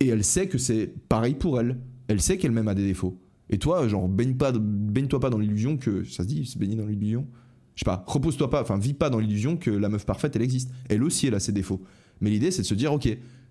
Et 0.00 0.08
elle 0.08 0.24
sait 0.24 0.48
que 0.48 0.58
c'est 0.58 0.92
pareil 1.08 1.34
pour 1.34 1.60
elle. 1.60 1.78
Elle 2.08 2.20
sait 2.20 2.38
qu'elle-même 2.38 2.68
a 2.68 2.74
des 2.74 2.86
défauts. 2.86 3.18
Et 3.50 3.58
toi, 3.58 3.86
genre, 3.88 4.08
baigne 4.08 4.34
pas, 4.34 4.52
baigne-toi 4.52 5.20
pas 5.20 5.30
dans 5.30 5.38
l'illusion 5.38 5.76
que. 5.76 6.04
Ça 6.04 6.22
se 6.22 6.28
dit, 6.28 6.46
se 6.46 6.58
baigner 6.58 6.76
dans 6.76 6.86
l'illusion 6.86 7.26
Je 7.74 7.80
sais 7.80 7.84
pas, 7.84 8.04
repose-toi 8.06 8.50
pas, 8.50 8.62
enfin, 8.62 8.78
vis 8.78 8.94
pas 8.94 9.10
dans 9.10 9.18
l'illusion 9.18 9.56
que 9.56 9.70
la 9.70 9.88
meuf 9.88 10.06
parfaite, 10.06 10.34
elle 10.36 10.42
existe. 10.42 10.70
Elle 10.88 11.02
aussi, 11.04 11.26
elle 11.26 11.34
a 11.34 11.40
ses 11.40 11.52
défauts. 11.52 11.82
Mais 12.20 12.30
l'idée, 12.30 12.50
c'est 12.50 12.62
de 12.62 12.66
se 12.66 12.74
dire, 12.74 12.92
ok, 12.92 13.08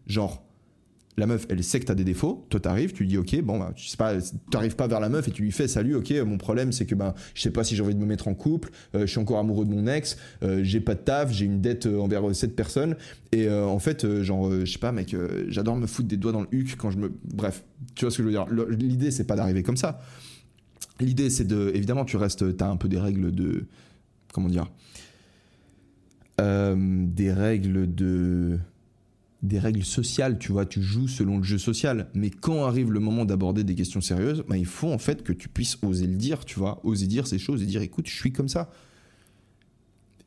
genre, 0.07 0.43
la 1.17 1.27
meuf, 1.27 1.45
elle 1.49 1.63
sait 1.63 1.79
que 1.79 1.85
t'as 1.85 1.95
des 1.95 2.03
défauts. 2.03 2.45
Toi, 2.49 2.59
t'arrives, 2.59 2.93
tu 2.93 3.03
lui 3.03 3.09
dis, 3.09 3.17
ok, 3.17 3.41
bon, 3.41 3.59
bah, 3.59 3.73
tu 3.75 3.87
sais 3.87 3.97
pas, 3.97 4.13
t'arrives 4.49 4.75
pas 4.75 4.87
vers 4.87 4.99
la 4.99 5.09
meuf 5.09 5.27
et 5.27 5.31
tu 5.31 5.41
lui 5.41 5.51
fais, 5.51 5.67
salut, 5.67 5.95
ok, 5.95 6.11
mon 6.25 6.37
problème, 6.37 6.71
c'est 6.71 6.85
que 6.85 6.95
ben, 6.95 7.13
je 7.33 7.41
sais 7.41 7.51
pas 7.51 7.63
si 7.63 7.75
j'ai 7.75 7.83
envie 7.83 7.95
de 7.95 7.99
me 7.99 8.05
mettre 8.05 8.27
en 8.27 8.33
couple, 8.33 8.69
euh, 8.95 9.01
je 9.01 9.05
suis 9.07 9.19
encore 9.19 9.39
amoureux 9.39 9.65
de 9.65 9.71
mon 9.71 9.87
ex, 9.87 10.17
euh, 10.43 10.61
j'ai 10.63 10.79
pas 10.79 10.95
de 10.95 11.01
taf, 11.01 11.31
j'ai 11.31 11.45
une 11.45 11.61
dette 11.61 11.85
euh, 11.85 11.99
envers 11.99 12.33
cette 12.33 12.55
personne. 12.55 12.95
Et 13.33 13.49
en 13.49 13.79
fait, 13.79 14.21
genre, 14.23 14.51
je 14.51 14.65
sais 14.65 14.77
pas, 14.77 14.91
mec, 14.91 15.15
j'adore 15.47 15.77
me 15.77 15.87
foutre 15.87 16.09
des 16.09 16.17
doigts 16.17 16.33
dans 16.33 16.41
le 16.41 16.47
huc 16.51 16.75
quand 16.75 16.91
je 16.91 16.97
me. 16.97 17.13
Bref, 17.33 17.63
tu 17.95 18.03
vois 18.03 18.11
ce 18.11 18.17
que 18.17 18.23
je 18.23 18.27
veux 18.27 18.33
dire? 18.33 18.45
L'idée, 18.67 19.09
c'est 19.09 19.23
pas 19.23 19.37
d'arriver 19.37 19.63
comme 19.63 19.77
ça. 19.77 20.01
L'idée, 20.99 21.29
c'est 21.29 21.45
de. 21.45 21.71
Évidemment, 21.73 22.03
tu 22.03 22.17
restes. 22.17 22.57
T'as 22.57 22.67
un 22.67 22.75
peu 22.75 22.89
des 22.89 22.99
règles 22.99 23.31
de. 23.31 23.67
Comment 24.33 24.49
dire? 24.49 24.69
Des 26.37 27.31
règles 27.31 27.95
de 27.95 28.59
des 29.43 29.57
règles 29.57 29.83
sociales, 29.83 30.37
tu 30.37 30.51
vois, 30.51 30.65
tu 30.65 30.81
joues 30.81 31.07
selon 31.07 31.37
le 31.37 31.43
jeu 31.43 31.57
social. 31.57 32.09
Mais 32.13 32.29
quand 32.29 32.63
arrive 32.65 32.91
le 32.91 32.99
moment 32.99 33.25
d'aborder 33.25 33.63
des 33.63 33.73
questions 33.73 34.01
sérieuses, 34.01 34.43
bah, 34.47 34.57
il 34.57 34.65
faut 34.65 34.91
en 34.91 34.99
fait 34.99 35.23
que 35.23 35.33
tu 35.33 35.49
puisses 35.49 35.79
oser 35.81 36.05
le 36.05 36.15
dire, 36.15 36.45
tu 36.45 36.59
vois, 36.59 36.79
oser 36.83 37.07
dire 37.07 37.25
ces 37.25 37.39
choses 37.39 37.63
et 37.63 37.65
dire 37.65 37.81
écoute, 37.81 38.07
je 38.07 38.15
suis 38.15 38.31
comme 38.31 38.47
ça. 38.47 38.69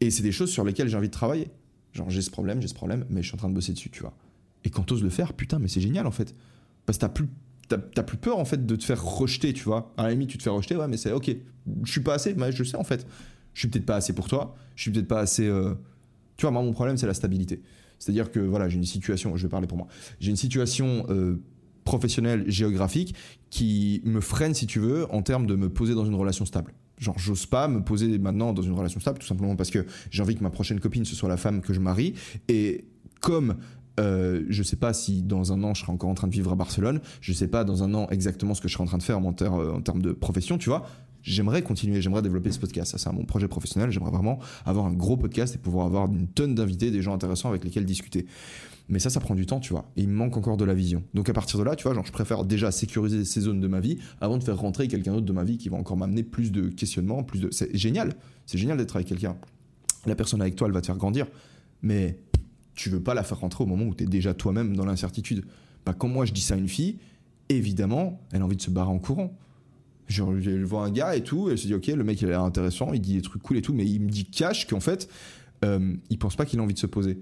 Et 0.00 0.11
c'est 0.11 0.24
des 0.24 0.33
choses 0.33 0.50
sur 0.50 0.64
lesquelles 0.64 0.88
j'ai 0.88 0.96
envie 0.96 1.09
de 1.09 1.12
travailler. 1.12 1.48
Genre 1.92 2.11
j'ai 2.11 2.22
ce 2.22 2.31
problème, 2.31 2.61
j'ai 2.61 2.68
ce 2.68 2.74
problème, 2.74 3.05
mais 3.09 3.22
je 3.22 3.29
suis 3.29 3.37
en 3.37 3.38
train 3.38 3.48
de 3.48 3.55
bosser 3.55 3.72
dessus, 3.72 3.90
tu 3.90 4.00
vois. 4.00 4.16
Et 4.64 4.70
quand 4.70 4.83
tu 4.83 4.94
oses 4.94 5.03
le 5.03 5.11
faire, 5.11 5.33
putain, 5.33 5.61
mais 5.61 5.68
c'est 5.68 5.81
génial 5.81 6.07
en 6.09 6.11
fait. 6.11 6.35
Parce 6.85 6.98
que 6.98 7.03
t'as 7.03 7.09
plus, 7.09 7.29
t'as, 7.68 7.79
plus 7.79 8.16
peur 8.16 8.38
en 8.38 8.44
fait 8.44 8.66
de 8.66 8.77
te 8.77 8.85
faire 8.85 9.03
rejeter, 9.03 9.53
tu 9.53 9.62
vois. 9.62 9.94
À 9.96 10.03
la 10.03 10.11
limite, 10.11 10.29
tu 10.29 10.38
te 10.38 10.42
fais 10.42 10.50
rejeter, 10.50 10.74
ouais, 10.74 10.88
mais 10.88 10.96
c'est 10.96 11.12
ok, 11.12 11.31
je 11.85 11.90
suis 11.90 12.00
pas 12.00 12.14
assez, 12.14 12.35
mais 12.35 12.50
je 12.50 12.64
sais 12.64 12.77
en 12.77 12.85
fait. 12.85 13.07
Je 13.53 13.61
suis 13.61 13.68
peut-être 13.68 13.87
pas 13.87 13.94
assez 13.94 14.12
pour 14.12 14.27
toi, 14.27 14.57
je 14.74 14.83
suis 14.83 14.90
peut-être 14.90 15.07
pas 15.07 15.20
assez. 15.20 15.46
Euh, 15.46 15.74
tu 16.37 16.42
vois, 16.42 16.50
moi, 16.50 16.62
mon 16.62 16.72
problème, 16.72 16.96
c'est 16.96 17.07
la 17.07 17.14
stabilité. 17.14 17.62
C'est-à-dire 17.98 18.30
que 18.30 18.40
voilà, 18.40 18.68
j'ai 18.68 18.76
une 18.76 18.85
situation, 18.85 19.37
je 19.37 19.42
vais 19.42 19.50
parler 19.50 19.66
pour 19.66 19.78
moi, 19.78 19.87
j'ai 20.20 20.30
une 20.30 20.37
situation 20.37 21.07
euh, 21.09 21.40
professionnelle, 21.85 22.44
géographique, 22.48 23.14
qui 23.50 24.02
me 24.04 24.20
freine, 24.20 24.54
si 24.54 24.66
tu 24.66 24.80
veux, 24.80 25.07
en 25.12 25.22
termes 25.22 25.46
de 25.46 25.54
me 25.54 25.68
poser 25.68 25.94
dans 25.94 26.04
une 26.04 26.14
relation 26.14 26.44
stable. 26.44 26.72
Genre, 26.98 27.18
j'ose 27.18 27.46
pas 27.46 27.68
me 27.68 27.83
poser 27.83 28.18
maintenant 28.18 28.52
dans 28.52 28.62
une 28.62 28.72
relation 28.72 29.00
stable, 29.00 29.18
tout 29.18 29.26
simplement 29.26 29.57
parce 29.57 29.70
que 29.70 29.85
j'ai 30.11 30.22
envie 30.22 30.37
que 30.37 30.42
ma 30.42 30.50
prochaine 30.50 30.80
copine, 30.80 31.04
ce 31.04 31.14
soit 31.14 31.28
la 31.28 31.37
femme 31.37 31.61
que 31.61 31.72
je 31.72 31.80
marie. 31.80 32.14
Et 32.48 32.85
comme 33.20 33.57
euh, 34.00 34.44
je 34.48 34.62
sais 34.62 34.76
pas 34.76 34.92
si 34.92 35.22
dans 35.22 35.52
un 35.52 35.62
an 35.62 35.72
je 35.72 35.83
serai 35.83 35.92
encore 35.92 36.11
en 36.11 36.14
train 36.14 36.26
de 36.26 36.33
vivre 36.33 36.50
à 36.50 36.57
Barcelone, 36.57 37.00
je 37.20 37.33
sais 37.33 37.46
pas 37.46 37.64
dans 37.64 37.83
un 37.85 37.94
an 37.94 38.09
exactement 38.11 38.54
ce 38.54 38.61
que 38.61 38.68
je 38.68 38.74
serai 38.74 38.83
en 38.83 38.87
train 38.87 38.98
de 38.98 39.02
faire 39.02 39.18
en 39.18 39.33
termes 39.33 40.02
de 40.02 40.12
profession, 40.12 40.59
tu 40.59 40.68
vois 40.68 40.87
j'aimerais 41.25 41.63
continuer, 41.63 42.01
j'aimerais 42.01 42.23
développer 42.23 42.53
ce 42.53 42.61
podcast. 42.61 42.93
Ça, 42.93 42.99
c'est 42.99 43.13
mon 43.13 43.25
projet 43.25 43.49
professionnel. 43.49 43.91
J'aimerais 43.91 44.13
vraiment 44.13 44.39
avoir 44.65 44.87
un 44.87 44.93
gros 44.93 45.17
podcast 45.17 45.55
et 45.57 45.59
pouvoir 45.59 45.87
avoir 45.87 46.07
une 46.07 46.29
tonne 46.29 46.55
d'invités, 46.55 46.91
des 46.91 47.03
gens 47.03 47.15
intéressants 47.15 47.49
avec 47.49 47.65
lesquels 47.65 47.85
discuter. 47.85 48.27
Mais 48.89 48.99
ça, 48.99 49.09
ça 49.09 49.19
prend 49.19 49.35
du 49.35 49.47
temps, 49.47 49.61
tu 49.61 49.73
vois. 49.73 49.91
Et 49.97 50.03
il 50.03 50.09
me 50.09 50.15
manque 50.15 50.37
encore 50.37 50.59
de 50.59 50.65
la 50.65 50.75
vision. 50.75 51.03
Donc 51.15 51.29
à 51.29 51.33
partir 51.33 51.59
de 51.59 51.65
là, 51.65 51.75
tu 51.75 51.85
vois, 51.85 51.95
genre, 51.95 52.05
je 52.07 52.13
préfère 52.13 52.45
déjà 52.45 52.71
sécuriser 52.71 53.25
ces 53.25 53.41
zones 53.41 53.61
de 53.61 53.67
ma 53.67 53.81
vie 53.81 53.99
avant 54.21 54.37
de 54.37 54.45
faire 54.45 54.59
rentrer 54.59 54.87
quelqu'un 54.87 55.15
d'autre 55.15 55.27
de 55.27 55.33
ma 55.33 55.45
vie 55.45 55.57
qui 55.57 55.71
va 55.71 55.79
encore 55.79 55.97
m'amener 55.97 56.23
plus 56.23 56.53
de 56.53 56.69
questionnements, 56.69 57.23
plus 57.23 57.41
de. 57.41 57.49
C'est 57.51 57.75
génial. 57.75 58.15
C'est 58.47 58.59
génial 58.59 58.77
d'être 58.77 58.95
avec 58.95 59.09
quelqu'un. 59.09 59.37
La 60.05 60.15
personne 60.15 60.43
avec 60.43 60.55
toi, 60.55 60.69
elle 60.69 60.75
va 60.75 60.83
te 60.83 60.87
faire 60.87 60.99
grandir. 60.99 61.27
Mais 61.83 62.19
tu 62.75 62.91
veux 62.91 63.01
pas 63.01 63.15
la 63.15 63.23
faire 63.23 63.41
rentrer 63.41 63.65
au 63.65 63.67
moment 63.67 63.87
où 63.87 63.95
tu 63.95 64.05
es 64.05 64.07
déjà 64.07 64.35
toi-même 64.35 64.77
dans 64.77 64.85
l'incertitude. 64.85 65.45
Bah, 65.87 65.95
quand 65.97 66.09
moi 66.09 66.27
je 66.27 66.33
dis 66.33 66.41
ça 66.43 66.55
à 66.55 66.57
une 66.59 66.69
fille, 66.69 66.99
évidemment, 67.49 68.21
elle 68.33 68.43
a 68.43 68.45
envie 68.45 68.57
de 68.57 68.63
se 68.63 68.71
barrer 68.71 68.91
en 68.91 68.99
courant. 68.99 69.35
Je, 70.07 70.23
vois 70.64 70.85
un 70.85 70.90
gars 70.90 71.17
et 71.17 71.23
tout, 71.23 71.51
et 71.51 71.57
je 71.57 71.67
dis, 71.67 71.75
ok, 71.75 71.87
le 71.87 72.05
mec 72.05 72.21
il 72.21 72.27
a 72.27 72.31
l'air 72.31 72.43
intéressant, 72.43 72.93
il 72.93 73.01
dit 73.01 73.14
des 73.14 73.23
trucs 73.23 73.43
cool 73.43 73.57
et 73.57 73.62
tout, 73.62 73.73
mais 73.73 73.87
il 73.87 74.01
me 74.01 74.11
dit 74.11 74.25
cash 74.25 74.67
qu'en 74.67 74.81
fait, 74.81 75.09
euh, 75.64 75.95
il 76.11 76.19
pense 76.19 76.37
pas 76.37 76.45
qu'il 76.45 76.59
a 76.61 76.62
envie 76.62 76.75
de 76.75 76.79
se 76.79 76.87
poser. 76.87 77.19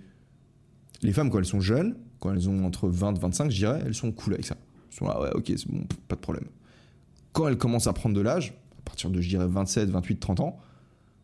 Les 1.02 1.12
femmes, 1.12 1.30
quand 1.30 1.38
elles 1.38 1.44
sont 1.44 1.60
jeunes, 1.60 1.96
quand 2.18 2.32
elles 2.32 2.48
ont 2.48 2.64
entre 2.64 2.88
20 2.88 3.16
et 3.16 3.20
25, 3.20 3.50
je 3.50 3.56
dirais, 3.56 3.82
elles 3.84 3.94
sont 3.94 4.10
cool 4.12 4.34
avec 4.34 4.46
ça. 4.46 4.56
Elles 4.90 4.98
sont 4.98 5.06
là, 5.06 5.20
ouais, 5.20 5.30
ok, 5.34 5.44
c'est 5.46 5.68
bon, 5.68 5.84
pas 6.08 6.16
de 6.16 6.20
problème. 6.20 6.44
Quand 7.32 7.48
elles 7.48 7.58
commencent 7.58 7.86
à 7.86 7.92
prendre 7.92 8.14
de 8.14 8.20
l'âge, 8.20 8.54
à 8.78 8.82
partir 8.84 9.10
de, 9.10 9.20
je 9.20 9.28
dirais, 9.28 9.46
27, 9.46 9.88
28, 9.88 10.18
30 10.18 10.40
ans, 10.40 10.58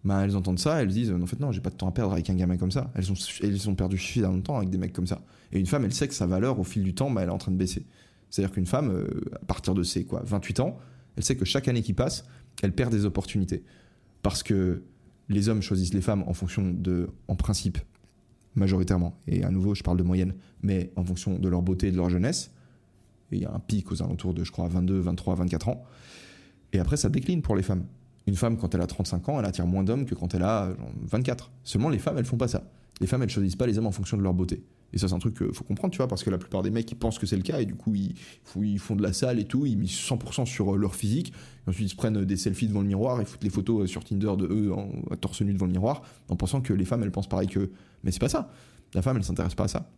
bah, 0.04 0.24
elles 0.24 0.36
entendent 0.36 0.58
ça, 0.58 0.80
elles 0.80 0.88
disent, 0.88 1.12
en 1.12 1.26
fait, 1.26 1.40
non, 1.40 1.52
j'ai 1.52 1.60
pas 1.60 1.70
de 1.70 1.74
temps 1.74 1.88
à 1.88 1.92
perdre 1.92 2.12
avec 2.12 2.30
un 2.30 2.34
gamin 2.34 2.56
comme 2.56 2.70
ça. 2.70 2.90
Elles 2.94 3.10
ont, 3.10 3.14
elles 3.42 3.68
ont 3.68 3.74
perdu 3.74 3.98
suffisamment 3.98 4.36
de 4.36 4.42
temps 4.42 4.56
avec 4.56 4.70
des 4.70 4.78
mecs 4.78 4.92
comme 4.92 5.06
ça. 5.06 5.20
Et 5.52 5.58
une 5.58 5.66
femme, 5.66 5.84
elle 5.84 5.92
sait 5.92 6.08
que 6.08 6.14
sa 6.14 6.26
valeur, 6.26 6.58
au 6.58 6.64
fil 6.64 6.82
du 6.82 6.94
temps, 6.94 7.10
bah, 7.10 7.22
elle 7.22 7.28
est 7.28 7.32
en 7.32 7.38
train 7.38 7.52
de 7.52 7.56
baisser. 7.56 7.84
C'est-à-dire 8.30 8.52
qu'une 8.52 8.66
femme, 8.66 8.90
euh, 8.90 9.06
à 9.34 9.44
partir 9.44 9.74
de 9.74 9.82
ses 9.82 10.04
quoi, 10.04 10.22
28 10.24 10.60
ans, 10.60 10.78
elle 11.18 11.24
sait 11.24 11.36
que 11.36 11.44
chaque 11.44 11.66
année 11.66 11.82
qui 11.82 11.94
passe, 11.94 12.24
elle 12.62 12.72
perd 12.72 12.92
des 12.92 13.04
opportunités. 13.04 13.64
Parce 14.22 14.44
que 14.44 14.84
les 15.28 15.48
hommes 15.48 15.62
choisissent 15.62 15.92
les 15.92 16.00
femmes 16.00 16.22
en 16.28 16.32
fonction 16.32 16.70
de, 16.70 17.10
en 17.26 17.34
principe, 17.34 17.78
majoritairement, 18.54 19.18
et 19.26 19.42
à 19.42 19.50
nouveau 19.50 19.74
je 19.74 19.82
parle 19.82 19.96
de 19.96 20.04
moyenne, 20.04 20.34
mais 20.62 20.92
en 20.94 21.04
fonction 21.04 21.36
de 21.36 21.48
leur 21.48 21.60
beauté 21.60 21.88
et 21.88 21.90
de 21.90 21.96
leur 21.96 22.08
jeunesse. 22.08 22.52
Et 23.32 23.36
il 23.36 23.42
y 23.42 23.46
a 23.46 23.52
un 23.52 23.58
pic 23.58 23.90
aux 23.90 24.00
alentours 24.00 24.32
de, 24.32 24.44
je 24.44 24.52
crois, 24.52 24.68
22, 24.68 25.00
23, 25.00 25.34
24 25.34 25.68
ans. 25.68 25.84
Et 26.72 26.78
après, 26.78 26.96
ça 26.96 27.08
décline 27.08 27.42
pour 27.42 27.56
les 27.56 27.64
femmes. 27.64 27.84
Une 28.28 28.36
femme, 28.36 28.56
quand 28.56 28.76
elle 28.76 28.80
a 28.80 28.86
35 28.86 29.28
ans, 29.28 29.40
elle 29.40 29.44
attire 29.44 29.66
moins 29.66 29.82
d'hommes 29.82 30.06
que 30.06 30.14
quand 30.14 30.34
elle 30.34 30.44
a 30.44 30.70
24. 31.02 31.50
Seulement, 31.64 31.88
les 31.88 31.98
femmes, 31.98 32.16
elles 32.16 32.26
font 32.26 32.36
pas 32.36 32.48
ça. 32.48 32.70
Les 33.00 33.08
femmes, 33.08 33.24
elles 33.24 33.28
choisissent 33.28 33.56
pas 33.56 33.66
les 33.66 33.76
hommes 33.76 33.86
en 33.86 33.92
fonction 33.92 34.16
de 34.16 34.22
leur 34.22 34.34
beauté. 34.34 34.62
Et 34.92 34.98
ça, 34.98 35.08
c'est 35.08 35.14
un 35.14 35.18
truc 35.18 35.36
qu'il 35.36 35.52
faut 35.52 35.64
comprendre, 35.64 35.92
tu 35.92 35.98
vois, 35.98 36.08
parce 36.08 36.24
que 36.24 36.30
la 36.30 36.38
plupart 36.38 36.62
des 36.62 36.70
mecs, 36.70 36.90
ils 36.90 36.96
pensent 36.96 37.18
que 37.18 37.26
c'est 37.26 37.36
le 37.36 37.42
cas, 37.42 37.60
et 37.60 37.66
du 37.66 37.74
coup, 37.74 37.94
ils, 37.94 38.78
font 38.78 38.96
de 38.96 39.02
la 39.02 39.12
salle 39.12 39.38
et 39.38 39.44
tout, 39.44 39.66
ils 39.66 39.76
misent 39.76 39.90
100% 39.90 40.46
sur 40.46 40.76
leur 40.76 40.94
physique, 40.94 41.32
et 41.66 41.70
ensuite 41.70 41.86
ils 41.86 41.90
se 41.90 41.96
prennent 41.96 42.24
des 42.24 42.36
selfies 42.36 42.68
devant 42.68 42.80
le 42.80 42.86
miroir, 42.86 43.20
ils 43.20 43.26
foutent 43.26 43.44
les 43.44 43.50
photos 43.50 43.88
sur 43.88 44.02
Tinder 44.02 44.32
de 44.38 44.46
eux 44.46 44.72
en, 44.72 44.90
à 45.10 45.16
torse 45.16 45.42
nu 45.42 45.52
devant 45.52 45.66
le 45.66 45.72
miroir, 45.72 46.02
en 46.28 46.36
pensant 46.36 46.62
que 46.62 46.72
les 46.72 46.86
femmes, 46.86 47.02
elles 47.02 47.10
pensent 47.10 47.28
pareil 47.28 47.48
qu'eux. 47.48 47.70
Mais 48.02 48.12
c'est 48.12 48.20
pas 48.20 48.30
ça. 48.30 48.50
La 48.94 49.02
femme, 49.02 49.18
elle 49.18 49.24
s'intéresse 49.24 49.54
pas 49.54 49.64
à 49.64 49.68
ça. 49.68 49.90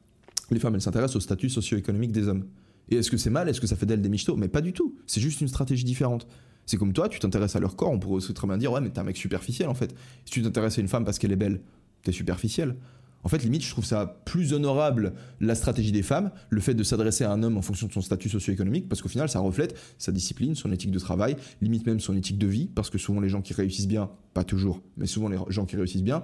Les 0.51 0.59
femmes, 0.59 0.75
elles 0.75 0.83
s'intéressent 0.83 1.17
au 1.17 1.21
statut 1.21 1.49
socio-économique 1.49 2.11
des 2.11 2.27
hommes. 2.27 2.47
Et 2.89 2.97
est-ce 2.97 3.11
que 3.11 3.17
c'est 3.17 3.31
mal? 3.31 3.49
Est-ce 3.49 3.61
que 3.61 3.69
ça 3.69 3.77
fait 3.77 3.87
d'elles 3.87 4.03
des 4.03 4.09
michetots? 4.09 4.37
Mais 4.37 4.49
pas 4.49 4.61
du 4.61 4.73
tout. 4.73 4.97
C'est 5.07 5.21
juste 5.21 5.41
une 5.41 5.49
stratégie 5.49 5.85
différente. 5.85 6.27
C'est 6.67 6.77
comme 6.77 6.93
toi, 6.93 7.09
tu 7.09 7.19
t'intéresses 7.19 7.57
à 7.57 7.61
leur 7.61 7.77
corps, 7.77 7.91
on 7.91 7.99
pourrait 7.99 8.17
aussi 8.17 8.33
très 8.33 8.47
bien 8.47 8.57
dire, 8.57 8.71
ouais, 8.73 8.81
mais 8.81 8.91
t'es 8.91 9.01
un 9.01 9.05
mec 9.05 9.17
superficiel 9.17 9.69
en 9.69 9.75
fait. 9.75 9.95
Si 10.25 10.33
tu 10.33 10.43
t'intéresses 10.43 10.79
à 10.79 10.81
une 10.81 10.89
femme 10.89 11.05
parce 11.05 11.19
qu'elle 11.19 11.33
est 11.33 11.37
belle, 11.37 11.61
t'es 12.03 12.13
superficiel. 12.13 12.77
En 13.23 13.29
fait, 13.29 13.43
limite, 13.43 13.63
je 13.63 13.71
trouve 13.71 13.85
ça 13.85 14.21
plus 14.25 14.53
honorable 14.53 15.13
la 15.41 15.55
stratégie 15.55 15.93
des 15.93 16.03
femmes, 16.03 16.31
le 16.49 16.61
fait 16.61 16.75
de 16.75 16.83
s'adresser 16.83 17.25
à 17.25 17.33
un 17.33 17.43
homme 17.43 17.57
en 17.59 17.63
fonction 17.63 17.87
de 17.87 17.93
son 17.93 18.01
statut 18.01 18.29
socio-économique, 18.29 18.89
parce 18.89 19.03
qu'au 19.03 19.09
final, 19.09 19.29
ça 19.29 19.41
reflète 19.41 19.79
sa 19.99 20.13
discipline, 20.13 20.55
son 20.55 20.73
éthique 20.73 20.91
de 20.91 20.99
travail, 20.99 21.37
limite 21.61 21.87
même 21.87 22.01
son 22.01 22.17
éthique 22.17 22.39
de 22.39 22.47
vie, 22.47 22.69
parce 22.75 22.89
que 22.89 22.99
souvent 22.99 23.21
les 23.21 23.29
gens 23.29 23.43
qui 23.43 23.53
réussissent 23.53 23.89
bien, 23.89 24.11
pas 24.33 24.45
toujours, 24.45 24.83
mais 24.97 25.07
souvent 25.07 25.29
les 25.29 25.39
gens 25.49 25.67
qui 25.67 25.77
réussissent 25.77 26.03
bien, 26.03 26.23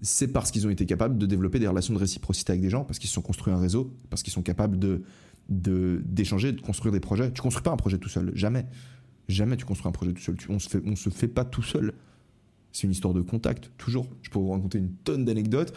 c'est 0.00 0.28
parce 0.28 0.50
qu'ils 0.50 0.66
ont 0.66 0.70
été 0.70 0.86
capables 0.86 1.18
de 1.18 1.26
développer 1.26 1.58
des 1.58 1.66
relations 1.66 1.92
de 1.92 1.98
réciprocité 1.98 2.52
avec 2.52 2.62
des 2.62 2.70
gens, 2.70 2.84
parce 2.84 2.98
qu'ils 2.98 3.08
se 3.08 3.14
sont 3.14 3.22
construits 3.22 3.52
un 3.52 3.58
réseau, 3.58 3.92
parce 4.10 4.22
qu'ils 4.22 4.32
sont 4.32 4.42
capables 4.42 4.78
d'échanger, 5.48 6.52
de, 6.52 6.60
construire 6.60 6.92
des 6.92 7.00
projets. 7.00 7.32
Tu 7.32 7.42
construis 7.42 7.64
pas 7.64 7.72
un 7.72 7.76
projet 7.76 7.98
tout 7.98 8.08
seul, 8.08 8.30
jamais. 8.34 8.66
Jamais 9.28 9.56
tu 9.56 9.64
construis 9.64 9.88
un 9.88 9.92
projet 9.92 10.12
tout 10.12 10.22
seul. 10.22 10.36
on 10.48 10.58
se 10.58 10.68
fait, 10.68 10.82
on 10.86 10.96
se 10.96 11.10
fait 11.10 11.28
pas 11.28 11.44
tout 11.44 11.62
seul. 11.62 11.92
C'est 12.72 12.84
une 12.84 12.92
histoire 12.92 13.12
de 13.12 13.20
contact, 13.20 13.70
toujours. 13.76 14.08
Je 14.22 14.30
peux 14.30 14.38
vous 14.38 14.50
raconter 14.50 14.78
une 14.78 14.92
tonne 14.92 15.24
d'anecdotes. 15.24 15.74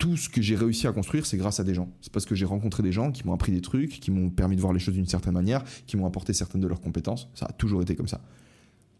Tout 0.00 0.16
ce 0.16 0.30
que 0.30 0.40
j'ai 0.40 0.56
réussi 0.56 0.86
à 0.86 0.92
construire, 0.92 1.26
c'est 1.26 1.36
grâce 1.36 1.60
à 1.60 1.64
des 1.64 1.74
gens. 1.74 1.92
C'est 2.00 2.10
parce 2.10 2.24
que 2.24 2.34
j'ai 2.34 2.46
rencontré 2.46 2.82
des 2.82 2.90
gens 2.90 3.12
qui 3.12 3.26
m'ont 3.26 3.34
appris 3.34 3.52
des 3.52 3.60
trucs, 3.60 4.00
qui 4.00 4.10
m'ont 4.10 4.30
permis 4.30 4.56
de 4.56 4.60
voir 4.62 4.72
les 4.72 4.80
choses 4.80 4.94
d'une 4.94 5.06
certaine 5.06 5.34
manière, 5.34 5.62
qui 5.86 5.98
m'ont 5.98 6.06
apporté 6.06 6.32
certaines 6.32 6.62
de 6.62 6.66
leurs 6.66 6.80
compétences. 6.80 7.28
Ça 7.34 7.44
a 7.44 7.52
toujours 7.52 7.82
été 7.82 7.94
comme 7.94 8.08
ça. 8.08 8.22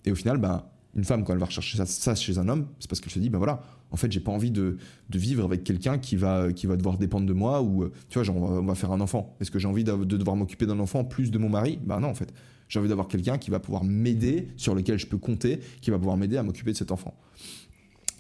Et 0.05 0.13
au 0.13 0.15
final, 0.15 0.37
ben, 0.37 0.63
une 0.95 1.05
femme, 1.05 1.25
quand 1.25 1.33
elle 1.33 1.39
va 1.39 1.47
rechercher 1.47 1.83
ça, 1.87 2.15
chez 2.15 2.37
un 2.37 2.49
homme, 2.51 2.67
c'est 2.81 2.87
parce 2.87 3.01
qu'elle 3.01 3.13
se 3.13 3.19
dit, 3.19 3.31
ben 3.31 3.39
voilà, 3.39 3.63
en 3.91 3.97
fait, 3.97 4.13
j'ai 4.13 4.21
pas 4.21 4.31
envie 4.31 4.51
de, 4.51 4.77
vivre 5.09 5.43
avec 5.43 5.65
quelqu'un 5.65 5.97
qui 5.97 6.17
va, 6.17 6.53
qui 6.53 6.67
va 6.67 6.77
devoir 6.77 6.99
dépendre 6.99 7.27
de 7.27 7.33
moi 7.33 7.63
ou, 7.63 7.89
tu 8.11 8.21
vois, 8.21 8.35
on 8.35 8.63
va, 8.63 8.75
faire 8.75 8.93
un 8.93 9.01
enfant. 9.01 9.35
Est-ce 9.41 9.51
que 9.51 9.59
j'ai 9.59 9.69
envie 9.69 9.85
de, 9.85 10.05
devoir 10.05 10.37
m'occuper 10.37 10.67
d'un 10.67 10.81
enfant 10.81 11.05
plus 11.05 11.31
de 11.31 11.39
mon 11.39 11.49
mari? 11.49 11.79
Ben 11.83 12.01
non, 12.01 12.09
en 12.09 12.15
fait. 12.15 12.33
J'ai 12.69 12.79
envie 12.79 12.91
d'avoir 12.91 13.09
quelqu'un 13.09 13.39
qui 13.39 13.51
va 13.51 13.59
pouvoir 13.59 13.85
m'aider, 13.85 14.49
sur 14.57 14.75
lequel 14.75 14.99
je 14.99 15.07
peux 15.07 15.19
compter, 15.19 15.61
qui 15.81 15.91
va 15.91 15.99
pouvoir 15.99 16.17
m'aider 16.17 16.37
à 16.37 16.43
m'occuper 16.43 16.73
de 16.73 16.77
cet 16.77 16.93
enfant. 16.93 17.15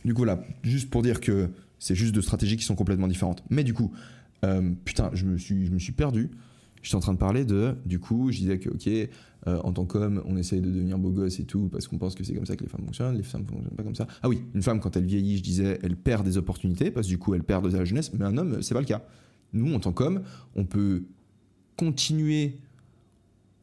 Du 0.05 0.15
coup, 0.15 0.25
là, 0.25 0.43
juste 0.63 0.91
pour 0.91 1.03
dire 1.03 1.21
que 1.21 1.51
c'est 1.81 1.97
juste 1.97 2.15
deux 2.15 2.23
stratégies 2.23 2.57
qui 2.57 2.65
sont 2.65 2.77
complètement 2.77 3.09
différentes. 3.09 3.43
Mais 3.51 3.65
du 3.65 3.75
coup, 3.75 3.91
euh, 4.45 4.71
putain, 4.85 5.11
je 5.13 5.25
me, 5.27 5.37
suis, 5.37 5.67
je 5.67 5.73
me 5.73 5.81
suis 5.81 5.93
perdu. 5.93 6.31
J'étais 6.83 6.97
en 6.97 7.01
train 7.01 7.13
de 7.13 7.19
parler 7.19 7.45
de, 7.45 7.75
du 7.85 7.99
coup, 7.99 8.31
je 8.31 8.39
disais 8.39 8.59
que, 8.59 8.71
ok, 8.71 8.87
euh, 8.87 9.59
en 9.65 9.73
tant 9.73 9.85
qu'homme, 9.85 10.23
on 10.27 10.37
essaye 10.37 10.61
de 10.61 10.71
devenir 10.71 10.99
beau 10.99 11.11
gosse 11.11 11.41
et 11.41 11.45
tout, 11.45 11.69
parce 11.69 11.89
qu'on 11.89 11.99
pense 11.99 12.15
que 12.15 12.25
c'est 12.25 12.35
comme 12.35 12.47
ça 12.47 12.57
que 12.57 12.63
les 12.63 12.69
femmes 12.69 12.85
fonctionnent, 12.85 13.17
les 13.17 13.23
femmes 13.23 13.43
ne 13.43 13.49
fonctionnent 13.49 13.77
pas 13.77 13.83
comme 13.83 13.95
ça. 13.95 14.07
Ah 14.23 14.29
oui, 14.29 14.43
une 14.55 14.63
femme, 14.63 14.81
quand 14.81 14.97
elle 14.97 15.05
vieillit, 15.05 15.39
je 15.39 15.43
disais, 15.43 15.79
elle 15.83 15.97
perd 15.97 16.25
des 16.25 16.39
opportunités, 16.39 16.91
parce 16.91 17.07
que 17.07 17.11
du 17.11 17.19
coup, 17.19 17.35
elle 17.35 17.43
perd 17.43 17.71
de 17.71 17.77
la 17.77 17.85
jeunesse, 17.85 18.13
mais 18.15 18.25
un 18.25 18.37
homme, 18.39 18.63
c'est 18.63 18.75
pas 18.75 18.81
le 18.81 18.87
cas. 18.87 19.03
Nous, 19.53 19.75
en 19.75 19.81
tant 19.81 19.93
qu'homme, 19.93 20.23
on 20.55 20.65
peut 20.65 21.05
continuer 21.77 22.59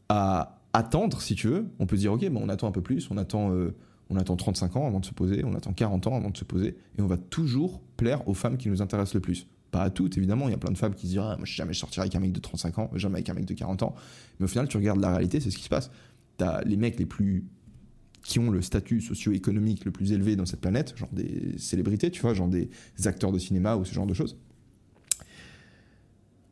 à 0.09 0.59
attendre, 0.73 1.21
si 1.21 1.35
tu 1.35 1.47
veux. 1.47 1.65
On 1.79 1.85
peut 1.85 1.97
dire, 1.97 2.13
ok, 2.13 2.27
bon, 2.29 2.41
on 2.43 2.49
attend 2.49 2.67
un 2.67 2.71
peu 2.71 2.81
plus, 2.81 3.09
on 3.09 3.17
attend, 3.17 3.51
euh, 3.51 3.75
on 4.09 4.15
attend 4.15 4.35
35 4.35 4.75
ans 4.75 4.87
avant 4.87 4.99
de 4.99 5.05
se 5.05 5.13
poser, 5.13 5.43
on 5.43 5.53
attend 5.53 5.73
40 5.73 6.07
ans 6.07 6.15
avant 6.15 6.29
de 6.29 6.37
se 6.37 6.43
poser, 6.43 6.77
et 6.97 7.01
on 7.01 7.07
va 7.07 7.17
toujours 7.17 7.81
plaire 7.97 8.27
aux 8.27 8.33
femmes 8.33 8.57
qui 8.57 8.69
nous 8.69 8.81
intéressent 8.81 9.15
le 9.15 9.21
plus. 9.21 9.47
Pas 9.71 9.81
à 9.81 9.89
toutes, 9.89 10.17
évidemment, 10.17 10.47
il 10.47 10.51
y 10.51 10.55
a 10.55 10.57
plein 10.57 10.71
de 10.71 10.77
femmes 10.77 10.95
qui 10.95 11.07
se 11.07 11.11
disent, 11.11 11.19
ah, 11.21 11.35
moi, 11.37 11.45
jamais 11.45 11.73
je 11.73 11.85
avec 11.99 12.15
un 12.15 12.19
mec 12.19 12.31
de 12.31 12.39
35 12.39 12.79
ans, 12.79 12.89
jamais 12.95 13.15
avec 13.15 13.29
un 13.29 13.33
mec 13.33 13.45
de 13.45 13.53
40 13.53 13.83
ans. 13.83 13.95
Mais 14.39 14.45
au 14.45 14.47
final, 14.47 14.67
tu 14.67 14.77
regardes 14.77 15.01
la 15.01 15.11
réalité, 15.11 15.39
c'est 15.39 15.51
ce 15.51 15.57
qui 15.57 15.63
se 15.63 15.69
passe. 15.69 15.91
T'as 16.37 16.61
les 16.63 16.77
mecs 16.77 16.97
les 16.99 17.05
plus 17.05 17.45
qui 18.23 18.39
ont 18.39 18.51
le 18.51 18.61
statut 18.61 18.99
socio-économique 18.99 19.85
le 19.85 19.91
plus 19.91 20.11
élevé 20.11 20.35
dans 20.35 20.45
cette 20.45 20.59
planète, 20.59 20.97
genre 20.97 21.09
des 21.13 21.57
célébrités, 21.57 22.11
tu 22.11 22.21
vois, 22.21 22.33
genre 22.33 22.49
des 22.49 22.69
acteurs 23.05 23.31
de 23.31 23.39
cinéma 23.39 23.77
ou 23.77 23.85
ce 23.85 23.93
genre 23.93 24.05
de 24.05 24.13
choses, 24.13 24.37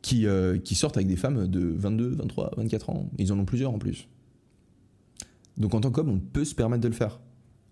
qui, 0.00 0.26
euh, 0.26 0.56
qui 0.58 0.74
sortent 0.74 0.96
avec 0.96 1.06
des 1.06 1.16
femmes 1.16 1.46
de 1.46 1.60
22, 1.60 2.14
23, 2.16 2.52
24 2.56 2.90
ans. 2.90 3.10
Ils 3.18 3.30
en 3.30 3.38
ont 3.38 3.44
plusieurs 3.44 3.72
en 3.72 3.78
plus. 3.78 4.08
Donc 5.58 5.74
en 5.74 5.80
tant 5.80 5.90
qu'homme, 5.90 6.08
on 6.08 6.18
peut 6.18 6.44
se 6.44 6.54
permettre 6.54 6.82
de 6.82 6.88
le 6.88 6.94
faire. 6.94 7.20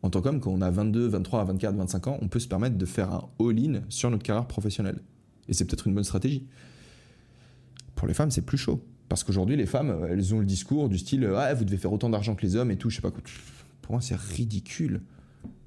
En 0.04 0.10
tant 0.10 0.20
qu'homme, 0.20 0.38
quand 0.38 0.50
on 0.50 0.60
a 0.60 0.70
22, 0.70 1.06
23, 1.06 1.44
24, 1.44 1.76
25 1.76 2.06
ans, 2.08 2.18
on 2.20 2.28
peut 2.28 2.38
se 2.38 2.46
permettre 2.46 2.76
de 2.76 2.84
faire 2.84 3.10
un 3.10 3.26
all-in 3.40 3.80
sur 3.88 4.10
notre 4.10 4.22
carrière 4.22 4.46
professionnelle. 4.46 5.00
Et 5.48 5.54
c'est 5.54 5.64
peut-être 5.64 5.86
une 5.86 5.94
bonne 5.94 6.04
stratégie. 6.04 6.46
Pour 7.94 8.06
les 8.06 8.12
femmes, 8.12 8.30
c'est 8.30 8.44
plus 8.44 8.58
chaud. 8.58 8.84
Parce 9.08 9.24
qu'aujourd'hui, 9.24 9.56
les 9.56 9.64
femmes, 9.64 10.06
elles 10.10 10.34
ont 10.34 10.40
le 10.40 10.44
discours 10.44 10.90
du 10.90 10.98
style 10.98 11.26
Ah, 11.34 11.54
vous 11.54 11.64
devez 11.64 11.78
faire 11.78 11.90
autant 11.90 12.10
d'argent 12.10 12.34
que 12.34 12.42
les 12.42 12.54
hommes 12.54 12.70
et 12.70 12.76
tout, 12.76 12.90
je 12.90 12.96
sais 12.96 13.00
pas 13.00 13.10
quoi. 13.10 13.22
Pour 13.80 13.92
moi, 13.92 14.02
c'est 14.02 14.14
ridicule. 14.14 15.00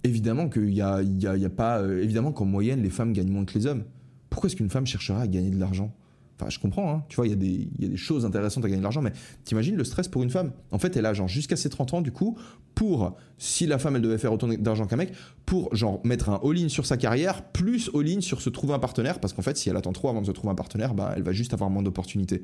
Évidemment 0.03 0.49
qu'il 0.49 0.69
y 0.69 0.81
a, 0.83 1.01
pas. 1.49 1.79
Euh, 1.79 2.03
évidemment 2.03 2.31
qu'en 2.31 2.45
moyenne, 2.45 2.83
les 2.83 2.91
femmes 2.91 3.13
gagnent 3.13 3.31
moins 3.31 3.43
que 3.43 3.57
les 3.57 3.65
hommes. 3.65 3.85
Pourquoi 4.29 4.49
est-ce 4.49 4.55
qu'une 4.55 4.69
femme 4.69 4.85
cherchera 4.85 5.21
à 5.21 5.27
gagner 5.27 5.49
de 5.49 5.59
l'argent? 5.59 5.91
Enfin, 6.39 6.51
je 6.51 6.59
comprends, 6.59 6.93
hein. 6.93 7.03
tu 7.09 7.15
vois, 7.15 7.25
il 7.25 7.31
y, 7.31 7.85
a 7.85 7.89
des 7.89 7.97
choses 7.97 8.23
intéressantes 8.23 8.63
à 8.63 8.67
gagner 8.67 8.77
de 8.77 8.83
l'argent, 8.83 9.01
mais 9.01 9.11
t'imagines 9.43 9.75
le 9.75 9.83
stress 9.83 10.07
pour 10.07 10.21
une 10.21 10.29
femme? 10.29 10.51
En 10.71 10.77
fait, 10.77 10.95
elle 10.95 11.07
a 11.07 11.13
genre 11.13 11.27
jusqu'à 11.27 11.55
ses 11.55 11.69
30 11.69 11.95
ans, 11.95 12.01
du 12.01 12.11
coup, 12.11 12.37
pour, 12.75 13.17
si 13.39 13.65
la 13.65 13.79
femme, 13.79 13.95
elle 13.95 14.03
devait 14.03 14.19
faire 14.19 14.31
autant 14.31 14.47
d'argent 14.47 14.85
qu'un 14.85 14.97
mec, 14.97 15.13
pour 15.47 15.73
genre 15.75 15.99
mettre 16.03 16.29
un 16.29 16.39
all-in 16.43 16.69
sur 16.69 16.85
sa 16.85 16.95
carrière, 16.95 17.43
plus 17.43 17.89
all-in 17.95 18.21
sur 18.21 18.41
se 18.41 18.51
trouver 18.51 18.73
un 18.75 18.79
partenaire, 18.79 19.19
parce 19.19 19.33
qu'en 19.33 19.41
fait, 19.41 19.57
si 19.57 19.69
elle 19.69 19.77
attend 19.77 19.93
trop 19.93 20.09
avant 20.09 20.21
de 20.21 20.27
se 20.27 20.31
trouver 20.31 20.51
un 20.51 20.55
partenaire, 20.55 20.93
bah, 20.93 21.13
elle 21.15 21.23
va 21.23 21.31
juste 21.31 21.53
avoir 21.53 21.71
moins 21.71 21.81
d'opportunités. 21.81 22.43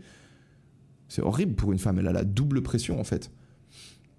C'est 1.08 1.21
horrible 1.21 1.53
pour 1.53 1.71
une 1.71 1.77
femme, 1.79 1.99
elle 1.99 2.08
a 2.08 2.13
la 2.13 2.23
double 2.23 2.63
pression, 2.63 2.99
en 2.99 3.03
fait. 3.03 3.29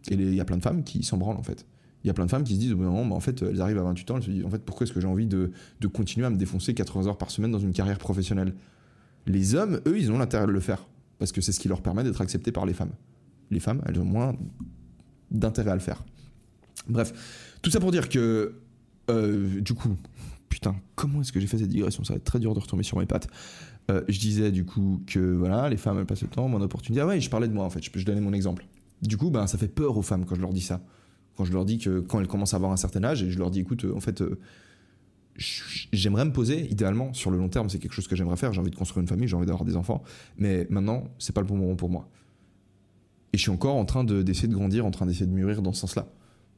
Et 0.09 0.15
il 0.15 0.35
y 0.35 0.41
a 0.41 0.45
plein 0.45 0.59
de 0.59 0.63
femmes 0.63 0.85
qui 0.85 1.03
s'en 1.03 1.17
branlent, 1.17 1.37
en 1.37 1.43
fait. 1.43 1.67
Il 2.05 2.07
y 2.07 2.11
a 2.11 2.15
plein 2.15 2.27
de 2.27 2.31
femmes 2.31 2.45
qui 2.45 2.55
se 2.55 2.61
disent 2.61 2.75
au 2.75 2.77
bout 2.77 2.85
moment, 2.85 3.05
bah, 3.07 3.17
en 3.17 3.21
fait, 3.21 3.43
elles 3.43 3.61
arrivent 3.61 3.79
à 3.79 3.83
28 3.83 4.11
ans, 4.13 4.17
elles 4.19 4.23
se 4.23 4.31
disent, 4.31 4.45
en 4.45 4.51
fait, 4.51 4.63
pourquoi 4.65 4.85
est-ce 4.85 4.93
que 4.93 5.01
j'ai 5.01 5.09
envie 5.09 5.27
de, 5.27 5.51
de 5.81 5.89
continuer 5.89 6.27
à 6.27 6.31
me 6.31 6.37
défoncer 6.37 6.75
80 6.75 7.09
heures 7.09 7.19
par 7.19 7.33
semaine 7.33 7.51
dans 7.51 7.59
une 7.59 7.73
carrière 7.73 7.99
professionnelle? 7.99 8.55
Les 9.27 9.55
hommes, 9.55 9.81
eux, 9.87 9.99
ils 9.99 10.11
ont 10.11 10.19
l'intérêt 10.19 10.47
de 10.47 10.53
le 10.53 10.61
faire. 10.61 10.87
Parce 11.19 11.33
que 11.33 11.41
c'est 11.41 11.53
ce 11.53 11.61
qui 11.61 11.69
leur 11.69 11.81
permet 11.81 12.05
d'être 12.05 12.21
acceptés 12.21 12.53
par 12.53 12.67
les 12.67 12.75
femmes. 12.75 12.93
Les 13.51 13.61
femmes, 13.61 13.83
elles 13.87 13.99
ont 13.99 14.05
moins 14.05 14.37
d'intérêt 15.31 15.71
à 15.71 15.75
le 15.75 15.81
faire. 15.81 16.05
Bref, 16.89 17.57
tout 17.63 17.71
ça 17.71 17.81
pour 17.81 17.93
dire 17.93 18.09
que, 18.09 18.55
euh, 19.11 19.61
du 19.61 19.75
coup, 19.75 19.97
putain, 20.49 20.77
comment 20.95 21.21
est-ce 21.21 21.33
que 21.33 21.41
j'ai 21.41 21.47
fait 21.47 21.59
cette 21.59 21.69
digression? 21.69 22.05
Ça 22.05 22.15
va 22.15 22.17
être 22.17 22.25
très 22.25 22.41
dur 22.41 22.55
de 22.55 22.61
retomber 22.61 22.83
sur 22.83 22.99
mes 22.99 23.07
pattes. 23.07 23.29
Euh, 23.91 24.03
je 24.09 24.19
disais 24.19 24.51
du 24.51 24.65
coup 24.65 25.03
que 25.07 25.19
voilà, 25.19 25.69
les 25.69 25.77
femmes 25.77 25.99
elles 25.99 26.07
passent 26.07 26.23
le 26.23 26.29
temps, 26.29 26.49
mon 26.49 26.61
opportunité. 26.63 27.03
Ah 27.03 27.07
ouais, 27.07 27.21
je 27.21 27.29
parlais 27.29 27.49
de 27.49 27.53
moi 27.53 27.65
en 27.65 27.71
fait, 27.71 27.83
je, 27.83 27.91
je 27.95 28.05
donnais 28.05 28.21
mon 28.21 28.33
exemple. 28.33 28.67
Du 29.03 29.17
coup, 29.17 29.31
ben, 29.31 29.47
ça 29.47 29.59
fait 29.59 29.69
peur 29.69 29.97
aux 29.99 30.03
femmes 30.03 30.25
quand 30.25 30.35
je 30.35 30.41
leur 30.41 30.53
dis 30.53 30.63
ça. 30.63 30.81
Quand 31.37 31.45
je 31.45 31.53
leur 31.53 31.65
dis 31.65 31.79
que 31.79 32.01
quand 32.01 32.21
elles 32.21 32.29
commencent 32.29 32.55
à 32.55 32.57
avoir 32.57 32.73
un 32.73 32.77
certain 32.77 33.05
âge, 33.05 33.23
et 33.23 33.31
je 33.31 33.39
leur 33.39 33.51
dis 33.51 33.61
écoute, 33.61 33.85
en 33.95 34.01
fait, 34.01 34.23
euh, 34.23 34.39
j'aimerais 35.37 36.25
me 36.25 36.33
poser, 36.33 36.71
idéalement, 36.71 37.13
sur 37.13 37.31
le 37.31 37.39
long 37.39 37.49
terme, 37.49 37.69
c'est 37.69 37.79
quelque 37.79 37.93
chose 37.93 38.07
que 38.07 38.17
j'aimerais 38.17 38.37
faire. 38.37 38.53
J'ai 38.53 38.61
envie 38.61 38.71
de 38.71 38.77
construire 38.77 39.03
une 39.03 39.09
famille, 39.09 39.29
j'ai 39.29 39.37
envie 39.37 39.47
d'avoir 39.47 39.65
des 39.65 39.77
enfants. 39.77 40.03
Mais 40.39 40.67
maintenant, 40.71 41.09
c'est 41.19 41.35
pas 41.35 41.41
le 41.41 41.47
bon 41.47 41.57
moment 41.57 41.77
pour 41.77 41.91
moi. 41.91 42.09
Et 43.33 43.37
je 43.37 43.43
suis 43.43 43.51
encore 43.51 43.75
en 43.75 43.85
train 43.85 44.05
d'essayer 44.05 44.49
de, 44.49 44.55
grandir, 44.55 44.87
en 44.87 44.91
train 44.91 45.07
d'essayer 45.07 45.27
de 45.27 45.33
mûrir 45.33 45.61
dans 45.61 45.73
ce 45.73 45.81
sens-là. 45.81 46.07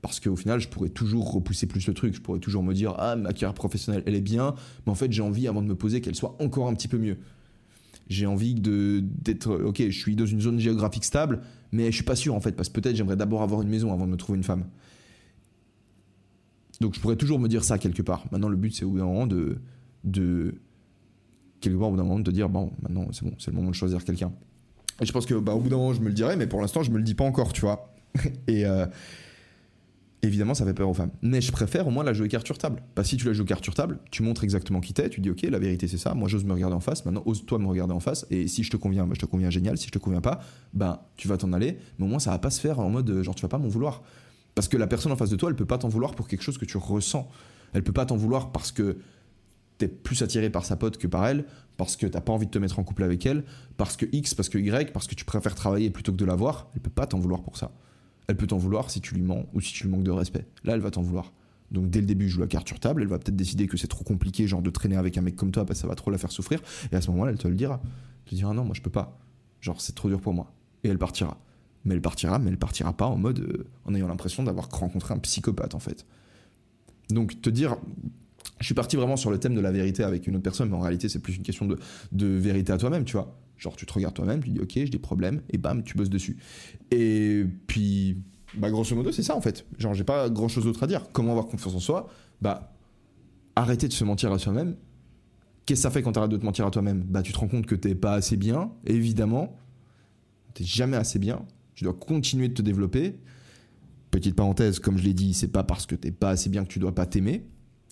Parce 0.03 0.21
qu'au 0.21 0.37
final, 0.37 0.61
je 0.61 0.69
pourrais 0.69 0.91
toujours 0.91 1.33
repousser 1.33 1.67
plus 1.67 1.87
le 1.87 1.95
truc. 1.95 2.15
Je 2.15 2.21
pourrais 2.21 2.39
toujours 2.39 2.63
me 2.63 2.75
dire, 2.75 2.95
ah, 2.99 3.17
ma 3.17 3.33
carrière 3.33 3.55
professionnelle, 3.55 4.03
elle 4.07 4.15
est 4.15 4.21
bien. 4.21 4.55
Mais 4.85 4.93
en 4.93 4.95
fait, 4.95 5.11
j'ai 5.11 5.23
envie, 5.23 5.49
avant 5.49 5.63
de 5.63 5.67
me 5.67 5.75
poser, 5.75 6.03
qu'elle 6.03 6.15
soit 6.15 6.37
encore 6.39 6.69
un 6.69 6.75
petit 6.75 6.89
peu 6.89 6.99
mieux. 6.99 7.17
J'ai 8.09 8.27
envie 8.27 8.55
d'être, 8.55 9.51
ok, 9.51 9.83
je 9.89 9.99
suis 9.99 10.15
dans 10.15 10.27
une 10.27 10.41
zone 10.41 10.61
géographique 10.61 11.05
stable, 11.05 11.41
mais 11.73 11.87
je 11.87 11.97
suis 11.97 12.05
pas 12.05 12.15
sûr 12.15 12.35
en 12.35 12.41
fait, 12.41 12.53
parce 12.53 12.69
que 12.69 12.79
peut-être 12.79 12.95
j'aimerais 12.95 13.17
d'abord 13.17 13.43
avoir 13.43 13.63
une 13.63 13.69
maison 13.69 13.93
avant 13.93 14.07
de 14.07 14.13
me 14.13 14.17
trouver 14.17 14.37
une 14.37 14.45
femme. 14.45 14.67
Donc 16.81 16.95
je 16.95 17.01
pourrais 17.01 17.17
toujours 17.17 17.39
me 17.39 17.49
dire 17.49 17.65
ça 17.65 17.79
quelque 17.79 18.03
part. 18.03 18.25
Maintenant, 18.33 18.49
le 18.49 18.57
but, 18.57 18.75
c'est 18.75 18.85
au 18.85 18.91
bout 18.91 18.99
d'un 18.99 19.07
moment 19.07 19.27
de, 19.27 19.59
de. 20.05 20.55
Quelque 21.61 21.77
part, 21.77 21.89
au 21.89 21.91
bout 21.93 21.97
d'un 21.97 22.05
moment, 22.05 22.21
de 22.21 22.31
dire 22.31 22.49
bon, 22.49 22.73
maintenant, 22.83 23.07
c'est 23.13 23.25
bon, 23.25 23.35
c'est 23.39 23.51
le 23.51 23.57
moment 23.57 23.71
de 23.71 23.75
choisir 23.75 24.05
quelqu'un. 24.05 24.33
Et 25.01 25.07
je 25.07 25.13
pense 25.13 25.27
que, 25.27 25.35
bah, 25.35 25.55
au 25.55 25.61
bout 25.61 25.69
d'un 25.69 25.77
moment, 25.77 25.93
je 25.93 26.01
me 26.01 26.09
le 26.09 26.15
dirai, 26.15 26.37
mais 26.37 26.47
pour 26.47 26.61
l'instant, 26.61 26.83
je 26.83 26.91
me 26.91 26.99
le 26.99 27.03
dis 27.03 27.15
pas 27.15 27.25
encore, 27.25 27.53
tu 27.53 27.63
vois. 27.63 27.93
Et. 28.47 28.67
Euh, 28.67 28.87
évidemment, 30.27 30.55
ça 30.55 30.65
fait 30.65 30.75
peur 30.75 30.89
aux 30.89 30.95
femmes. 30.95 31.11
Mais 31.23 31.41
je 31.41 31.53
préfère 31.53 31.87
au 31.87 31.91
moins 31.91 32.05
la 32.05 32.13
jouer 32.13 32.29
carte 32.29 32.47
sur 32.47 32.59
table. 32.59 32.83
Que 32.95 33.03
si 33.03 33.17
tu 33.17 33.27
la 33.27 33.33
joues 33.33 33.45
carte 33.45 33.65
sur 33.65 33.75
table, 33.75 33.99
tu 34.11 34.23
montres 34.23 34.45
exactement 34.45 34.81
qui 34.81 34.93
t'es, 34.93 35.09
tu 35.09 35.21
dis 35.21 35.31
ok, 35.31 35.43
la 35.43 35.59
vérité 35.59 35.89
c'est 35.89 35.99
ça, 35.99 36.15
moi 36.15 36.29
j'ose 36.29 36.45
me 36.45 36.53
regarder 36.53 36.75
en 36.75 36.81
face, 36.81 37.05
maintenant 37.05 37.23
ose-toi 37.27 37.59
me 37.59 37.67
regarder 37.67 37.95
en 37.95 38.01
face, 38.01 38.27
et 38.31 38.49
si 38.49 38.63
je 38.63 38.71
te 38.71 38.77
conviens, 38.77 39.07
bah, 39.07 39.13
je 39.15 39.21
te 39.21 39.27
conviens 39.27 39.51
génial, 39.51 39.79
si 39.79 39.87
je 39.87 39.93
te 39.93 39.99
conviens 39.99 40.21
pas, 40.21 40.41
bah 40.75 41.09
tu 41.17 41.29
vas 41.29 41.37
t'en 41.37 41.53
aller, 41.53 41.79
mais 41.99 42.05
au 42.07 42.09
moins 42.09 42.19
ça 42.19 42.31
va 42.31 42.39
pas 42.39 42.51
se 42.51 42.61
faire 42.61 42.81
en 42.81 42.91
mode 42.91 43.23
genre 43.23 43.35
tu 43.35 43.43
vas 43.43 43.49
pas 43.49 43.59
m'en 43.59 43.69
vouloir. 43.69 44.03
Parce 44.57 44.69
que 44.69 44.79
la 44.79 44.87
personne 44.87 45.13
en 45.13 45.17
face 45.17 45.29
de 45.29 45.37
toi, 45.37 45.51
elle 45.51 45.55
peut 45.55 45.67
pas 45.67 45.77
t'en 45.77 45.89
vouloir 45.89 46.15
pour 46.15 46.29
quelque 46.29 46.43
chose 46.43 46.57
que 46.57 46.65
tu 46.65 46.79
ressens. 46.79 47.29
Elle 47.75 47.85
peut 47.85 47.93
pas 47.93 48.07
t'en 48.07 48.17
vouloir 48.17 48.53
parce 48.53 48.73
que 48.73 48.97
t'es 49.77 49.87
plus 49.87 50.23
attiré 50.23 50.49
par 50.49 50.65
sa 50.65 50.77
pote 50.77 50.97
que 50.97 51.07
par 51.07 51.27
elle, 51.27 51.45
parce 51.77 51.95
que 51.95 52.07
t'as 52.07 52.23
pas 52.23 52.33
envie 52.33 52.47
de 52.47 52.51
te 52.51 52.59
mettre 52.59 52.79
en 52.79 52.83
couple 52.83 53.03
avec 53.03 53.27
elle, 53.27 53.45
parce 53.77 53.99
que 53.99 54.07
X, 54.11 54.35
parce 54.35 54.49
que 54.49 54.57
Y, 54.57 54.95
parce 54.95 55.07
que 55.07 55.15
tu 55.15 55.27
préfères 55.27 55.55
travailler 55.55 55.91
plutôt 55.91 56.11
que 56.11 56.17
de 56.17 56.25
la 56.25 56.37
voir. 56.37 56.71
Elle 56.75 56.81
peut 56.81 56.89
pas 56.89 57.07
t'en 57.07 57.19
vouloir 57.19 57.43
pour 57.43 57.59
ça. 57.59 57.71
elle 58.29 58.37
peut 58.39 58.47
t'en 58.47 58.57
vouloir 58.57 58.91
si 58.91 59.03
tu 59.03 59.15
lui 59.15 59.21
mens 59.21 59.45
ou 59.53 59.61
si 59.61 59.75
tu 59.75 59.85
lui 59.85 59.91
manques 59.91 60.05
de 60.05 60.11
respect. 60.11 60.47
Là, 60.65 60.73
elle 60.73 60.81
va 60.81 60.91
t'en 60.91 61.03
vouloir. 61.03 61.35
Donc 61.71 61.91
dès 61.91 62.01
le 62.01 62.07
début, 62.07 62.27
je 62.27 62.37
joue 62.37 62.41
la 62.41 62.47
carte 62.47 62.67
sur 62.67 62.81
table, 62.81 63.03
elle 63.03 63.09
va 63.09 63.19
peut-être 63.19 63.37
décider 63.37 63.67
que 63.67 63.77
c'est 63.77 63.89
trop 63.89 64.05
compliqué, 64.05 64.49
genre 64.49 64.63
de 64.63 64.71
traîner 64.71 64.97
avec 64.97 65.19
un 65.19 65.21
mec 65.21 65.37
comme 65.37 65.51
toi, 65.51 65.67
parce 65.67 65.81
que 65.81 65.83
ça 65.83 65.87
va 65.89 65.97
trop 65.97 66.11
la 66.11 66.17
faire 66.17 66.33
souffrir. 66.33 66.63
Et 66.93 66.97
à 66.97 67.03
ce 67.03 67.11
moment-là, 67.11 67.33
elle 67.33 67.39
te 67.39 67.47
le 67.47 67.57
dira. 67.57 67.83
Elle 68.25 68.31
te 68.31 68.35
dira 68.37 68.55
non, 68.55 68.65
moi 68.65 68.75
je 68.75 68.81
peux 68.81 68.91
pas. 68.91 69.19
Genre 69.61 69.83
c'est 69.83 69.95
trop 69.95 70.09
dur 70.09 70.23
pour 70.23 70.33
moi. 70.33 70.51
Et 70.83 70.89
elle 70.89 70.99
partira. 70.99 71.37
Mais 71.87 71.95
elle 71.95 72.03
partira, 72.03 72.39
mais 72.39 72.51
elle 72.51 72.59
partira 72.59 72.93
pas 72.93 73.07
en 73.07 73.17
mode 73.17 73.39
euh, 73.41 73.67
en 73.87 73.95
ayant 73.95 74.09
l'impression 74.09 74.43
d'avoir 74.43 74.69
rencontré 74.71 75.15
un 75.15 75.19
psychopathe 75.19 75.75
en 75.75 75.79
fait. 75.79 76.05
Donc 77.09 77.41
te 77.41 77.49
dire, 77.49 77.77
je 78.61 78.67
suis 78.67 78.75
parti 78.75 78.97
vraiment 78.97 79.17
sur 79.17 79.31
le 79.31 79.39
thème 79.39 79.55
de 79.55 79.61
la 79.61 79.73
vérité 79.73 80.03
avec 80.03 80.27
une 80.27 80.35
autre 80.35 80.43
personne, 80.43 80.69
mais 80.69 80.77
en 80.77 80.81
réalité 80.81 81.09
c'est 81.09 81.21
plus 81.21 81.37
une 81.37 81.43
question 81.43 81.65
de, 81.65 81.79
de 82.13 82.27
vérité 82.27 82.73
à 82.73 82.79
toi-même, 82.79 83.05
tu 83.05 83.13
vois. 83.15 83.39
Genre 83.57 83.75
tu 83.77 83.87
te 83.87 83.93
regardes 83.95 84.15
toi-même, 84.15 84.43
tu 84.43 84.51
dis 84.51 84.61
ok 84.61 84.73
j'ai 84.75 84.89
des 84.89 84.99
problèmes, 84.99 85.41
et 85.49 85.57
bam 85.57 85.83
tu 85.83 85.97
bosses 85.97 86.11
dessus. 86.11 86.37
Et 86.91 87.47
puis 87.67 88.19
bah, 88.57 88.71
grosso 88.71 88.95
modo, 88.95 89.13
c'est 89.13 89.23
ça 89.23 89.37
en 89.37 89.41
fait. 89.41 89.67
Genre, 89.79 89.95
j'ai 89.95 90.05
pas 90.05 90.31
grand 90.31 90.49
chose 90.49 90.65
d'autre 90.65 90.83
à 90.83 90.87
dire. 90.87 91.07
Comment 91.13 91.33
avoir 91.33 91.47
confiance 91.47 91.75
en 91.75 91.81
soi? 91.81 92.09
Bah, 92.41 92.73
arrêter 93.55 93.89
de 93.89 93.93
se 93.93 94.05
mentir 94.05 94.33
à 94.33 94.39
soi-même. 94.39 94.77
Qu'est-ce 95.67 95.81
que 95.81 95.83
ça 95.83 95.91
fait 95.91 96.03
quand 96.03 96.13
tu 96.13 96.19
arrêtes 96.19 96.31
de 96.31 96.37
te 96.37 96.45
mentir 96.45 96.67
à 96.67 96.71
toi-même? 96.71 97.03
Bah, 97.03 97.23
tu 97.23 97.33
te 97.33 97.39
rends 97.39 97.49
compte 97.49 97.67
que 97.67 97.75
t'es 97.75 97.95
pas 97.95 98.15
assez 98.15 98.37
bien, 98.37 98.73
évidemment. 98.87 99.59
T'es 100.55 100.65
jamais 100.65 100.97
assez 100.97 101.19
bien. 101.19 101.45
Tu 101.77 101.85
dois 101.85 101.95
continuer 101.95 102.49
de 102.49 102.55
te 102.55 102.63
développer. 102.63 103.21
Petite 104.11 104.35
parenthèse, 104.35 104.81
comme 104.81 104.99
je 104.99 105.05
l'ai 105.05 105.15
dit, 105.15 105.33
c'est 105.33 105.53
pas 105.53 105.63
parce 105.63 105.87
que 105.87 105.95
t'es 105.95 106.11
pas 106.11 106.31
assez 106.31 106.51
bien 106.51 106.65
que 106.65 106.69
tu 106.69 106.81
dois 106.81 106.95
pas 106.95 107.07
t'aimer. 107.07 107.47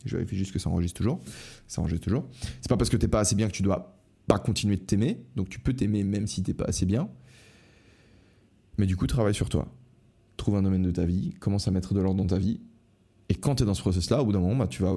Je 0.04 0.16
vérifie 0.16 0.36
juste 0.36 0.50
que 0.50 0.58
ça 0.58 0.68
enregistre 0.70 0.98
toujours. 0.98 1.20
Ça 1.68 1.80
enregistre 1.80 2.04
toujours. 2.04 2.26
C'est 2.60 2.68
pas 2.68 2.76
parce 2.76 2.90
que 2.90 2.96
t'es 2.96 3.08
pas 3.08 3.20
assez 3.20 3.36
bien 3.36 3.46
que 3.46 3.52
tu 3.52 3.62
dois 3.62 3.96
pas 4.26 4.40
continuer 4.40 4.74
de 4.74 4.82
t'aimer. 4.82 5.20
Donc 5.36 5.48
tu 5.48 5.60
peux 5.60 5.74
t'aimer 5.74 6.02
même 6.02 6.26
si 6.26 6.42
t'es 6.42 6.54
pas 6.54 6.64
assez 6.64 6.86
bien. 6.86 7.08
Mais 8.78 8.86
du 8.86 8.96
coup, 8.96 9.06
travaille 9.06 9.34
sur 9.34 9.48
toi 9.48 9.72
trouve 10.36 10.56
un 10.56 10.62
domaine 10.62 10.82
de 10.82 10.90
ta 10.90 11.04
vie, 11.04 11.32
commence 11.40 11.68
à 11.68 11.70
mettre 11.70 11.94
de 11.94 12.00
l'ordre 12.00 12.22
dans 12.22 12.26
ta 12.26 12.38
vie. 12.38 12.60
Et 13.28 13.34
quand 13.34 13.56
tu 13.56 13.62
es 13.62 13.66
dans 13.66 13.74
ce 13.74 13.80
process-là, 13.80 14.20
au 14.20 14.26
bout 14.26 14.32
d'un 14.32 14.40
moment, 14.40 14.56
bah, 14.56 14.66
tu 14.66 14.82
vas. 14.82 14.96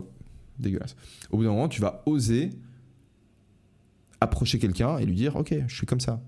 Dégueulasse. 0.60 0.95
Au 1.30 1.38
bout 1.38 1.43
d'un 1.43 1.52
moment, 1.52 1.69
tu 1.69 1.82
vas 1.82 2.02
oser 2.08 2.50
approcher 4.19 4.58
quelqu'un 4.58 4.97
et 4.97 5.06
lui 5.06 5.15
dire 5.15 5.36
Ok, 5.36 5.56
je 5.67 5.76
suis 5.76 5.86
comme 5.86 6.00
ça. 6.00 6.21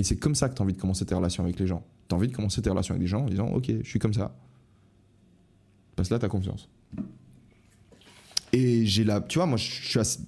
Et 0.00 0.02
c'est 0.02 0.16
comme 0.16 0.34
ça 0.34 0.48
que 0.48 0.54
tu 0.54 0.62
as 0.62 0.64
envie 0.64 0.72
de 0.72 0.80
commencer 0.80 1.04
tes 1.04 1.14
relations 1.14 1.44
avec 1.44 1.60
les 1.60 1.66
gens. 1.66 1.84
Tu 2.08 2.14
as 2.14 2.16
envie 2.16 2.28
de 2.28 2.34
commencer 2.34 2.62
tes 2.62 2.70
relations 2.70 2.94
avec 2.94 3.02
des 3.02 3.06
gens 3.06 3.20
en 3.20 3.28
disant 3.28 3.48
Ok, 3.48 3.66
je 3.66 3.86
suis 3.86 3.98
comme 3.98 4.14
ça. 4.14 4.34
Parce 5.94 6.08
que 6.08 6.14
là, 6.14 6.18
tu 6.18 6.24
as 6.24 6.30
confiance. 6.30 6.70
Et 8.54 8.86
j'ai 8.86 9.04
la. 9.04 9.20
Tu 9.20 9.36
vois, 9.36 9.44
moi, 9.44 9.58
je 9.58 9.70
suis 9.70 9.98
assez. 9.98 10.20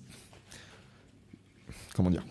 Comment 1.94 2.10
dire? 2.10 2.22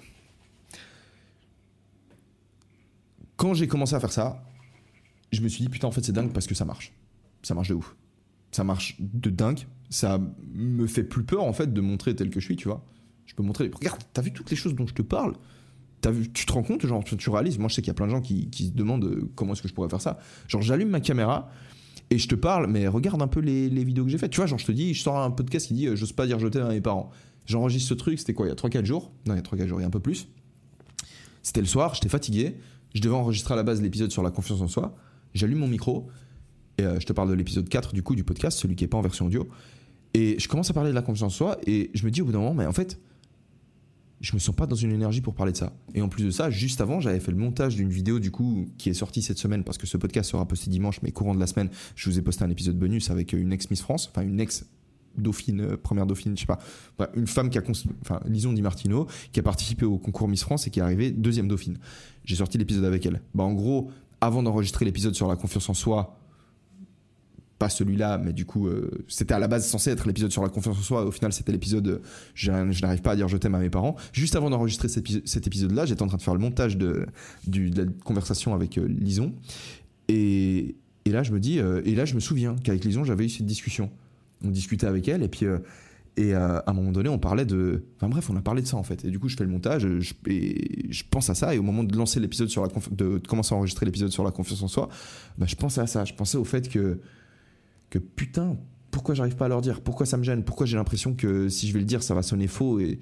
Quand 3.38 3.56
j'ai 3.56 3.67
commencé 3.67 3.95
à 3.95 3.99
faire 3.99 4.12
ça, 4.12 4.43
je 5.32 5.41
me 5.41 5.47
suis 5.47 5.63
dit, 5.63 5.69
putain, 5.69 5.88
en 5.88 5.91
fait, 5.91 6.06
c'est 6.06 6.12
dingue 6.12 6.34
parce 6.34 6.45
que 6.45 6.54
ça 6.54 6.63
marche. 6.63 6.93
Ça 7.41 7.56
marche 7.56 7.69
de 7.69 7.73
ouf. 7.73 7.95
Ça 8.51 8.63
marche 8.63 8.97
de 8.99 9.32
dingue. 9.32 9.62
Ça 9.89 10.21
me 10.54 10.86
fait 10.86 11.04
plus 11.04 11.23
peur, 11.23 11.43
en 11.43 11.54
fait, 11.54 11.73
de 11.73 11.82
montrer 11.82 12.15
tel 12.15 12.30
que 12.30 12.39
je 12.39 12.45
suis, 12.45 12.56
tu 12.56 12.67
vois. 12.67 12.86
Je 13.25 13.34
peux 13.34 13.41
montrer. 13.41 13.71
Regarde, 13.73 14.04
t'as 14.13 14.21
vu 14.21 14.32
toutes 14.32 14.51
les 14.51 14.56
choses 14.56 14.75
dont 14.75 14.86
je 14.86 14.93
te 14.93 15.01
parle? 15.01 15.34
Vu, 16.09 16.31
Tu 16.31 16.45
te 16.45 16.53
rends 16.53 16.63
compte, 16.63 16.85
genre, 16.85 17.03
tu, 17.03 17.29
réalises. 17.29 17.59
Moi, 17.59 17.69
je 17.69 17.75
sais 17.75 17.81
qu'il 17.81 17.89
y 17.89 17.91
a 17.91 17.95
plein 17.95 18.07
de 18.07 18.11
gens 18.11 18.21
qui, 18.21 18.49
se 18.51 18.71
demandent 18.71 19.05
euh, 19.05 19.31
comment 19.35 19.53
est-ce 19.53 19.61
que 19.61 19.67
je 19.67 19.73
pourrais 19.73 19.89
faire 19.89 20.01
ça. 20.01 20.17
Genre, 20.47 20.61
j'allume 20.61 20.89
ma 20.89 21.01
caméra 21.01 21.49
et 22.09 22.17
je 22.17 22.27
te 22.27 22.35
parle, 22.35 22.67
mais 22.67 22.87
regarde 22.87 23.21
un 23.21 23.27
peu 23.27 23.39
les, 23.39 23.69
vidéos 23.69 24.05
que 24.05 24.09
j'ai 24.09 24.17
faites. 24.17 24.31
Tu 24.31 24.37
vois, 24.37 24.47
genre, 24.47 24.59
je 24.59 24.65
te 24.65 24.71
dis, 24.71 24.93
je 24.93 25.01
sors 25.03 25.19
un 25.19 25.29
podcast 25.29 25.67
qui 25.67 25.75
dit, 25.75 25.87
euh, 25.87 25.95
j'ose 25.95 26.13
pas 26.13 26.25
dire 26.25 26.39
je 26.39 26.47
t'aime 26.47 26.65
à 26.65 26.69
mes 26.69 26.81
parents. 26.81 27.11
J'enregistre 27.45 27.89
ce 27.89 27.93
truc, 27.93 28.17
c'était 28.17 28.33
quoi, 28.33 28.47
il 28.47 28.49
y 28.49 28.51
a 28.51 28.55
3-4 28.55 28.85
jours? 28.85 29.11
Non, 29.27 29.35
il 29.35 29.37
y 29.37 29.39
a 29.39 29.43
3-4 29.43 29.67
jours, 29.67 29.79
il 29.79 29.83
y 29.83 29.85
a 29.85 29.87
un 29.87 29.91
peu 29.91 29.99
plus. 29.99 30.27
C'était 31.43 31.61
le 31.61 31.67
soir, 31.67 31.93
j'étais 31.93 32.09
fatigué. 32.09 32.55
Je 32.95 33.01
devais 33.01 33.15
enregistrer 33.15 33.53
à 33.53 33.57
la 33.57 33.63
base 33.63 33.81
l'épisode 33.81 34.11
sur 34.11 34.23
la 34.23 34.31
confiance 34.31 34.61
en 34.61 34.67
soi 34.67 34.95
j'allume 35.33 35.59
mon 35.59 35.67
micro, 35.67 36.09
et 36.77 36.83
euh, 36.83 36.99
je 36.99 37.05
te 37.05 37.13
parle 37.13 37.29
de 37.29 37.33
l'épisode 37.33 37.67
4 37.67 37.93
du 37.93 38.03
coup 38.03 38.15
du 38.15 38.23
podcast, 38.23 38.57
celui 38.57 38.75
qui 38.75 38.83
n'est 38.83 38.89
pas 38.89 38.97
en 38.97 39.01
version 39.01 39.25
audio, 39.25 39.47
et 40.13 40.37
je 40.39 40.47
commence 40.47 40.69
à 40.69 40.73
parler 40.73 40.89
de 40.89 40.95
la 40.95 41.01
confiance 41.01 41.33
en 41.33 41.35
soi, 41.35 41.57
et 41.65 41.91
je 41.93 42.05
me 42.05 42.11
dis 42.11 42.21
au 42.21 42.25
bout 42.25 42.31
d'un 42.31 42.39
moment, 42.39 42.53
mais 42.53 42.65
en 42.65 42.73
fait, 42.73 42.99
je 44.21 44.34
me 44.34 44.39
sens 44.39 44.55
pas 44.55 44.67
dans 44.67 44.75
une 44.75 44.91
énergie 44.91 45.21
pour 45.21 45.34
parler 45.34 45.51
de 45.51 45.57
ça. 45.57 45.73
Et 45.93 46.01
en 46.01 46.10
plus 46.10 46.23
de 46.23 46.31
ça, 46.31 46.49
juste 46.49 46.79
avant, 46.79 46.99
j'avais 46.99 47.19
fait 47.19 47.31
le 47.31 47.38
montage 47.38 47.75
d'une 47.75 47.89
vidéo 47.89 48.19
du 48.19 48.31
coup 48.31 48.67
qui 48.77 48.89
est 48.89 48.93
sortie 48.93 49.21
cette 49.21 49.39
semaine 49.39 49.63
parce 49.63 49.77
que 49.77 49.88
ce 49.88 49.97
podcast 49.97 50.29
sera 50.29 50.47
posté 50.47 50.69
dimanche, 50.69 51.01
mais 51.01 51.12
courant 51.12 51.34
de 51.34 51.39
la 51.39 51.47
semaine, 51.47 51.69
je 51.95 52.10
vous 52.10 52.19
ai 52.19 52.21
posté 52.21 52.43
un 52.43 52.49
épisode 52.49 52.77
bonus 52.77 53.10
avec 53.10 53.34
une 53.34 53.51
ex 53.51 53.69
Miss 53.71 53.81
France, 53.81 54.10
enfin 54.12 54.21
une 54.21 54.39
ex 54.39 54.65
dauphine, 55.17 55.62
euh, 55.62 55.77
première 55.77 56.05
dauphine, 56.05 56.38
je 56.38 56.41
sais 56.41 56.45
pas, 56.45 56.60
une 57.15 57.27
femme 57.27 57.49
qui 57.49 57.57
a, 57.57 57.63
enfin 58.01 58.21
Lison 58.25 58.53
Di 58.53 58.62
Martino, 58.62 59.07
qui 59.31 59.39
a 59.39 59.43
participé 59.43 59.86
au 59.86 59.97
concours 59.97 60.27
Miss 60.27 60.43
France 60.43 60.67
et 60.67 60.69
qui 60.69 60.79
est 60.79 60.84
arrivée 60.84 61.12
deuxième 61.12 61.47
dauphine. 61.47 61.77
J'ai 62.23 62.36
sorti 62.36 62.57
l'épisode 62.57 62.86
avec 62.86 63.05
elle. 63.05 63.21
Bah 63.34 63.43
en 63.43 63.53
gros, 63.53 63.89
avant 64.21 64.43
d'enregistrer 64.43 64.86
l'épisode 64.86 65.15
sur 65.15 65.27
la 65.27 65.36
confiance 65.36 65.67
en 65.67 65.73
soi, 65.73 66.20
pas 67.62 67.69
celui-là, 67.69 68.17
mais 68.17 68.34
du 68.34 68.43
coup, 68.43 68.67
euh, 68.67 68.89
c'était 69.08 69.36
à 69.36 69.39
la 69.39 69.47
base 69.47 69.67
censé 69.67 69.91
être 69.91 70.08
l'épisode 70.08 70.32
sur 70.32 70.41
la 70.41 70.50
confiance 70.50 70.80
en 70.80 70.82
soi. 70.82 71.06
Au 71.06 71.12
final, 71.12 71.32
c'était 71.32 71.52
l'épisode 71.52 71.88
euh, 71.88 72.00
je, 72.34 72.50
n'arrive 72.50 73.04
pas 73.04 73.12
à 73.12 73.15
dire 73.15 73.28
je 73.28 73.38
t'aime 73.38 73.54
à 73.54 73.60
mes 73.60 73.69
parents. 73.69 73.95
Juste 74.13 74.36
avant 74.36 74.50
d'enregistrer 74.50 74.88
cet, 74.88 75.45
épisode-là, 75.47 75.86
j'étais 75.86 76.02
en 76.02 76.08
train 76.08 76.17
de 76.17 76.24
faire 76.24 76.34
le 76.34 76.39
montage 76.39 76.76
de, 76.76 77.06
la 77.45 77.84
conversation 78.04 78.56
avec 78.56 78.80
euh, 78.80 78.88
Lison. 78.88 79.36
Et, 80.08 80.76
là, 81.06 81.21
je 81.21 81.32
me 81.32 81.39
dis, 81.39 81.60
et 81.60 81.93
là, 81.93 82.06
je 82.06 82.15
me 82.15 82.19
souviens 82.19 82.56
qu'avec 82.63 82.84
Lison, 82.84 83.04
j'avais 83.04 83.26
eu 83.26 83.30
cette 83.30 83.45
discussion. 83.45 83.91
On 84.43 84.50
discutait 84.50 84.88
avec 84.88 85.08
elle, 85.08 85.21
et 85.21 85.28
puis 85.28 85.45
et 86.17 86.34
à 86.34 86.63
un 86.65 86.74
moment 86.74 86.91
donné, 86.91 87.10
on 87.10 87.19
parlait 87.19 87.45
de. 87.45 87.84
Enfin 87.97 88.10
bref, 88.10 88.30
on 88.30 88.36
a 88.36 88.41
parlé 88.41 88.62
de 88.63 88.67
ça 88.67 88.76
en 88.76 88.84
fait. 88.84 89.06
Et 89.06 89.12
du 89.12 89.19
coup, 89.19 89.30
je 89.30 89.38
fais 89.38 89.43
le 89.43 89.50
montage 89.50 89.88
je, 90.00 90.13
et 90.28 90.91
je 90.91 91.04
pense 91.10 91.30
à 91.30 91.36
ça. 91.36 91.56
Et 91.56 91.60
au 91.60 91.63
moment 91.63 91.84
de 91.84 91.95
lancer 91.95 92.19
l'épisode 92.19 92.50
sur 92.50 92.63
la 92.63 92.69
de, 92.91 93.19
commencer 93.19 93.54
à 93.54 93.58
enregistrer 93.58 93.86
l'épisode 93.86 94.12
sur 94.12 94.24
la 94.24 94.32
confiance 94.32 94.62
en 94.62 94.67
soi, 94.67 94.89
bah, 95.38 95.45
je 95.47 95.56
pensais 95.56 95.80
à 95.80 95.88
ça. 95.88 96.04
Je 96.04 96.13
pensais 96.13 96.38
au 96.38 96.43
fait 96.43 96.67
que 96.67 97.00
que 97.91 97.99
putain, 97.99 98.58
pourquoi 98.89 99.13
j'arrive 99.13 99.36
pas 99.36 99.45
à 99.45 99.49
leur 99.49 99.62
dire? 99.62 99.82
Pourquoi 99.82 100.08
ça 100.08 100.17
me 100.17 100.23
gêne? 100.23 100.43
Pourquoi 100.43 100.65
j'ai 100.65 100.77
l'impression 100.77 101.13
que 101.13 101.49
si 101.49 101.67
je 101.67 101.73
vais 101.73 101.80
le 101.80 101.86
dire, 101.86 102.01
ça 102.01 102.15
va 102.15 102.23
sonner 102.23 102.47
faux 102.47 102.80
Et, 102.80 102.99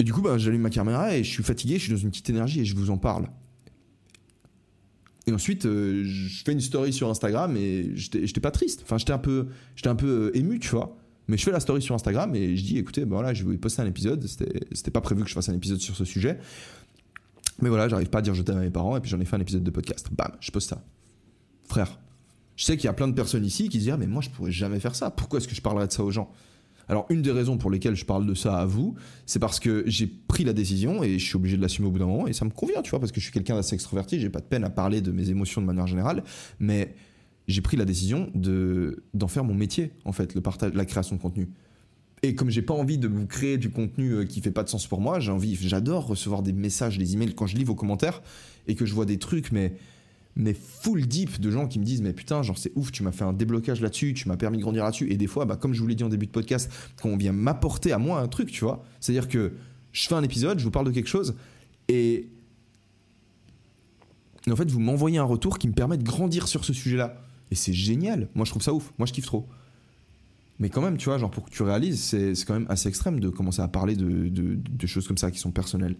du 0.00 0.12
coup, 0.12 0.22
bah, 0.22 0.38
j'allume 0.38 0.62
ma 0.62 0.70
caméra 0.70 1.14
et 1.14 1.22
je 1.22 1.30
suis 1.30 1.42
fatigué. 1.42 1.74
Je 1.74 1.84
suis 1.84 1.92
dans 1.92 1.98
une 1.98 2.10
petite 2.10 2.30
énergie 2.30 2.60
et 2.60 2.64
je 2.64 2.74
vous 2.74 2.90
en 2.90 2.96
parle. 2.96 3.28
Et 5.26 5.32
ensuite, 5.32 5.66
euh, 5.66 6.02
je 6.04 6.44
fais 6.44 6.52
une 6.52 6.60
story 6.60 6.92
sur 6.92 7.08
Instagram 7.08 7.56
et 7.56 7.92
j'étais 7.94 8.40
pas 8.40 8.50
triste. 8.50 8.82
Enfin, 8.84 8.98
j'étais 8.98 9.12
un 9.12 9.18
peu, 9.18 9.48
j'étais 9.74 9.88
un 9.88 9.96
peu 9.96 10.30
euh, 10.32 10.36
ému, 10.36 10.58
tu 10.58 10.68
vois. 10.68 10.96
Mais 11.28 11.38
je 11.38 11.44
fais 11.44 11.52
la 11.52 11.60
story 11.60 11.80
sur 11.80 11.94
Instagram 11.94 12.34
et 12.34 12.54
je 12.54 12.62
dis 12.62 12.76
écoutez, 12.76 13.06
ben 13.06 13.14
voilà, 13.14 13.32
je 13.32 13.44
vais 13.44 13.56
poster 13.56 13.80
un 13.80 13.86
épisode. 13.86 14.26
C'était 14.26 14.90
pas 14.90 15.00
prévu 15.00 15.22
que 15.22 15.28
je 15.28 15.34
fasse 15.34 15.48
un 15.48 15.54
épisode 15.54 15.80
sur 15.80 15.96
ce 15.96 16.04
sujet. 16.04 16.38
Mais 17.62 17.70
voilà, 17.70 17.88
j'arrive 17.88 18.10
pas 18.10 18.18
à 18.18 18.22
dire 18.22 18.34
je 18.34 18.42
t'aime 18.42 18.58
à 18.58 18.60
mes 18.60 18.70
parents 18.70 18.96
et 18.96 19.00
puis 19.00 19.10
j'en 19.10 19.20
ai 19.20 19.24
fait 19.24 19.36
un 19.36 19.40
épisode 19.40 19.64
de 19.64 19.70
podcast. 19.70 20.08
Bam, 20.12 20.32
je 20.40 20.50
poste 20.50 20.68
ça. 20.68 20.84
Frère, 21.66 21.98
je 22.56 22.64
sais 22.64 22.76
qu'il 22.76 22.86
y 22.86 22.88
a 22.88 22.92
plein 22.92 23.08
de 23.08 23.14
personnes 23.14 23.44
ici 23.44 23.68
qui 23.68 23.78
se 23.78 23.84
disent 23.84 23.92
ah, 23.92 23.96
mais 23.96 24.06
moi 24.06 24.22
je 24.22 24.30
pourrais 24.30 24.52
jamais 24.52 24.80
faire 24.80 24.94
ça. 24.94 25.10
Pourquoi 25.10 25.38
est-ce 25.38 25.48
que 25.48 25.54
je 25.54 25.62
parlerais 25.62 25.86
de 25.86 25.92
ça 25.92 26.04
aux 26.04 26.10
gens? 26.10 26.30
Alors, 26.88 27.06
une 27.08 27.22
des 27.22 27.30
raisons 27.30 27.56
pour 27.56 27.70
lesquelles 27.70 27.94
je 27.94 28.04
parle 28.04 28.26
de 28.26 28.34
ça 28.34 28.58
à 28.58 28.66
vous, 28.66 28.94
c'est 29.26 29.38
parce 29.38 29.58
que 29.58 29.84
j'ai 29.86 30.06
pris 30.06 30.44
la 30.44 30.52
décision 30.52 31.02
et 31.02 31.18
je 31.18 31.24
suis 31.24 31.36
obligé 31.36 31.56
de 31.56 31.62
l'assumer 31.62 31.88
au 31.88 31.90
bout 31.90 31.98
d'un 31.98 32.06
moment 32.06 32.26
et 32.26 32.32
ça 32.32 32.44
me 32.44 32.50
convient, 32.50 32.82
tu 32.82 32.90
vois, 32.90 33.00
parce 33.00 33.12
que 33.12 33.20
je 33.20 33.24
suis 33.24 33.32
quelqu'un 33.32 33.54
d'assez 33.54 33.74
extroverti, 33.74 34.20
j'ai 34.20 34.28
pas 34.28 34.40
de 34.40 34.44
peine 34.44 34.64
à 34.64 34.70
parler 34.70 35.00
de 35.00 35.10
mes 35.10 35.30
émotions 35.30 35.60
de 35.60 35.66
manière 35.66 35.86
générale, 35.86 36.22
mais 36.58 36.94
j'ai 37.48 37.60
pris 37.60 37.76
la 37.76 37.84
décision 37.84 38.30
de 38.34 39.04
d'en 39.12 39.28
faire 39.28 39.44
mon 39.44 39.54
métier 39.54 39.92
en 40.04 40.12
fait, 40.12 40.34
le 40.34 40.40
partage, 40.40 40.74
la 40.74 40.84
création 40.84 41.16
de 41.16 41.20
contenu. 41.20 41.48
Et 42.22 42.34
comme 42.34 42.48
j'ai 42.48 42.62
pas 42.62 42.72
envie 42.72 42.96
de 42.96 43.06
vous 43.06 43.26
créer 43.26 43.58
du 43.58 43.70
contenu 43.70 44.12
euh, 44.12 44.24
qui 44.24 44.40
fait 44.40 44.50
pas 44.50 44.62
de 44.62 44.70
sens 44.70 44.86
pour 44.86 45.00
moi, 45.00 45.20
j'ai 45.20 45.30
envie, 45.30 45.56
j'adore 45.56 46.06
recevoir 46.06 46.42
des 46.42 46.54
messages, 46.54 46.96
des 46.96 47.12
emails 47.12 47.34
quand 47.34 47.46
je 47.46 47.54
lis 47.56 47.64
vos 47.64 47.74
commentaires 47.74 48.22
et 48.66 48.74
que 48.74 48.86
je 48.86 48.94
vois 48.94 49.04
des 49.04 49.18
trucs, 49.18 49.52
mais 49.52 49.74
mais 50.36 50.54
full 50.54 51.06
deep 51.06 51.40
de 51.40 51.50
gens 51.50 51.68
qui 51.68 51.78
me 51.78 51.84
disent 51.84 52.02
mais 52.02 52.12
putain 52.12 52.42
genre 52.42 52.58
c'est 52.58 52.72
ouf 52.74 52.90
tu 52.90 53.02
m'as 53.02 53.12
fait 53.12 53.24
un 53.24 53.32
déblocage 53.32 53.80
là-dessus 53.80 54.14
tu 54.14 54.28
m'as 54.28 54.36
permis 54.36 54.58
de 54.58 54.62
grandir 54.62 54.84
là-dessus 54.84 55.10
et 55.10 55.16
des 55.16 55.28
fois 55.28 55.44
bah, 55.44 55.56
comme 55.56 55.74
je 55.74 55.80
vous 55.80 55.86
l'ai 55.86 55.94
dit 55.94 56.02
en 56.02 56.08
début 56.08 56.26
de 56.26 56.32
podcast 56.32 56.70
quand 57.00 57.08
on 57.08 57.16
vient 57.16 57.32
m'apporter 57.32 57.92
à 57.92 57.98
moi 57.98 58.20
un 58.20 58.26
truc 58.26 58.50
tu 58.50 58.64
vois 58.64 58.84
c'est 59.00 59.12
à 59.12 59.14
dire 59.14 59.28
que 59.28 59.52
je 59.92 60.08
fais 60.08 60.14
un 60.14 60.22
épisode 60.24 60.58
je 60.58 60.64
vous 60.64 60.72
parle 60.72 60.86
de 60.86 60.90
quelque 60.90 61.08
chose 61.08 61.36
et, 61.88 62.28
en 64.50 64.56
fait 64.56 64.70
vous 64.70 64.80
m'envoyez 64.80 65.18
un 65.18 65.24
retour 65.24 65.58
qui 65.58 65.68
me 65.68 65.72
permet 65.72 65.98
de 65.98 66.04
grandir 66.04 66.48
sur 66.48 66.64
ce 66.64 66.72
sujet 66.72 66.96
là 66.96 67.24
et 67.50 67.54
c'est 67.54 67.72
génial. 67.72 68.28
Moi, 68.34 68.44
je 68.44 68.50
trouve 68.50 68.62
ça 68.62 68.72
ouf. 68.72 68.92
Moi, 68.98 69.06
je 69.06 69.12
kiffe 69.12 69.26
trop. 69.26 69.46
Mais 70.58 70.70
quand 70.70 70.82
même, 70.82 70.96
tu 70.96 71.08
vois, 71.08 71.18
genre 71.18 71.30
pour 71.30 71.44
que 71.44 71.50
tu 71.50 71.62
réalises, 71.62 72.00
c'est 72.00 72.32
quand 72.44 72.54
même 72.54 72.66
assez 72.68 72.88
extrême 72.88 73.20
de 73.20 73.28
commencer 73.28 73.62
à 73.62 73.68
parler 73.68 73.96
de, 73.96 74.28
de, 74.28 74.86
choses 74.86 75.06
comme 75.06 75.18
ça 75.18 75.30
qui 75.30 75.38
sont 75.38 75.50
personnelles. 75.50 75.96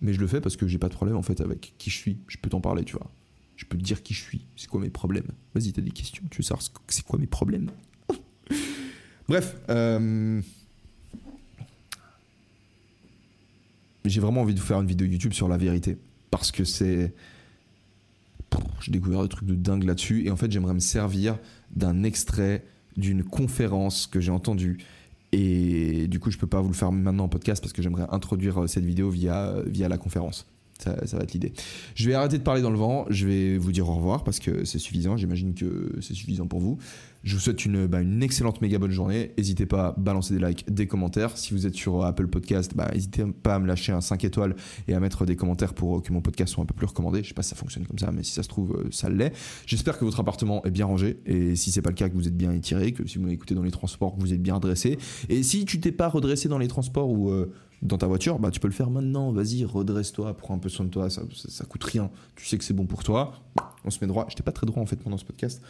Mais 0.00 0.12
je 0.12 0.20
le 0.20 0.26
fais 0.26 0.40
parce 0.40 0.56
que 0.56 0.66
j'ai 0.66 0.78
pas 0.78 0.88
de 0.88 0.94
problème 0.94 1.16
en 1.16 1.22
fait 1.22 1.40
avec 1.40 1.74
qui 1.78 1.90
je 1.90 1.96
suis. 1.96 2.18
Je 2.28 2.36
peux 2.36 2.48
t'en 2.48 2.60
parler, 2.60 2.84
tu 2.84 2.94
vois. 2.96 3.10
Je 3.56 3.64
peux 3.64 3.76
te 3.76 3.82
dire 3.82 4.02
qui 4.02 4.14
je 4.14 4.22
suis. 4.22 4.46
C'est 4.56 4.68
quoi 4.68 4.80
mes 4.80 4.90
problèmes? 4.90 5.32
Vas-y, 5.54 5.72
t'as 5.72 5.82
des 5.82 5.90
questions. 5.90 6.22
Tu 6.30 6.38
veux 6.38 6.44
savoir 6.44 6.62
c'est 6.86 7.04
quoi 7.04 7.18
mes 7.18 7.26
problèmes? 7.26 7.70
Bref. 9.28 9.56
Euh, 9.68 10.40
j'ai 14.04 14.20
vraiment 14.20 14.42
envie 14.42 14.54
de 14.54 14.60
faire 14.60 14.80
une 14.80 14.86
vidéo 14.86 15.06
YouTube 15.06 15.32
sur 15.32 15.48
la 15.48 15.56
vérité. 15.56 15.98
Parce 16.30 16.52
que 16.52 16.64
c'est 16.64 17.12
j'ai 18.80 18.92
découvert 18.92 19.22
des 19.22 19.28
trucs 19.28 19.48
de 19.48 19.54
dingue 19.54 19.84
là-dessus. 19.84 20.24
Et 20.26 20.30
en 20.30 20.36
fait, 20.36 20.50
j'aimerais 20.50 20.74
me 20.74 20.80
servir 20.80 21.38
d'un 21.74 22.02
extrait 22.02 22.64
d'une 22.96 23.22
conférence 23.22 24.06
que 24.06 24.20
j'ai 24.20 24.32
entendue. 24.32 24.78
Et 25.32 26.08
du 26.08 26.20
coup, 26.20 26.30
je 26.30 26.38
peux 26.38 26.46
pas 26.46 26.60
vous 26.60 26.68
le 26.68 26.74
faire 26.74 26.90
maintenant 26.90 27.24
en 27.24 27.28
podcast 27.28 27.62
parce 27.62 27.72
que 27.72 27.82
j'aimerais 27.82 28.06
introduire 28.10 28.62
euh, 28.62 28.66
cette 28.66 28.84
vidéo 28.84 29.10
via, 29.10 29.54
via 29.66 29.88
la 29.88 29.98
conférence. 29.98 30.46
Ça, 30.78 30.94
va 31.16 31.22
être 31.22 31.32
l'idée. 31.32 31.52
Je 31.94 32.08
vais 32.08 32.14
arrêter 32.14 32.38
de 32.38 32.42
parler 32.42 32.62
dans 32.62 32.70
le 32.70 32.78
vent. 32.78 33.04
Je 33.10 33.26
vais 33.26 33.58
vous 33.58 33.72
dire 33.72 33.88
au 33.88 33.94
revoir 33.94 34.22
parce 34.22 34.38
que 34.38 34.64
c'est 34.64 34.78
suffisant. 34.78 35.16
J'imagine 35.16 35.54
que 35.54 35.92
c'est 36.00 36.14
suffisant 36.14 36.46
pour 36.46 36.60
vous. 36.60 36.78
Je 37.24 37.34
vous 37.34 37.40
souhaite 37.40 37.64
une, 37.64 37.86
bah, 37.86 38.00
une, 38.00 38.22
excellente 38.22 38.60
méga 38.60 38.78
bonne 38.78 38.92
journée. 38.92 39.32
N'hésitez 39.36 39.66
pas 39.66 39.88
à 39.88 39.94
balancer 39.98 40.34
des 40.34 40.46
likes, 40.46 40.72
des 40.72 40.86
commentaires. 40.86 41.36
Si 41.36 41.52
vous 41.52 41.66
êtes 41.66 41.74
sur 41.74 42.04
Apple 42.04 42.28
Podcast, 42.28 42.72
bah, 42.76 42.88
n'hésitez 42.94 43.24
pas 43.42 43.56
à 43.56 43.58
me 43.58 43.66
lâcher 43.66 43.92
un 43.92 44.00
5 44.00 44.22
étoiles 44.24 44.54
et 44.86 44.94
à 44.94 45.00
mettre 45.00 45.26
des 45.26 45.34
commentaires 45.34 45.74
pour 45.74 46.00
que 46.02 46.12
mon 46.12 46.20
podcast 46.20 46.54
soit 46.54 46.62
un 46.62 46.66
peu 46.66 46.74
plus 46.74 46.86
recommandé. 46.86 47.22
Je 47.24 47.28
sais 47.28 47.34
pas 47.34 47.42
si 47.42 47.50
ça 47.50 47.56
fonctionne 47.56 47.86
comme 47.86 47.98
ça, 47.98 48.12
mais 48.12 48.22
si 48.22 48.32
ça 48.32 48.44
se 48.44 48.48
trouve, 48.48 48.76
euh, 48.76 48.88
ça 48.92 49.08
l'est. 49.08 49.32
J'espère 49.66 49.98
que 49.98 50.04
votre 50.04 50.20
appartement 50.20 50.64
est 50.64 50.70
bien 50.70 50.86
rangé 50.86 51.18
et 51.26 51.56
si 51.56 51.72
c'est 51.72 51.82
pas 51.82 51.90
le 51.90 51.96
cas, 51.96 52.08
que 52.08 52.14
vous 52.14 52.28
êtes 52.28 52.36
bien 52.36 52.52
étiré, 52.52 52.92
que 52.92 53.06
si 53.06 53.18
vous 53.18 53.24
m'écoutez 53.24 53.54
dans 53.56 53.62
les 53.62 53.72
transports, 53.72 54.14
que 54.14 54.20
vous 54.20 54.32
êtes 54.32 54.42
bien 54.42 54.54
redressé. 54.54 54.96
Et 55.28 55.42
si 55.42 55.64
tu 55.64 55.80
t'es 55.80 55.92
pas 55.92 56.08
redressé 56.08 56.48
dans 56.48 56.58
les 56.58 56.68
transports 56.68 57.10
ou 57.10 57.30
euh, 57.30 57.52
dans 57.82 57.98
ta 57.98 58.06
voiture, 58.06 58.38
bah, 58.38 58.50
tu 58.50 58.60
peux 58.60 58.68
le 58.68 58.74
faire 58.74 58.90
maintenant. 58.90 59.32
Vas-y, 59.32 59.64
redresse-toi, 59.64 60.36
prends 60.36 60.54
un 60.54 60.58
peu 60.58 60.68
soin 60.68 60.84
de 60.84 60.90
toi. 60.90 61.10
Ça, 61.10 61.22
ça, 61.34 61.64
coûte 61.64 61.84
rien. 61.84 62.10
Tu 62.34 62.46
sais 62.46 62.58
que 62.58 62.64
c'est 62.64 62.74
bon 62.74 62.86
pour 62.86 63.04
toi. 63.04 63.34
On 63.84 63.90
se 63.90 63.98
met 64.00 64.06
droit. 64.06 64.26
J'étais 64.28 64.42
pas 64.42 64.52
très 64.52 64.66
droit 64.66 64.82
en 64.82 64.86
fait 64.86 64.96
pendant 64.96 65.16
ce 65.16 65.24
podcast. 65.24 65.62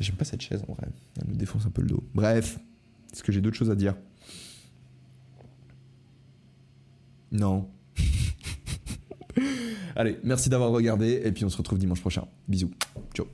J'aime 0.00 0.16
pas 0.16 0.24
cette 0.24 0.42
chaise 0.42 0.62
en 0.68 0.74
vrai. 0.74 0.88
Elle 1.20 1.28
me 1.28 1.36
défonce 1.36 1.66
un 1.66 1.70
peu 1.70 1.82
le 1.82 1.88
dos. 1.88 2.04
Bref, 2.14 2.58
est-ce 3.12 3.22
que 3.22 3.32
j'ai 3.32 3.40
d'autres 3.40 3.56
choses 3.56 3.70
à 3.70 3.76
dire? 3.76 3.94
Non. 7.32 7.68
Allez, 9.96 10.18
merci 10.22 10.48
d'avoir 10.48 10.70
regardé 10.70 11.22
et 11.24 11.32
puis 11.32 11.44
on 11.44 11.48
se 11.48 11.56
retrouve 11.56 11.78
dimanche 11.78 12.00
prochain. 12.00 12.26
Bisous. 12.48 12.70
Ciao. 13.14 13.26